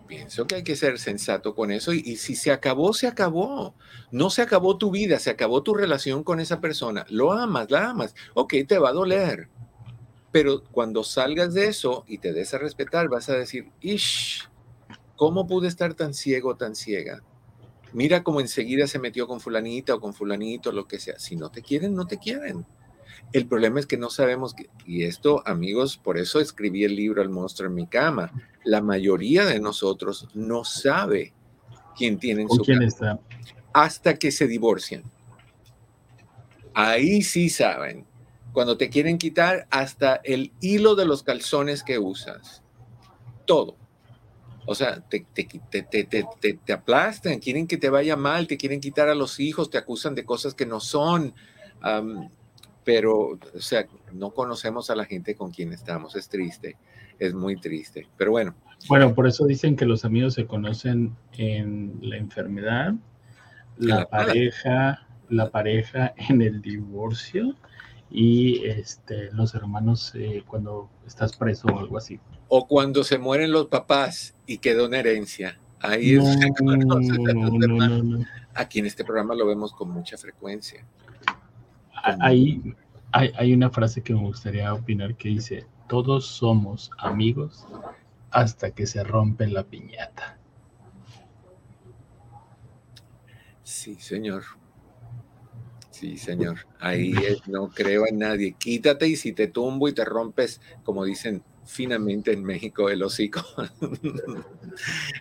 Pienso 0.06 0.46
que 0.46 0.56
hay 0.56 0.62
que 0.62 0.76
ser 0.76 0.98
sensato 0.98 1.54
con 1.54 1.70
eso 1.70 1.94
y, 1.94 2.02
y 2.04 2.16
si 2.16 2.36
se 2.36 2.52
acabó, 2.52 2.92
se 2.92 3.06
acabó. 3.06 3.74
No 4.10 4.28
se 4.28 4.42
acabó 4.42 4.76
tu 4.76 4.90
vida, 4.90 5.18
se 5.18 5.30
acabó 5.30 5.62
tu 5.62 5.72
relación 5.72 6.22
con 6.22 6.38
esa 6.38 6.60
persona. 6.60 7.06
Lo 7.08 7.32
amas, 7.32 7.70
la 7.70 7.88
amas. 7.88 8.14
Ok, 8.34 8.54
te 8.68 8.78
va 8.78 8.90
a 8.90 8.92
doler 8.92 9.48
pero 10.32 10.64
cuando 10.64 11.04
salgas 11.04 11.52
de 11.52 11.66
eso 11.68 12.04
y 12.08 12.18
te 12.18 12.32
des 12.32 12.54
a 12.54 12.58
respetar, 12.58 13.08
vas 13.08 13.28
a 13.28 13.34
decir, 13.34 13.70
Ish, 13.82 14.48
¿cómo 15.22 15.46
pude 15.46 15.68
estar 15.68 15.94
tan 15.94 16.14
ciego, 16.14 16.56
tan 16.56 16.74
ciega? 16.74 17.22
Mira 17.92 18.24
cómo 18.24 18.40
enseguida 18.40 18.88
se 18.88 18.98
metió 18.98 19.28
con 19.28 19.40
fulanita 19.40 19.94
o 19.94 20.00
con 20.00 20.14
fulanito, 20.14 20.72
lo 20.72 20.88
que 20.88 20.98
sea. 20.98 21.16
Si 21.20 21.36
no 21.36 21.48
te 21.48 21.62
quieren, 21.62 21.94
no 21.94 22.08
te 22.08 22.18
quieren. 22.18 22.66
El 23.32 23.46
problema 23.46 23.78
es 23.78 23.86
que 23.86 23.96
no 23.96 24.10
sabemos, 24.10 24.52
que, 24.52 24.68
y 24.84 25.04
esto, 25.04 25.40
amigos, 25.46 25.96
por 25.96 26.18
eso 26.18 26.40
escribí 26.40 26.82
el 26.82 26.96
libro 26.96 27.22
El 27.22 27.28
monstruo 27.28 27.68
en 27.68 27.76
mi 27.76 27.86
cama. 27.86 28.32
La 28.64 28.80
mayoría 28.80 29.44
de 29.44 29.60
nosotros 29.60 30.26
no 30.34 30.64
sabe 30.64 31.32
quién 31.96 32.18
tiene 32.18 32.42
en 32.42 32.48
su 32.48 32.60
quién 32.62 32.82
está? 32.82 33.20
hasta 33.72 34.16
que 34.16 34.32
se 34.32 34.48
divorcian. 34.48 35.04
Ahí 36.74 37.22
sí 37.22 37.48
saben 37.48 38.06
cuando 38.52 38.76
te 38.76 38.90
quieren 38.90 39.18
quitar 39.18 39.68
hasta 39.70 40.16
el 40.24 40.50
hilo 40.60 40.96
de 40.96 41.06
los 41.06 41.22
calzones 41.22 41.84
que 41.84 42.00
usas. 42.00 42.64
Todo. 43.46 43.76
O 44.66 44.74
sea, 44.74 45.00
te, 45.00 45.26
te, 45.32 45.44
te, 45.44 46.04
te, 46.04 46.72
aplastan, 46.72 47.40
quieren 47.40 47.66
que 47.66 47.76
te 47.76 47.90
vaya 47.90 48.16
mal, 48.16 48.46
te 48.46 48.56
quieren 48.56 48.80
quitar 48.80 49.08
a 49.08 49.14
los 49.14 49.40
hijos, 49.40 49.70
te 49.70 49.78
acusan 49.78 50.14
de 50.14 50.24
cosas 50.24 50.54
que 50.54 50.66
no 50.66 50.80
son. 50.80 51.34
pero, 52.84 53.38
o 53.54 53.60
sea, 53.60 53.86
no 54.12 54.30
conocemos 54.30 54.90
a 54.90 54.96
la 54.96 55.04
gente 55.04 55.34
con 55.34 55.50
quien 55.50 55.72
estamos. 55.72 56.14
Es 56.14 56.28
triste, 56.28 56.76
es 57.18 57.34
muy 57.34 57.60
triste. 57.60 58.08
Pero 58.16 58.30
bueno. 58.30 58.54
Bueno, 58.88 59.14
por 59.14 59.26
eso 59.26 59.46
dicen 59.46 59.76
que 59.76 59.84
los 59.84 60.04
amigos 60.04 60.34
se 60.34 60.46
conocen 60.46 61.16
en 61.36 61.98
la 62.00 62.16
enfermedad, 62.16 62.94
la 63.78 64.08
pareja, 64.08 65.06
la 65.28 65.50
pareja 65.50 66.14
en 66.16 66.42
el 66.42 66.60
divorcio 66.62 67.56
y 68.10 68.64
este, 68.66 69.32
los 69.32 69.54
hermanos 69.54 70.12
eh, 70.14 70.44
cuando 70.46 70.90
estás 71.06 71.36
preso 71.36 71.68
o 71.68 71.78
algo 71.78 71.96
así. 71.96 72.20
O 72.54 72.68
cuando 72.68 73.02
se 73.02 73.16
mueren 73.16 73.50
los 73.50 73.68
papás 73.68 74.34
y 74.46 74.58
queda 74.58 74.84
una 74.84 74.98
herencia. 74.98 75.58
Ahí 75.80 76.16
no, 76.16 76.28
es 76.28 76.52
no, 76.60 76.76
no, 77.88 78.26
Aquí 78.52 78.80
en 78.80 78.84
este 78.84 79.04
programa 79.04 79.34
lo 79.34 79.46
vemos 79.46 79.72
con 79.72 79.90
mucha 79.90 80.18
frecuencia. 80.18 80.84
Ahí, 81.94 82.74
Hay, 83.10 83.32
hay 83.36 83.54
una 83.54 83.70
frase 83.70 84.02
que 84.02 84.12
me 84.12 84.20
gustaría 84.20 84.74
opinar 84.74 85.16
que 85.16 85.30
dice, 85.30 85.64
todos 85.88 86.26
somos 86.26 86.90
amigos 86.98 87.66
hasta 88.30 88.70
que 88.70 88.86
se 88.86 89.02
rompe 89.02 89.46
la 89.46 89.64
piñata. 89.64 90.36
Sí, 93.62 93.94
señor. 93.94 94.42
Sí, 95.90 96.18
señor. 96.18 96.66
Ahí 96.78 97.12
es, 97.12 97.48
no 97.48 97.70
creo 97.70 98.06
en 98.06 98.18
nadie. 98.18 98.52
Quítate 98.58 99.08
y 99.08 99.16
si 99.16 99.32
te 99.32 99.46
tumbo 99.46 99.88
y 99.88 99.94
te 99.94 100.04
rompes, 100.04 100.60
como 100.84 101.06
dicen 101.06 101.42
finamente 101.64 102.32
en 102.32 102.44
México, 102.44 102.88
el 102.88 103.02
hocico. 103.02 103.42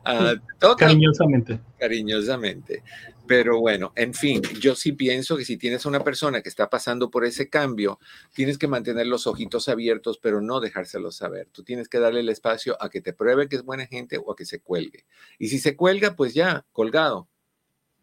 Ah, 0.05 0.33
cariñosamente. 0.77 1.59
Cariñosamente. 1.77 2.83
Pero 3.27 3.59
bueno, 3.59 3.91
en 3.95 4.13
fin, 4.13 4.41
yo 4.61 4.75
sí 4.75 4.93
pienso 4.93 5.35
que 5.35 5.43
si 5.43 5.57
tienes 5.57 5.85
una 5.85 6.03
persona 6.03 6.41
que 6.41 6.47
está 6.47 6.69
pasando 6.69 7.11
por 7.11 7.25
ese 7.25 7.49
cambio, 7.49 7.99
tienes 8.33 8.57
que 8.57 8.69
mantener 8.69 9.07
los 9.07 9.27
ojitos 9.27 9.67
abiertos, 9.67 10.19
pero 10.21 10.41
no 10.41 10.61
dejárselos 10.61 11.17
saber. 11.17 11.49
Tú 11.51 11.63
tienes 11.63 11.89
que 11.89 11.99
darle 11.99 12.21
el 12.21 12.29
espacio 12.29 12.81
a 12.81 12.89
que 12.89 13.01
te 13.01 13.11
pruebe 13.11 13.49
que 13.49 13.57
es 13.57 13.63
buena 13.63 13.87
gente 13.87 14.17
o 14.17 14.31
a 14.31 14.35
que 14.35 14.45
se 14.45 14.61
cuelgue. 14.61 15.05
Y 15.37 15.49
si 15.49 15.59
se 15.59 15.75
cuelga, 15.75 16.15
pues 16.15 16.33
ya, 16.33 16.65
colgado. 16.71 17.27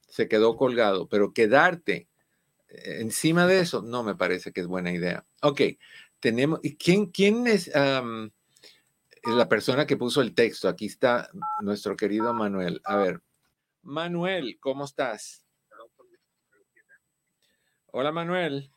Se 0.09 0.29
quedó 0.29 0.57
colgado, 0.57 1.09
pero 1.09 1.33
quedarte 1.33 2.09
eh, 2.69 2.99
encima 3.01 3.47
de 3.47 3.61
eso, 3.61 3.83
no 3.83 4.03
me 4.03 4.15
parece 4.15 4.53
que 4.53 4.61
es 4.61 4.67
buena 4.67 4.93
idea. 4.93 5.25
Ok, 5.43 5.63
tenemos, 6.21 6.61
¿y 6.63 6.77
quién, 6.77 7.07
quién 7.07 7.47
es 7.47 7.71
la 7.75 9.49
persona 9.49 9.87
que 9.87 9.97
puso 9.97 10.21
el 10.21 10.35
texto? 10.35 10.69
Aquí 10.69 10.87
está 10.87 11.29
nuestro 11.61 11.97
querido 11.97 12.33
Manuel. 12.35 12.81
A 12.85 12.97
ver, 12.97 13.21
Manuel, 13.83 14.59
¿cómo 14.61 14.85
estás? 14.85 15.45
Hola, 17.91 18.13
Manuel. 18.13 18.71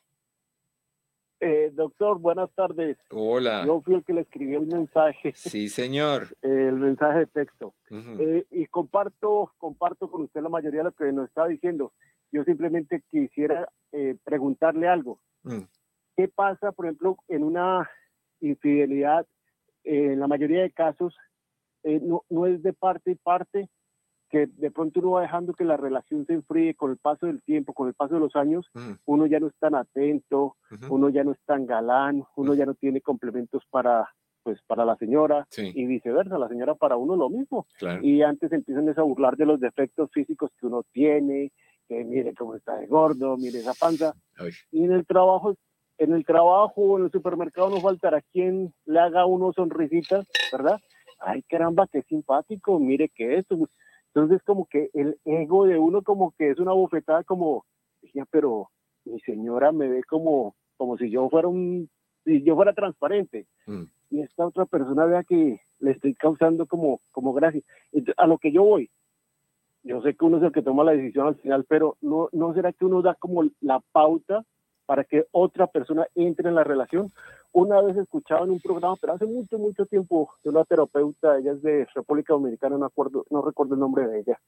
Eh, 1.44 1.70
doctor, 1.74 2.20
buenas 2.20 2.50
tardes. 2.54 2.96
Hola. 3.10 3.64
Yo 3.66 3.80
fui 3.82 3.94
el 3.94 4.04
que 4.04 4.12
le 4.12 4.20
escribió 4.20 4.60
el 4.60 4.68
mensaje. 4.68 5.32
Sí, 5.34 5.68
señor. 5.68 6.28
el 6.42 6.76
mensaje 6.76 7.18
de 7.18 7.26
texto. 7.26 7.74
Eh, 7.90 8.46
y 8.52 8.66
comparto, 8.66 9.52
comparto 9.58 10.08
con 10.08 10.22
usted 10.22 10.40
la 10.40 10.48
mayoría 10.48 10.80
de 10.80 10.84
lo 10.84 10.92
que 10.92 11.12
nos 11.12 11.28
está 11.28 11.48
diciendo. 11.48 11.92
Yo 12.30 12.44
simplemente 12.44 13.02
quisiera 13.10 13.68
eh, 13.90 14.16
preguntarle 14.22 14.86
algo. 14.86 15.20
Mm. 15.42 15.62
¿Qué 16.16 16.28
pasa, 16.28 16.72
por 16.72 16.86
ejemplo, 16.86 17.16
en 17.28 17.44
una 17.44 17.88
infidelidad? 18.40 19.26
en 19.84 20.20
la 20.20 20.28
mayoría 20.28 20.62
de 20.62 20.70
casos 20.70 21.16
no, 21.84 22.22
no 22.30 22.46
es 22.46 22.62
de 22.62 22.72
parte 22.72 23.12
y 23.12 23.14
parte, 23.16 23.68
que 24.30 24.46
de 24.46 24.70
pronto 24.70 25.00
uno 25.00 25.12
va 25.12 25.22
dejando 25.22 25.52
que 25.52 25.64
la 25.64 25.76
relación 25.76 26.24
se 26.26 26.32
enfríe 26.32 26.74
con 26.74 26.90
el 26.90 26.96
paso 26.96 27.26
del 27.26 27.42
tiempo, 27.42 27.74
con 27.74 27.88
el 27.88 27.94
paso 27.94 28.14
de 28.14 28.20
los 28.20 28.34
años, 28.34 28.66
mm. 28.72 28.92
uno 29.04 29.26
ya 29.26 29.40
no 29.40 29.48
es 29.48 29.54
tan 29.58 29.74
atento, 29.74 30.56
uno 30.88 31.10
ya 31.10 31.22
no 31.22 31.32
es 31.32 31.38
tan 31.44 31.66
galán, 31.66 32.24
uno 32.36 32.54
mm. 32.54 32.56
ya 32.56 32.66
no 32.66 32.74
tiene 32.74 33.00
complementos 33.00 33.62
para 33.70 34.08
pues 34.44 34.60
para 34.66 34.84
la 34.84 34.96
señora 34.96 35.46
y 35.56 35.86
viceversa, 35.86 36.36
la 36.36 36.48
señora 36.48 36.74
para 36.74 36.96
uno 36.96 37.14
lo 37.14 37.30
mismo. 37.30 37.64
Y 38.00 38.22
antes 38.22 38.50
empiezan 38.50 38.88
a 38.88 39.02
burlar 39.02 39.36
de 39.36 39.46
los 39.46 39.60
defectos 39.60 40.10
físicos 40.12 40.50
que 40.58 40.66
uno 40.66 40.82
tiene, 40.90 41.52
que 41.86 42.02
mire 42.02 42.34
cómo 42.34 42.56
está 42.56 42.74
de 42.74 42.88
gordo, 42.88 43.36
mire 43.36 43.60
esa 43.60 43.72
panza. 43.74 44.14
Y 44.72 44.82
en 44.82 44.90
el 44.90 45.06
trabajo, 45.06 45.54
en 46.02 46.12
el 46.12 46.24
trabajo, 46.24 46.98
en 46.98 47.04
el 47.04 47.10
supermercado 47.12 47.70
no 47.70 47.80
faltará 47.80 48.20
quien 48.32 48.74
le 48.86 48.98
haga 48.98 49.24
uno 49.24 49.52
sonrisitas, 49.52 50.26
¿verdad? 50.50 50.80
Ay, 51.20 51.42
caramba, 51.42 51.86
qué 51.86 52.02
simpático, 52.02 52.78
mire 52.80 53.08
que 53.08 53.36
esto. 53.38 53.56
Entonces 54.08 54.42
como 54.42 54.66
que 54.66 54.90
el 54.94 55.18
ego 55.24 55.64
de 55.66 55.78
uno 55.78 56.02
como 56.02 56.32
que 56.32 56.50
es 56.50 56.58
una 56.58 56.72
bofetada 56.72 57.22
como, 57.22 57.64
decía, 58.00 58.26
pero 58.30 58.68
mi 59.04 59.20
señora 59.20 59.70
me 59.70 59.88
ve 59.88 60.02
como, 60.02 60.56
como 60.76 60.98
si 60.98 61.08
yo 61.08 61.28
fuera 61.30 61.46
un, 61.48 61.88
si 62.24 62.42
yo 62.42 62.56
fuera 62.56 62.72
transparente. 62.72 63.46
Mm. 63.66 63.84
Y 64.10 64.20
esta 64.22 64.46
otra 64.46 64.66
persona 64.66 65.06
vea 65.06 65.22
que 65.22 65.60
le 65.78 65.90
estoy 65.92 66.14
causando 66.14 66.66
como, 66.66 67.00
como 67.12 67.32
gracia. 67.32 67.62
a 68.16 68.26
lo 68.26 68.38
que 68.38 68.52
yo 68.52 68.64
voy, 68.64 68.90
yo 69.84 70.02
sé 70.02 70.14
que 70.14 70.24
uno 70.24 70.38
es 70.38 70.42
el 70.42 70.52
que 70.52 70.62
toma 70.62 70.84
la 70.84 70.92
decisión 70.92 71.28
al 71.28 71.36
final, 71.36 71.64
pero 71.68 71.96
no, 72.00 72.28
no 72.32 72.52
será 72.54 72.72
que 72.72 72.84
uno 72.84 73.02
da 73.02 73.14
como 73.14 73.44
la 73.60 73.80
pauta 73.92 74.44
para 74.92 75.04
que 75.04 75.24
otra 75.30 75.68
persona 75.68 76.06
entre 76.14 76.50
en 76.50 76.54
la 76.54 76.64
relación. 76.64 77.10
Una 77.50 77.80
vez 77.80 77.96
escuchaba 77.96 78.44
en 78.44 78.50
un 78.50 78.60
programa, 78.60 78.94
pero 79.00 79.14
hace 79.14 79.24
mucho, 79.24 79.58
mucho 79.58 79.86
tiempo, 79.86 80.34
de 80.44 80.50
una 80.50 80.66
terapeuta, 80.66 81.38
ella 81.38 81.52
es 81.52 81.62
de 81.62 81.86
República 81.94 82.34
Dominicana, 82.34 82.76
no, 82.76 82.84
acuerdo, 82.84 83.24
no 83.30 83.40
recuerdo 83.40 83.72
el 83.72 83.80
nombre 83.80 84.06
de 84.06 84.20
ella, 84.20 84.38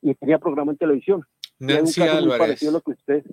y 0.00 0.14
tenía 0.14 0.38
programa 0.38 0.70
en 0.70 0.78
televisión. 0.78 1.24
Nancy 1.58 2.02
Álvarez. 2.02 2.62
a 2.62 2.70
lo 2.70 2.80
que 2.82 2.92
usted, 2.92 3.24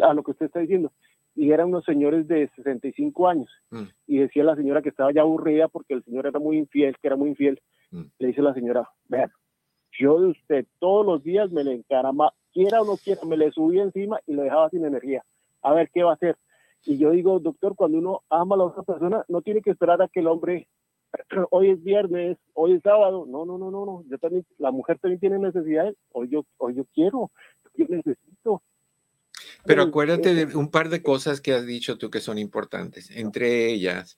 a 0.00 0.14
lo 0.14 0.22
que 0.22 0.30
usted 0.30 0.46
está 0.46 0.60
diciendo. 0.60 0.92
Y 1.34 1.50
eran 1.50 1.70
unos 1.70 1.84
señores 1.84 2.28
de 2.28 2.48
65 2.54 3.28
años. 3.28 3.50
Mm. 3.70 3.82
Y 4.06 4.18
decía 4.18 4.44
la 4.44 4.54
señora 4.54 4.80
que 4.80 4.90
estaba 4.90 5.12
ya 5.12 5.22
aburrida 5.22 5.66
porque 5.66 5.94
el 5.94 6.04
señor 6.04 6.28
era 6.28 6.38
muy 6.38 6.56
infiel, 6.56 6.96
que 7.02 7.08
era 7.08 7.16
muy 7.16 7.30
infiel. 7.30 7.60
Mm. 7.90 8.02
Le 8.16 8.26
dice 8.28 8.42
la 8.42 8.54
señora, 8.54 8.88
vean, 9.08 9.32
yo 9.98 10.20
de 10.20 10.28
usted 10.28 10.66
todos 10.78 11.04
los 11.04 11.24
días 11.24 11.50
me 11.50 11.64
le 11.64 11.72
encarama, 11.72 12.32
quiera 12.52 12.82
o 12.82 12.84
no 12.84 12.96
quiera, 12.96 13.22
me 13.24 13.36
le 13.36 13.50
subía 13.52 13.82
encima 13.82 14.20
y 14.26 14.34
lo 14.34 14.42
dejaba 14.42 14.70
sin 14.70 14.84
energía. 14.84 15.24
A 15.62 15.74
ver 15.74 15.90
qué 15.92 16.02
va 16.02 16.12
a 16.12 16.14
hacer. 16.14 16.36
Y 16.84 16.96
yo 16.98 17.10
digo, 17.10 17.38
doctor, 17.40 17.74
cuando 17.76 17.98
uno 17.98 18.22
ama 18.30 18.54
a 18.54 18.58
la 18.58 18.64
otra 18.64 18.82
persona, 18.82 19.24
no 19.28 19.42
tiene 19.42 19.60
que 19.60 19.70
esperar 19.70 20.00
a 20.00 20.08
que 20.08 20.20
el 20.20 20.26
hombre, 20.26 20.68
hoy 21.50 21.70
es 21.70 21.82
viernes, 21.82 22.38
hoy 22.54 22.74
es 22.74 22.82
sábado. 22.82 23.26
No, 23.26 23.44
no, 23.44 23.58
no, 23.58 23.70
no, 23.70 23.84
no. 23.84 24.04
Yo 24.08 24.18
también, 24.18 24.46
la 24.58 24.70
mujer 24.70 24.98
también 24.98 25.20
tiene 25.20 25.38
necesidades. 25.38 25.96
Hoy 26.12 26.28
yo, 26.30 26.46
hoy 26.58 26.74
yo 26.74 26.84
quiero, 26.94 27.30
yo 27.74 27.86
necesito. 27.88 28.62
Pero 29.64 29.82
acuérdate 29.82 30.34
de 30.34 30.56
un 30.56 30.70
par 30.70 30.88
de 30.88 31.02
cosas 31.02 31.40
que 31.40 31.52
has 31.52 31.66
dicho 31.66 31.98
tú 31.98 32.10
que 32.10 32.20
son 32.20 32.38
importantes. 32.38 33.10
Entre 33.10 33.70
ellas, 33.70 34.16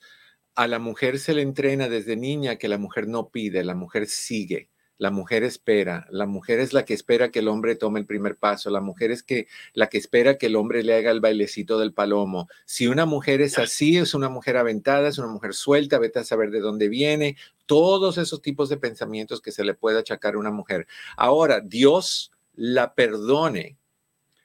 a 0.54 0.68
la 0.68 0.78
mujer 0.78 1.18
se 1.18 1.34
le 1.34 1.42
entrena 1.42 1.88
desde 1.88 2.16
niña 2.16 2.56
que 2.56 2.68
la 2.68 2.78
mujer 2.78 3.08
no 3.08 3.28
pide, 3.30 3.64
la 3.64 3.74
mujer 3.74 4.06
sigue. 4.06 4.70
La 5.02 5.10
mujer 5.10 5.42
espera, 5.42 6.06
la 6.10 6.26
mujer 6.26 6.60
es 6.60 6.72
la 6.72 6.84
que 6.84 6.94
espera 6.94 7.32
que 7.32 7.40
el 7.40 7.48
hombre 7.48 7.74
tome 7.74 7.98
el 7.98 8.06
primer 8.06 8.36
paso, 8.36 8.70
la 8.70 8.80
mujer 8.80 9.10
es 9.10 9.24
que 9.24 9.48
la 9.72 9.88
que 9.88 9.98
espera 9.98 10.38
que 10.38 10.46
el 10.46 10.54
hombre 10.54 10.84
le 10.84 10.94
haga 10.94 11.10
el 11.10 11.18
bailecito 11.18 11.80
del 11.80 11.92
palomo. 11.92 12.46
Si 12.66 12.86
una 12.86 13.04
mujer 13.04 13.40
es 13.40 13.58
así, 13.58 13.96
es 13.96 14.14
una 14.14 14.28
mujer 14.28 14.56
aventada, 14.56 15.08
es 15.08 15.18
una 15.18 15.26
mujer 15.26 15.54
suelta, 15.54 15.98
vete 15.98 16.20
a 16.20 16.24
saber 16.24 16.52
de 16.52 16.60
dónde 16.60 16.88
viene, 16.88 17.36
todos 17.66 18.16
esos 18.16 18.42
tipos 18.42 18.68
de 18.68 18.76
pensamientos 18.76 19.40
que 19.40 19.50
se 19.50 19.64
le 19.64 19.74
puede 19.74 19.98
achacar 19.98 20.36
a 20.36 20.38
una 20.38 20.52
mujer. 20.52 20.86
Ahora, 21.16 21.58
Dios 21.58 22.30
la 22.54 22.94
perdone, 22.94 23.78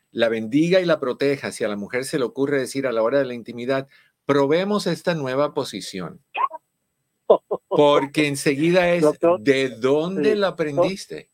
la 0.10 0.28
bendiga 0.28 0.82
y 0.82 0.86
la 0.86 0.99
proteja. 0.99 1.51
Si 1.51 1.66
a 1.66 1.68
la 1.68 1.78
mujer 1.78 2.03
se 2.03 2.18
le 2.18 2.26
ocurre 2.26 2.58
decir 2.58 2.88
a 2.88 2.91
la 2.91 3.03
hora 3.03 3.20
de 3.20 3.26
la 3.26 3.36
intimidad, 3.36 3.88
probemos 4.26 4.88
esta 4.88 5.14
nueva 5.14 5.53
posición. 5.53 6.20
Porque 7.68 8.28
enseguida 8.28 8.89
es, 8.93 9.05
¿de 9.39 9.70
dónde 9.70 10.36
la 10.36 10.49
aprendiste? 10.49 11.30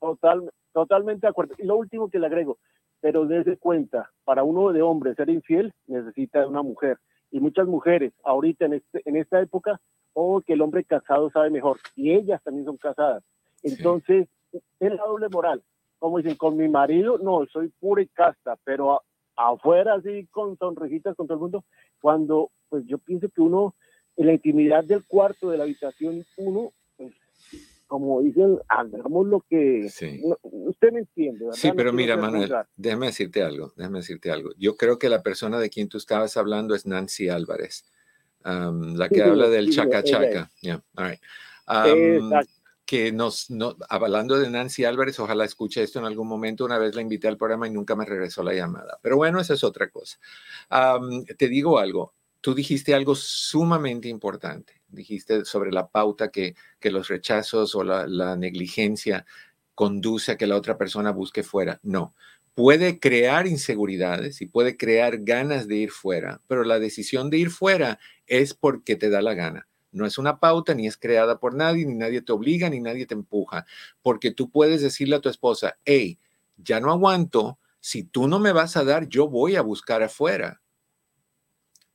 Total, 0.00 0.50
totalmente 0.72 1.26
de 1.26 1.30
acuerdo. 1.30 1.54
Y 1.58 1.64
lo 1.64 1.76
último 1.76 2.08
que 2.08 2.18
le 2.18 2.26
agrego, 2.26 2.58
pero 3.00 3.26
desde 3.26 3.56
cuenta, 3.56 4.10
para 4.24 4.44
uno 4.44 4.72
de 4.72 4.82
hombre 4.82 5.14
ser 5.14 5.30
infiel 5.30 5.72
necesita 5.86 6.46
una 6.46 6.62
mujer. 6.62 6.98
Y 7.30 7.40
muchas 7.40 7.66
mujeres 7.66 8.12
ahorita 8.22 8.66
en, 8.66 8.74
este, 8.74 9.02
en 9.04 9.16
esta 9.16 9.40
época, 9.40 9.80
o 10.12 10.36
oh, 10.36 10.40
que 10.40 10.54
el 10.54 10.62
hombre 10.62 10.84
casado 10.84 11.30
sabe 11.30 11.50
mejor. 11.50 11.78
Y 11.94 12.12
ellas 12.12 12.42
también 12.42 12.64
son 12.64 12.76
casadas. 12.76 13.22
Entonces, 13.62 14.28
es 14.52 14.92
la 14.92 15.02
doble 15.04 15.28
moral. 15.28 15.62
Como 15.98 16.18
dicen, 16.18 16.36
con 16.36 16.56
mi 16.56 16.68
marido, 16.68 17.18
no, 17.18 17.46
soy 17.46 17.68
pura 17.80 18.02
y 18.02 18.06
casta, 18.06 18.56
pero 18.64 19.02
afuera 19.36 19.94
así 19.94 20.26
con 20.30 20.56
sonrisitas 20.56 21.14
con 21.14 21.26
todo 21.26 21.34
el 21.34 21.42
mundo, 21.42 21.64
cuando 22.00 22.50
pues 22.68 22.84
yo 22.86 22.98
pienso 22.98 23.28
que 23.28 23.40
uno 23.40 23.74
en 24.16 24.26
la 24.26 24.32
intimidad 24.32 24.84
del 24.84 25.04
cuarto, 25.04 25.50
de 25.50 25.58
la 25.58 25.64
habitación 25.64 26.24
uno, 26.36 26.72
pues, 26.96 27.14
como 27.86 28.20
dicen, 28.22 28.58
hagamos 28.68 29.26
lo 29.26 29.44
que... 29.48 29.86
usted 30.42 30.92
me 30.92 31.00
entiende, 31.00 31.44
¿verdad? 31.44 31.58
Sí, 31.58 31.70
pero 31.76 31.92
mira, 31.92 32.16
Manuel, 32.16 32.52
déjame 32.76 33.06
decirte 33.06 33.42
algo, 33.42 33.72
déjame 33.76 33.98
decirte 33.98 34.30
algo. 34.30 34.50
Yo 34.58 34.76
creo 34.76 34.98
que 34.98 35.08
la 35.08 35.22
persona 35.22 35.60
de 35.60 35.70
quien 35.70 35.88
tú 35.88 35.98
estabas 35.98 36.36
hablando 36.36 36.74
es 36.74 36.86
Nancy 36.86 37.28
Álvarez, 37.28 37.84
la 38.42 39.08
que 39.08 39.22
habla 39.22 39.48
del 39.48 39.70
chaca 39.70 40.02
chaca. 40.02 40.50
que 42.86 43.10
nos, 43.10 43.50
no, 43.50 43.76
hablando 43.88 44.38
de 44.38 44.48
Nancy 44.48 44.84
Álvarez, 44.84 45.18
ojalá 45.18 45.44
escuche 45.44 45.82
esto 45.82 45.98
en 45.98 46.04
algún 46.04 46.28
momento. 46.28 46.64
Una 46.64 46.78
vez 46.78 46.94
la 46.94 47.02
invité 47.02 47.26
al 47.28 47.36
programa 47.36 47.66
y 47.66 47.72
nunca 47.72 47.96
me 47.96 48.04
regresó 48.04 48.42
la 48.44 48.54
llamada. 48.54 48.98
Pero 49.02 49.16
bueno, 49.16 49.40
esa 49.40 49.54
es 49.54 49.64
otra 49.64 49.90
cosa. 49.90 50.18
te 51.36 51.48
digo 51.48 51.78
algo, 51.78 52.14
tú 52.40 52.54
dijiste 52.54 52.94
algo 52.94 53.14
sumamente 53.14 54.08
importante. 54.08 54.82
Dijiste 54.88 55.44
sobre 55.44 55.72
la 55.72 55.88
pauta 55.88 56.30
que, 56.30 56.54
que 56.80 56.90
los 56.90 57.08
rechazos 57.08 57.74
o 57.74 57.84
la, 57.84 58.06
la 58.06 58.36
negligencia 58.36 59.26
conduce 59.74 60.32
a 60.32 60.36
que 60.36 60.46
la 60.46 60.56
otra 60.56 60.78
persona 60.78 61.10
busque 61.12 61.42
fuera. 61.42 61.80
No, 61.82 62.14
puede 62.54 62.98
crear 62.98 63.46
inseguridades 63.46 64.40
y 64.40 64.46
puede 64.46 64.76
crear 64.78 65.18
ganas 65.18 65.68
de 65.68 65.76
ir 65.76 65.90
fuera, 65.90 66.40
pero 66.48 66.64
la 66.64 66.78
decisión 66.78 67.28
de 67.30 67.38
ir 67.38 67.50
fuera 67.50 67.98
es 68.26 68.54
porque 68.54 68.96
te 68.96 69.10
da 69.10 69.20
la 69.20 69.34
gana. 69.34 69.68
No 69.92 70.06
es 70.06 70.18
una 70.18 70.40
pauta, 70.40 70.74
ni 70.74 70.86
es 70.86 70.96
creada 70.96 71.38
por 71.38 71.54
nadie, 71.54 71.84
ni 71.86 71.94
nadie 71.94 72.22
te 72.22 72.32
obliga, 72.32 72.70
ni 72.70 72.80
nadie 72.80 73.06
te 73.06 73.14
empuja, 73.14 73.66
porque 74.02 74.30
tú 74.30 74.50
puedes 74.50 74.80
decirle 74.82 75.16
a 75.16 75.20
tu 75.20 75.28
esposa, 75.28 75.78
hey, 75.84 76.18
ya 76.56 76.80
no 76.80 76.90
aguanto, 76.90 77.58
Si 77.80 78.02
tú 78.02 78.26
no 78.26 78.40
me 78.40 78.52
vas 78.52 78.76
a 78.76 78.84
dar, 78.84 79.08
yo 79.08 79.28
voy 79.28 79.54
a 79.54 79.62
buscar 79.62 80.02
afuera. 80.02 80.60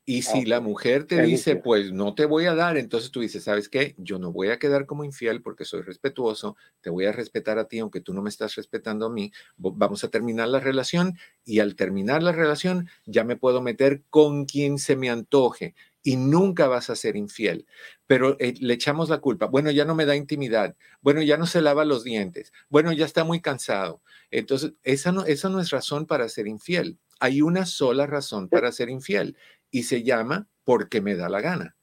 Y 0.03 0.23
si 0.23 0.45
la 0.45 0.61
mujer 0.61 1.05
te 1.05 1.21
dice, 1.21 1.57
pues 1.57 1.91
no 1.91 2.15
te 2.15 2.25
voy 2.25 2.45
a 2.45 2.55
dar, 2.55 2.75
entonces 2.75 3.11
tú 3.11 3.19
dices, 3.19 3.43
¿sabes 3.43 3.69
qué? 3.69 3.93
Yo 3.99 4.17
no 4.17 4.31
voy 4.31 4.49
a 4.49 4.57
quedar 4.57 4.87
como 4.87 5.03
infiel 5.03 5.43
porque 5.43 5.63
soy 5.63 5.83
respetuoso, 5.83 6.57
te 6.81 6.89
voy 6.89 7.05
a 7.05 7.11
respetar 7.11 7.59
a 7.59 7.67
ti 7.67 7.79
aunque 7.79 8.01
tú 8.01 8.11
no 8.13 8.23
me 8.23 8.29
estás 8.29 8.55
respetando 8.55 9.05
a 9.05 9.11
mí, 9.11 9.31
vamos 9.57 10.03
a 10.03 10.09
terminar 10.09 10.47
la 10.47 10.59
relación 10.59 11.17
y 11.45 11.59
al 11.59 11.75
terminar 11.75 12.23
la 12.23 12.31
relación 12.31 12.89
ya 13.05 13.23
me 13.23 13.35
puedo 13.35 13.61
meter 13.61 14.01
con 14.09 14.45
quien 14.45 14.79
se 14.79 14.95
me 14.95 15.11
antoje 15.11 15.75
y 16.03 16.15
nunca 16.15 16.67
vas 16.67 16.89
a 16.89 16.95
ser 16.95 17.15
infiel. 17.15 17.67
Pero 18.07 18.35
eh, 18.39 18.55
le 18.59 18.73
echamos 18.73 19.09
la 19.09 19.19
culpa. 19.19 19.45
Bueno, 19.45 19.71
ya 19.71 19.85
no 19.85 19.95
me 19.95 20.05
da 20.05 20.15
intimidad. 20.15 20.75
Bueno, 21.01 21.21
ya 21.21 21.37
no 21.37 21.45
se 21.45 21.61
lava 21.61 21.85
los 21.85 22.03
dientes. 22.03 22.51
Bueno, 22.69 22.91
ya 22.91 23.05
está 23.05 23.23
muy 23.23 23.39
cansado. 23.39 24.01
Entonces, 24.31 24.73
esa 24.83 25.11
no, 25.11 25.25
esa 25.25 25.49
no 25.49 25.59
es 25.59 25.69
razón 25.69 26.05
para 26.05 26.27
ser 26.29 26.47
infiel. 26.47 26.97
Hay 27.19 27.41
una 27.41 27.67
sola 27.67 28.07
razón 28.07 28.49
para 28.49 28.71
ser 28.71 28.89
infiel 28.89 29.37
y 29.71 29.83
se 29.83 30.03
llama 30.03 30.47
porque 30.63 31.01
me 31.01 31.15
da 31.15 31.29
la 31.29 31.41
gana. 31.41 31.75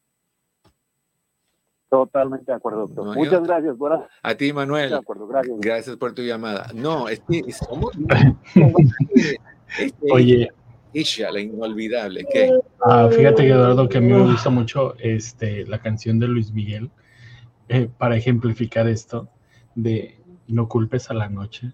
Totalmente 1.91 2.53
de 2.53 2.57
acuerdo, 2.57 2.86
doctor. 2.86 3.16
Muchas 3.16 3.43
gracias. 3.43 3.76
A 4.22 4.34
ti, 4.34 4.53
Manuel. 4.53 4.91
De 4.91 4.97
acuerdo, 4.97 5.26
gracias. 5.26 5.57
Gracias 5.59 5.97
por 5.97 6.12
tu 6.12 6.22
llamada. 6.22 6.70
No, 6.74 7.09
es 7.09 7.20
que 7.28 7.51
somos... 7.53 7.93
Este, 9.78 10.11
Oye. 10.11 10.49
Isha, 10.95 11.30
la 11.30 11.41
inolvidable. 11.41 12.26
Ah, 12.82 13.09
fíjate, 13.12 13.47
Eduardo, 13.47 13.86
que 13.86 13.99
a 13.99 14.01
mí 14.01 14.11
me 14.11 14.22
gusta 14.22 14.49
mucho 14.49 14.95
este, 14.99 15.66
la 15.66 15.78
canción 15.78 16.18
de 16.18 16.26
Luis 16.26 16.53
Miguel 16.53 16.91
eh, 17.68 17.91
para 17.99 18.16
ejemplificar 18.16 18.89
esto 18.89 19.28
de 19.74 20.18
no 20.47 20.68
culpes 20.68 21.11
a 21.11 21.14
la 21.14 21.28
noche, 21.28 21.72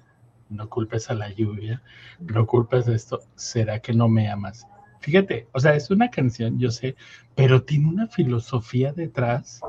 no 0.48 0.68
culpes 0.68 1.08
a 1.10 1.14
la 1.14 1.30
lluvia, 1.30 1.82
no 2.18 2.46
culpes 2.46 2.86
de 2.86 2.96
esto, 2.96 3.20
¿será 3.36 3.78
que 3.78 3.92
no 3.92 4.08
me 4.08 4.28
amas? 4.28 4.66
Fíjate, 5.04 5.48
o 5.52 5.60
sea, 5.60 5.76
es 5.76 5.90
una 5.90 6.10
canción, 6.10 6.58
yo 6.58 6.70
sé, 6.70 6.96
pero 7.34 7.62
tiene 7.62 7.88
una 7.88 8.08
filosofía 8.08 8.90
detrás. 8.90 9.60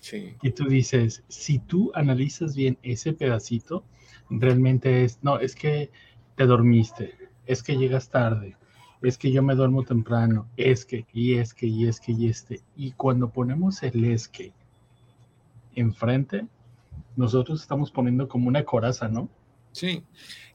Sí. 0.00 0.34
Y 0.42 0.50
tú 0.50 0.64
dices, 0.64 1.22
si 1.28 1.60
tú 1.60 1.92
analizas 1.94 2.56
bien 2.56 2.76
ese 2.82 3.12
pedacito, 3.12 3.84
realmente 4.28 5.04
es, 5.04 5.20
no, 5.22 5.38
es 5.38 5.54
que 5.54 5.92
te 6.34 6.46
dormiste, 6.46 7.14
es 7.46 7.62
que 7.62 7.76
llegas 7.76 8.10
tarde, 8.10 8.56
es 9.02 9.16
que 9.18 9.30
yo 9.30 9.40
me 9.40 9.54
duermo 9.54 9.84
temprano, 9.84 10.48
es 10.56 10.84
que, 10.84 11.06
y 11.12 11.34
es 11.34 11.54
que, 11.54 11.66
y 11.66 11.86
es 11.86 12.00
que, 12.00 12.10
y 12.10 12.28
este. 12.28 12.60
Y 12.74 12.90
cuando 12.90 13.30
ponemos 13.30 13.84
el 13.84 14.04
es 14.04 14.26
que 14.26 14.52
enfrente, 15.76 16.44
nosotros 17.14 17.60
estamos 17.60 17.92
poniendo 17.92 18.26
como 18.26 18.48
una 18.48 18.64
coraza, 18.64 19.06
¿no? 19.06 19.28
Sí. 19.70 20.02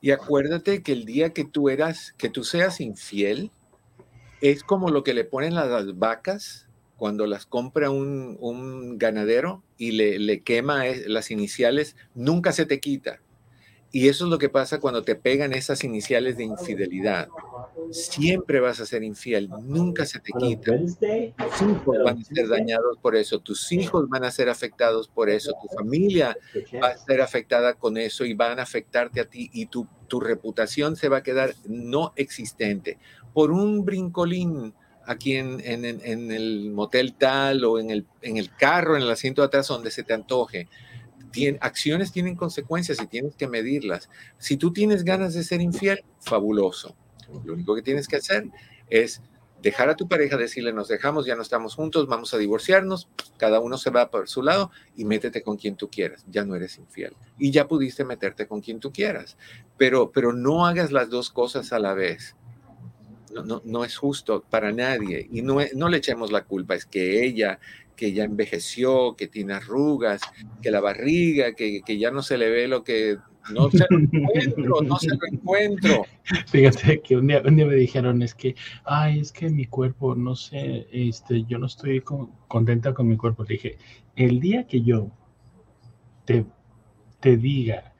Y 0.01 0.11
acuérdate 0.11 0.83
que 0.83 0.91
el 0.91 1.05
día 1.05 1.31
que 1.31 1.45
tú 1.45 1.69
eras, 1.69 2.13
que 2.17 2.29
tú 2.29 2.43
seas 2.43 2.81
infiel, 2.81 3.51
es 4.41 4.63
como 4.63 4.89
lo 4.89 5.03
que 5.03 5.13
le 5.13 5.23
ponen 5.23 5.55
las 5.55 5.97
vacas 5.97 6.67
cuando 6.97 7.25
las 7.25 7.45
compra 7.45 7.89
un, 7.89 8.97
ganadero 8.99 9.63
y 9.77 9.93
le, 9.93 10.19
le 10.19 10.41
quema 10.41 10.87
eh, 10.87 11.03
las 11.07 11.31
iniciales, 11.31 11.95
nunca 12.13 12.51
se 12.51 12.65
te 12.65 12.79
quita. 12.79 13.21
Y 13.91 14.07
eso 14.07 14.25
es 14.25 14.29
lo 14.31 14.37
que 14.37 14.49
pasa 14.49 14.79
cuando 14.79 15.03
te 15.03 15.15
pegan 15.15 15.53
esas 15.53 15.83
iniciales 15.83 16.37
de 16.37 16.43
infidelidad. 16.43 17.27
Siempre 17.91 18.59
vas 18.59 18.79
a 18.79 18.85
ser 18.85 19.03
infiel, 19.03 19.49
nunca 19.63 20.05
se 20.05 20.19
te 20.19 20.31
quita. 20.37 20.77
Tus 20.77 21.61
hijos 21.61 21.97
van 22.03 22.19
a 22.19 22.23
ser 22.23 22.47
dañados 22.47 22.97
por 23.01 23.15
eso, 23.15 23.39
tus 23.39 23.71
hijos 23.71 24.07
van 24.09 24.23
a 24.23 24.31
ser 24.31 24.49
afectados 24.49 25.07
por 25.07 25.29
eso, 25.29 25.53
tu 25.61 25.67
familia 25.75 26.37
va 26.81 26.89
a 26.89 26.97
ser 26.97 27.21
afectada 27.21 27.73
con 27.73 27.97
eso 27.97 28.25
y 28.25 28.33
van 28.33 28.59
a 28.59 28.63
afectarte 28.63 29.21
a 29.21 29.25
ti 29.25 29.49
y 29.53 29.65
tu, 29.67 29.87
tu 30.07 30.19
reputación 30.19 30.95
se 30.95 31.09
va 31.09 31.17
a 31.17 31.23
quedar 31.23 31.53
no 31.67 32.13
existente 32.15 32.97
por 33.33 33.51
un 33.51 33.85
brincolín 33.85 34.73
aquí 35.05 35.35
en, 35.35 35.61
en, 35.63 36.31
el 36.31 36.71
motel 36.71 37.13
tal 37.13 37.65
o 37.65 37.79
en 37.79 37.89
el, 37.89 38.05
en 38.21 38.37
el 38.37 38.53
carro, 38.55 38.95
en 38.95 39.03
el 39.03 39.09
asiento 39.09 39.41
de 39.41 39.47
atrás 39.47 39.67
donde 39.67 39.91
se 39.91 40.03
te 40.03 40.13
antoje. 40.13 40.67
acciones 41.59 42.11
tienen 42.11 42.35
consecuencias 42.35 43.01
y 43.01 43.07
tienes 43.07 43.35
que 43.35 43.47
medirlas. 43.47 44.09
Si 44.37 44.57
tú 44.57 44.71
tienes 44.71 45.03
ganas 45.03 45.33
de 45.33 45.43
ser 45.43 45.61
infiel, 45.61 46.03
fabuloso. 46.19 46.95
Lo 47.43 47.53
único 47.53 47.75
que 47.75 47.81
tienes 47.81 48.07
que 48.07 48.17
hacer 48.17 48.45
es 48.89 49.21
dejar 49.61 49.89
a 49.89 49.95
tu 49.95 50.07
pareja, 50.07 50.37
decirle, 50.37 50.73
nos 50.73 50.87
dejamos, 50.87 51.25
ya 51.25 51.35
no 51.35 51.43
estamos 51.43 51.75
juntos, 51.75 52.07
vamos 52.07 52.33
a 52.33 52.37
divorciarnos, 52.37 53.09
cada 53.37 53.59
uno 53.59 53.77
se 53.77 53.91
va 53.91 54.09
por 54.09 54.27
su 54.27 54.41
lado 54.41 54.71
y 54.95 55.05
métete 55.05 55.43
con 55.43 55.57
quien 55.57 55.75
tú 55.75 55.89
quieras, 55.89 56.25
ya 56.27 56.43
no 56.43 56.55
eres 56.55 56.77
infiel. 56.77 57.15
Y 57.37 57.51
ya 57.51 57.67
pudiste 57.67 58.03
meterte 58.03 58.47
con 58.47 58.61
quien 58.61 58.79
tú 58.79 58.91
quieras, 58.91 59.37
pero, 59.77 60.11
pero 60.11 60.33
no 60.33 60.65
hagas 60.65 60.91
las 60.91 61.09
dos 61.09 61.29
cosas 61.29 61.73
a 61.73 61.79
la 61.79 61.93
vez 61.93 62.35
no, 63.31 63.61
no, 63.63 63.85
es 63.85 63.97
justo 63.97 64.43
para 64.49 64.71
nadie. 64.71 65.27
Y 65.31 65.41
no, 65.41 65.57
no 65.73 65.89
le 65.89 65.97
echemos 65.97 66.31
la 66.31 66.43
culpa, 66.43 66.75
es 66.75 66.85
que 66.85 67.23
ella, 67.23 67.59
que 67.95 68.13
ya 68.13 68.23
envejeció, 68.23 69.15
que 69.15 69.27
tiene 69.27 69.53
arrugas, 69.53 70.21
que 70.61 70.71
la 70.71 70.81
barriga, 70.81 71.53
que, 71.53 71.81
que 71.85 71.97
ya 71.97 72.11
no 72.11 72.21
se 72.21 72.37
le 72.37 72.49
ve 72.49 72.67
lo 72.67 72.83
que... 72.83 73.17
No 73.49 73.69
se 73.71 73.85
lo 73.89 73.99
encuentro, 73.99 74.81
no 74.81 74.97
se 74.97 75.09
lo 75.09 75.19
encuentro. 75.31 76.05
Fíjate 76.47 77.01
que 77.01 77.17
un 77.17 77.27
día, 77.27 77.41
un 77.43 77.55
día 77.55 77.65
me 77.65 77.75
dijeron, 77.75 78.21
es 78.21 78.35
que, 78.35 78.55
ay, 78.85 79.19
es 79.19 79.31
que 79.31 79.49
mi 79.49 79.65
cuerpo, 79.65 80.15
no 80.15 80.35
sé, 80.35 80.87
este, 80.91 81.43
yo 81.45 81.57
no 81.57 81.65
estoy 81.65 82.03
contenta 82.47 82.93
con 82.93 83.07
mi 83.07 83.17
cuerpo. 83.17 83.43
Le 83.43 83.55
dije, 83.55 83.77
el 84.15 84.39
día 84.39 84.67
que 84.67 84.81
yo 84.81 85.11
te, 86.25 86.45
te 87.19 87.37
diga 87.37 87.93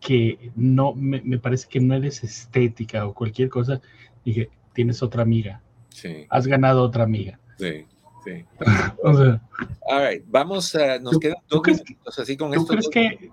que 0.00 0.50
no, 0.56 0.94
me, 0.94 1.20
me, 1.22 1.38
parece 1.38 1.68
que 1.68 1.80
no 1.80 1.94
eres 1.94 2.24
estética 2.24 3.06
o 3.06 3.14
cualquier 3.14 3.50
cosa, 3.50 3.80
dije, 4.24 4.50
tienes 4.72 5.02
otra 5.02 5.22
amiga. 5.22 5.62
Sí. 5.90 6.26
Has 6.30 6.46
ganado 6.46 6.82
otra 6.82 7.04
amiga. 7.04 7.38
Sí, 7.58 7.84
sí. 8.24 8.44
o 9.04 9.14
sea, 9.14 9.42
All 9.82 10.08
right, 10.08 10.24
vamos 10.28 10.74
a, 10.74 10.98
nos 10.98 11.18
quedan 11.18 11.36
dos 11.48 11.62
minutos 11.66 12.18
así 12.18 12.36
con 12.36 12.52
¿tú 12.52 12.66
Crees 12.66 12.88
que, 12.88 13.30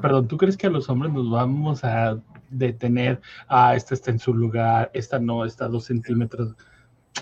perdón, 0.00 0.28
¿tú 0.28 0.36
crees 0.36 0.56
que 0.56 0.66
a 0.66 0.70
los 0.70 0.88
hombres 0.88 1.12
nos 1.12 1.30
vamos 1.30 1.84
a 1.84 2.20
detener? 2.50 3.20
Ah, 3.48 3.74
esta 3.74 3.94
está 3.94 4.10
en 4.10 4.18
su 4.18 4.34
lugar, 4.34 4.90
esta 4.94 5.18
no, 5.18 5.44
está 5.44 5.66
a 5.66 5.68
dos 5.68 5.84
centímetros. 5.84 6.54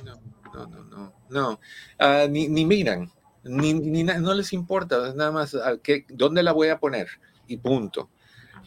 No, 0.04 0.20
no, 0.52 0.66
no, 0.66 0.84
no. 0.84 1.12
no. 1.30 1.60
Uh, 2.00 2.28
ni, 2.28 2.48
ni, 2.48 2.64
miran, 2.64 3.10
ni, 3.44 3.74
ni, 3.74 4.04
no 4.04 4.34
les 4.34 4.52
importa, 4.52 5.14
nada 5.14 5.32
más, 5.32 5.54
uh, 5.54 5.80
¿qué, 5.82 6.06
¿dónde 6.08 6.42
la 6.42 6.52
voy 6.52 6.68
a 6.68 6.78
poner? 6.78 7.08
Y 7.46 7.58
punto. 7.58 8.10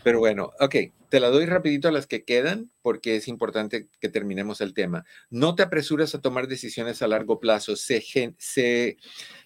Pero 0.04 0.20
bueno, 0.20 0.52
ok, 0.60 0.76
te 1.10 1.20
la 1.20 1.30
doy 1.30 1.46
rapidito 1.46 1.88
a 1.88 1.92
las 1.92 2.08
que 2.08 2.24
quedan 2.24 2.72
porque 2.82 3.16
es 3.16 3.28
importante 3.28 3.90
que 4.00 4.10
terminemos 4.10 4.62
el 4.62 4.74
tema. 4.74 5.06
No 5.30 5.56
te 5.56 5.64
apresures 5.64 6.14
a 6.16 6.22
tomar 6.22 6.48
decisiones 6.48 7.02
a 7.02 7.08
largo 7.08 7.40
plazo. 7.40 7.76
Se, 7.76 8.02
se, 8.38 8.98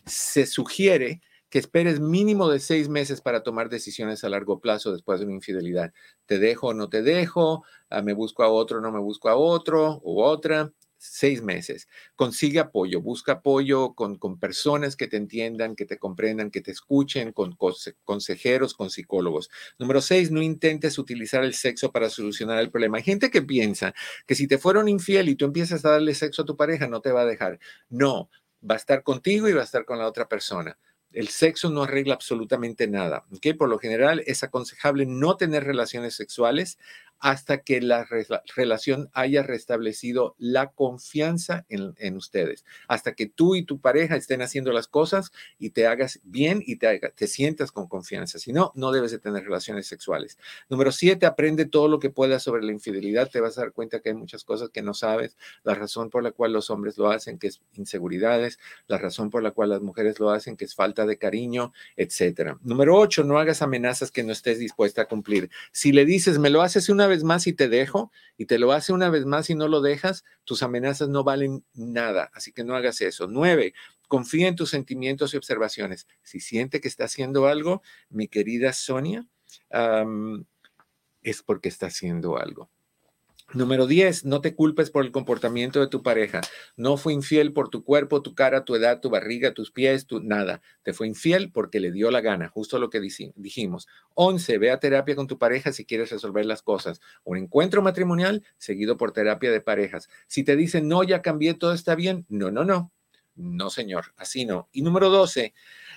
se 0.05 0.45
sugiere 0.45 1.21
que 1.51 1.59
esperes 1.59 1.99
mínimo 1.99 2.49
de 2.49 2.59
seis 2.59 2.89
meses 2.89 3.21
para 3.21 3.43
tomar 3.43 3.69
decisiones 3.69 4.23
a 4.23 4.29
largo 4.29 4.59
plazo 4.59 4.91
después 4.91 5.19
de 5.19 5.27
una 5.27 5.35
infidelidad. 5.35 5.93
¿Te 6.25 6.39
dejo 6.39 6.67
o 6.67 6.73
no 6.73 6.89
te 6.89 7.03
dejo? 7.03 7.63
Ah, 7.89 8.01
¿Me 8.01 8.13
busco 8.13 8.41
a 8.41 8.49
otro 8.49 8.79
o 8.79 8.81
no 8.81 8.91
me 8.91 8.99
busco 8.99 9.29
a 9.29 9.35
otro 9.35 9.99
u 10.03 10.21
otra? 10.21 10.71
seis 11.03 11.41
meses. 11.41 11.87
Consigue 12.15 12.59
apoyo, 12.59 13.01
busca 13.01 13.31
apoyo 13.33 13.95
con, 13.95 14.17
con, 14.17 14.39
personas 14.39 14.95
que 14.95 15.07
te 15.07 15.17
entiendan, 15.17 15.75
que 15.75 15.87
te 15.87 15.97
comprendan, 15.97 16.51
que 16.51 16.61
te 16.61 16.69
escuchen, 16.69 17.33
con 17.33 17.57
consejeros, 18.03 18.75
con 18.75 18.91
psicólogos. 18.91 19.49
Número 19.79 19.99
seis, 19.99 20.29
no 20.29 20.43
intentes 20.43 20.99
utilizar 20.99 21.43
el 21.43 21.55
sexo 21.55 21.91
para 21.91 22.11
solucionar 22.11 22.59
el 22.59 22.69
problema. 22.69 22.97
Hay 22.97 23.03
gente 23.03 23.31
que 23.31 23.41
piensa 23.41 23.95
que 24.27 24.35
si 24.35 24.47
te 24.47 24.59
fueron 24.59 24.87
infiel 24.87 25.29
y 25.29 25.35
tú 25.35 25.45
empiezas 25.45 25.83
a 25.85 25.91
darle 25.91 26.13
sexo 26.13 26.43
a 26.43 26.45
tu 26.45 26.55
pareja, 26.55 26.87
no 26.87 27.01
te 27.01 27.11
va 27.11 27.21
a 27.21 27.25
dejar. 27.25 27.59
No, 27.89 28.29
va 28.69 28.75
a 28.75 28.77
estar 28.77 29.01
contigo 29.01 29.49
y 29.49 29.53
va 29.53 29.61
a 29.61 29.65
estar 29.65 29.85
con 29.85 29.97
la 29.97 30.07
otra 30.07 30.27
persona. 30.27 30.77
El 31.13 31.27
sexo 31.27 31.69
no 31.69 31.83
arregla 31.83 32.13
absolutamente 32.13 32.87
nada. 32.87 33.25
¿okay? 33.35 33.53
Por 33.53 33.69
lo 33.69 33.79
general 33.79 34.23
es 34.25 34.43
aconsejable 34.43 35.05
no 35.05 35.37
tener 35.37 35.63
relaciones 35.63 36.15
sexuales 36.15 36.77
hasta 37.21 37.59
que 37.61 37.81
la 37.81 38.07
relación 38.55 39.09
haya 39.13 39.43
restablecido 39.43 40.35
la 40.39 40.71
confianza 40.71 41.65
en, 41.69 42.17
ustedes, 42.17 42.65
hasta 42.87 43.13
que 43.13 43.27
tú 43.27 43.55
y 43.55 43.63
tu 43.63 43.79
pareja 43.79 44.15
estén 44.15 44.41
haciendo 44.41 44.73
las 44.73 44.87
cosas 44.87 45.31
y 45.59 45.69
te 45.69 45.85
hagas 45.85 46.19
bien 46.23 46.63
y 46.65 46.77
te, 46.77 46.99
te 46.99 47.27
sientas 47.27 47.71
con 47.71 47.87
confianza. 47.87 48.39
Si 48.39 48.51
no, 48.51 48.71
no 48.75 48.91
debes 48.91 49.11
de 49.11 49.19
tener 49.19 49.43
relaciones 49.43 49.85
sexuales. 49.85 50.39
Número 50.67 50.91
siete, 50.91 51.27
aprende 51.27 51.65
todo 51.65 51.87
lo 51.87 51.99
que 51.99 52.09
puedas 52.09 52.41
sobre 52.41 52.63
la 52.63 52.71
infidelidad. 52.71 53.29
Te 53.29 53.39
vas 53.39 53.55
a 53.57 53.61
dar 53.61 53.71
cuenta 53.71 53.99
que 53.99 54.09
hay 54.09 54.15
muchas 54.15 54.43
cosas 54.43 54.69
que 54.69 54.81
no 54.81 54.95
sabes. 54.95 55.37
La 55.63 55.75
razón 55.75 56.09
por 56.09 56.23
la 56.23 56.31
cual 56.31 56.53
los 56.53 56.71
hombres 56.71 56.97
lo 56.97 57.11
hacen, 57.11 57.37
que 57.37 57.47
es 57.47 57.61
inseguridades. 57.75 58.57
La 58.87 58.97
razón 58.97 59.29
por 59.29 59.43
la 59.43 59.51
cual 59.51 59.69
las 59.69 59.81
mujeres 59.81 60.19
lo 60.19 60.31
hacen, 60.31 60.57
que 60.57 60.65
es 60.65 60.73
falta 60.73 61.05
de 61.05 61.19
cariño, 61.19 61.71
etcétera. 61.95 62.57
Número 62.63 62.97
ocho, 62.97 63.23
no 63.23 63.37
hagas 63.37 63.61
amenazas 63.61 64.09
que 64.09 64.23
no 64.23 64.31
estés 64.31 64.57
dispuesta 64.57 65.03
a 65.03 65.05
cumplir. 65.05 65.51
Si 65.71 65.91
le 65.91 66.03
dices, 66.03 66.39
me 66.39 66.49
lo 66.49 66.63
haces 66.63 66.89
una 66.89 67.10
vez 67.11 67.23
más 67.23 67.45
y 67.45 67.53
te 67.53 67.69
dejo, 67.69 68.11
y 68.37 68.47
te 68.47 68.57
lo 68.57 68.71
hace 68.71 68.93
una 68.93 69.09
vez 69.09 69.25
más 69.25 69.49
y 69.49 69.55
no 69.55 69.67
lo 69.67 69.81
dejas, 69.81 70.23
tus 70.43 70.63
amenazas 70.63 71.09
no 71.09 71.23
valen 71.23 71.63
nada. 71.73 72.31
Así 72.33 72.51
que 72.51 72.63
no 72.63 72.75
hagas 72.75 73.01
eso. 73.01 73.27
Nueve, 73.27 73.73
confía 74.07 74.47
en 74.47 74.55
tus 74.55 74.71
sentimientos 74.71 75.33
y 75.33 75.37
observaciones. 75.37 76.07
Si 76.23 76.39
siente 76.39 76.81
que 76.81 76.87
está 76.87 77.05
haciendo 77.05 77.45
algo, 77.47 77.83
mi 78.09 78.27
querida 78.27 78.73
Sonia, 78.73 79.27
es 81.21 81.43
porque 81.43 81.69
está 81.69 81.87
haciendo 81.87 82.37
algo. 82.37 82.71
Número 83.53 83.85
10, 83.85 84.23
no 84.23 84.39
te 84.39 84.55
culpes 84.55 84.89
por 84.91 85.03
el 85.03 85.11
comportamiento 85.11 85.81
de 85.81 85.87
tu 85.87 86.01
pareja. 86.01 86.39
No 86.77 86.95
fue 86.95 87.11
infiel 87.11 87.51
por 87.51 87.69
tu 87.69 87.83
cuerpo, 87.83 88.21
tu 88.21 88.33
cara, 88.33 88.63
tu 88.63 88.75
edad, 88.75 89.01
tu 89.01 89.09
barriga, 89.09 89.53
tus 89.53 89.71
pies, 89.71 90.05
tu 90.05 90.21
nada. 90.21 90.61
Te 90.83 90.93
fue 90.93 91.07
infiel 91.07 91.51
porque 91.51 91.81
le 91.81 91.91
dio 91.91 92.11
la 92.11 92.21
gana, 92.21 92.47
justo 92.47 92.79
lo 92.79 92.89
que 92.89 93.01
dijimos. 93.01 93.87
11, 94.13 94.57
ve 94.57 94.71
a 94.71 94.79
terapia 94.79 95.15
con 95.15 95.27
tu 95.27 95.37
pareja 95.37 95.73
si 95.73 95.85
quieres 95.85 96.11
resolver 96.11 96.45
las 96.45 96.61
cosas. 96.61 97.01
Un 97.25 97.37
encuentro 97.37 97.81
matrimonial 97.81 98.43
seguido 98.57 98.95
por 98.95 99.11
terapia 99.11 99.51
de 99.51 99.59
parejas. 99.59 100.07
Si 100.27 100.43
te 100.43 100.55
dicen, 100.55 100.87
no, 100.87 101.03
ya 101.03 101.21
cambié, 101.21 101.53
todo 101.53 101.73
está 101.73 101.95
bien. 101.95 102.25
No, 102.29 102.51
no, 102.51 102.63
no. 102.63 102.91
No, 103.35 103.69
señor, 103.69 104.13
así 104.17 104.45
no. 104.45 104.67
Y 104.71 104.81
número 104.81 105.09
12, 105.09 105.53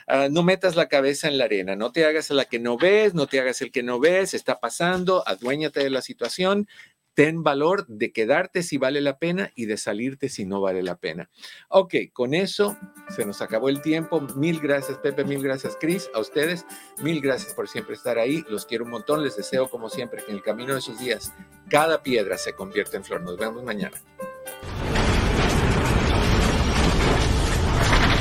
ah, 0.06 0.28
no 0.30 0.42
metas 0.44 0.76
la 0.76 0.88
cabeza 0.88 1.28
en 1.28 1.36
la 1.36 1.44
arena, 1.44 1.74
no 1.74 1.90
te 1.90 2.04
hagas 2.04 2.30
a 2.30 2.34
la 2.34 2.44
que 2.44 2.60
no 2.60 2.78
ves, 2.78 3.12
no 3.12 3.26
te 3.26 3.40
hagas 3.40 3.60
el 3.60 3.72
que 3.72 3.82
no 3.82 3.98
ves, 3.98 4.34
está 4.34 4.60
pasando, 4.60 5.26
aduéñate 5.26 5.80
de 5.80 5.90
la 5.90 6.00
situación, 6.00 6.68
ten 7.14 7.42
valor 7.42 7.86
de 7.86 8.12
quedarte 8.12 8.62
si 8.62 8.76
vale 8.76 9.00
la 9.00 9.18
pena 9.18 9.50
y 9.54 9.66
de 9.66 9.76
salirte 9.76 10.28
si 10.28 10.44
no 10.44 10.60
vale 10.60 10.82
la 10.82 10.96
pena. 10.96 11.30
Ok, 11.68 11.94
con 12.12 12.34
eso 12.34 12.76
se 13.08 13.24
nos 13.24 13.40
acabó 13.40 13.68
el 13.68 13.80
tiempo. 13.80 14.20
Mil 14.36 14.60
gracias, 14.60 14.98
Pepe, 14.98 15.24
mil 15.24 15.42
gracias, 15.42 15.76
Cris, 15.80 16.10
a 16.14 16.20
ustedes. 16.20 16.66
Mil 17.02 17.20
gracias 17.20 17.54
por 17.54 17.68
siempre 17.68 17.94
estar 17.94 18.18
ahí. 18.18 18.44
Los 18.48 18.66
quiero 18.66 18.84
un 18.84 18.90
montón. 18.90 19.22
Les 19.22 19.36
deseo, 19.36 19.70
como 19.70 19.88
siempre, 19.88 20.22
que 20.22 20.30
en 20.30 20.38
el 20.38 20.42
camino 20.42 20.74
de 20.74 20.80
sus 20.80 20.98
días 20.98 21.32
cada 21.68 22.02
piedra 22.02 22.36
se 22.36 22.52
convierta 22.52 22.96
en 22.96 23.04
flor. 23.04 23.22
Nos 23.22 23.38
vemos 23.38 23.62
mañana. 23.62 24.00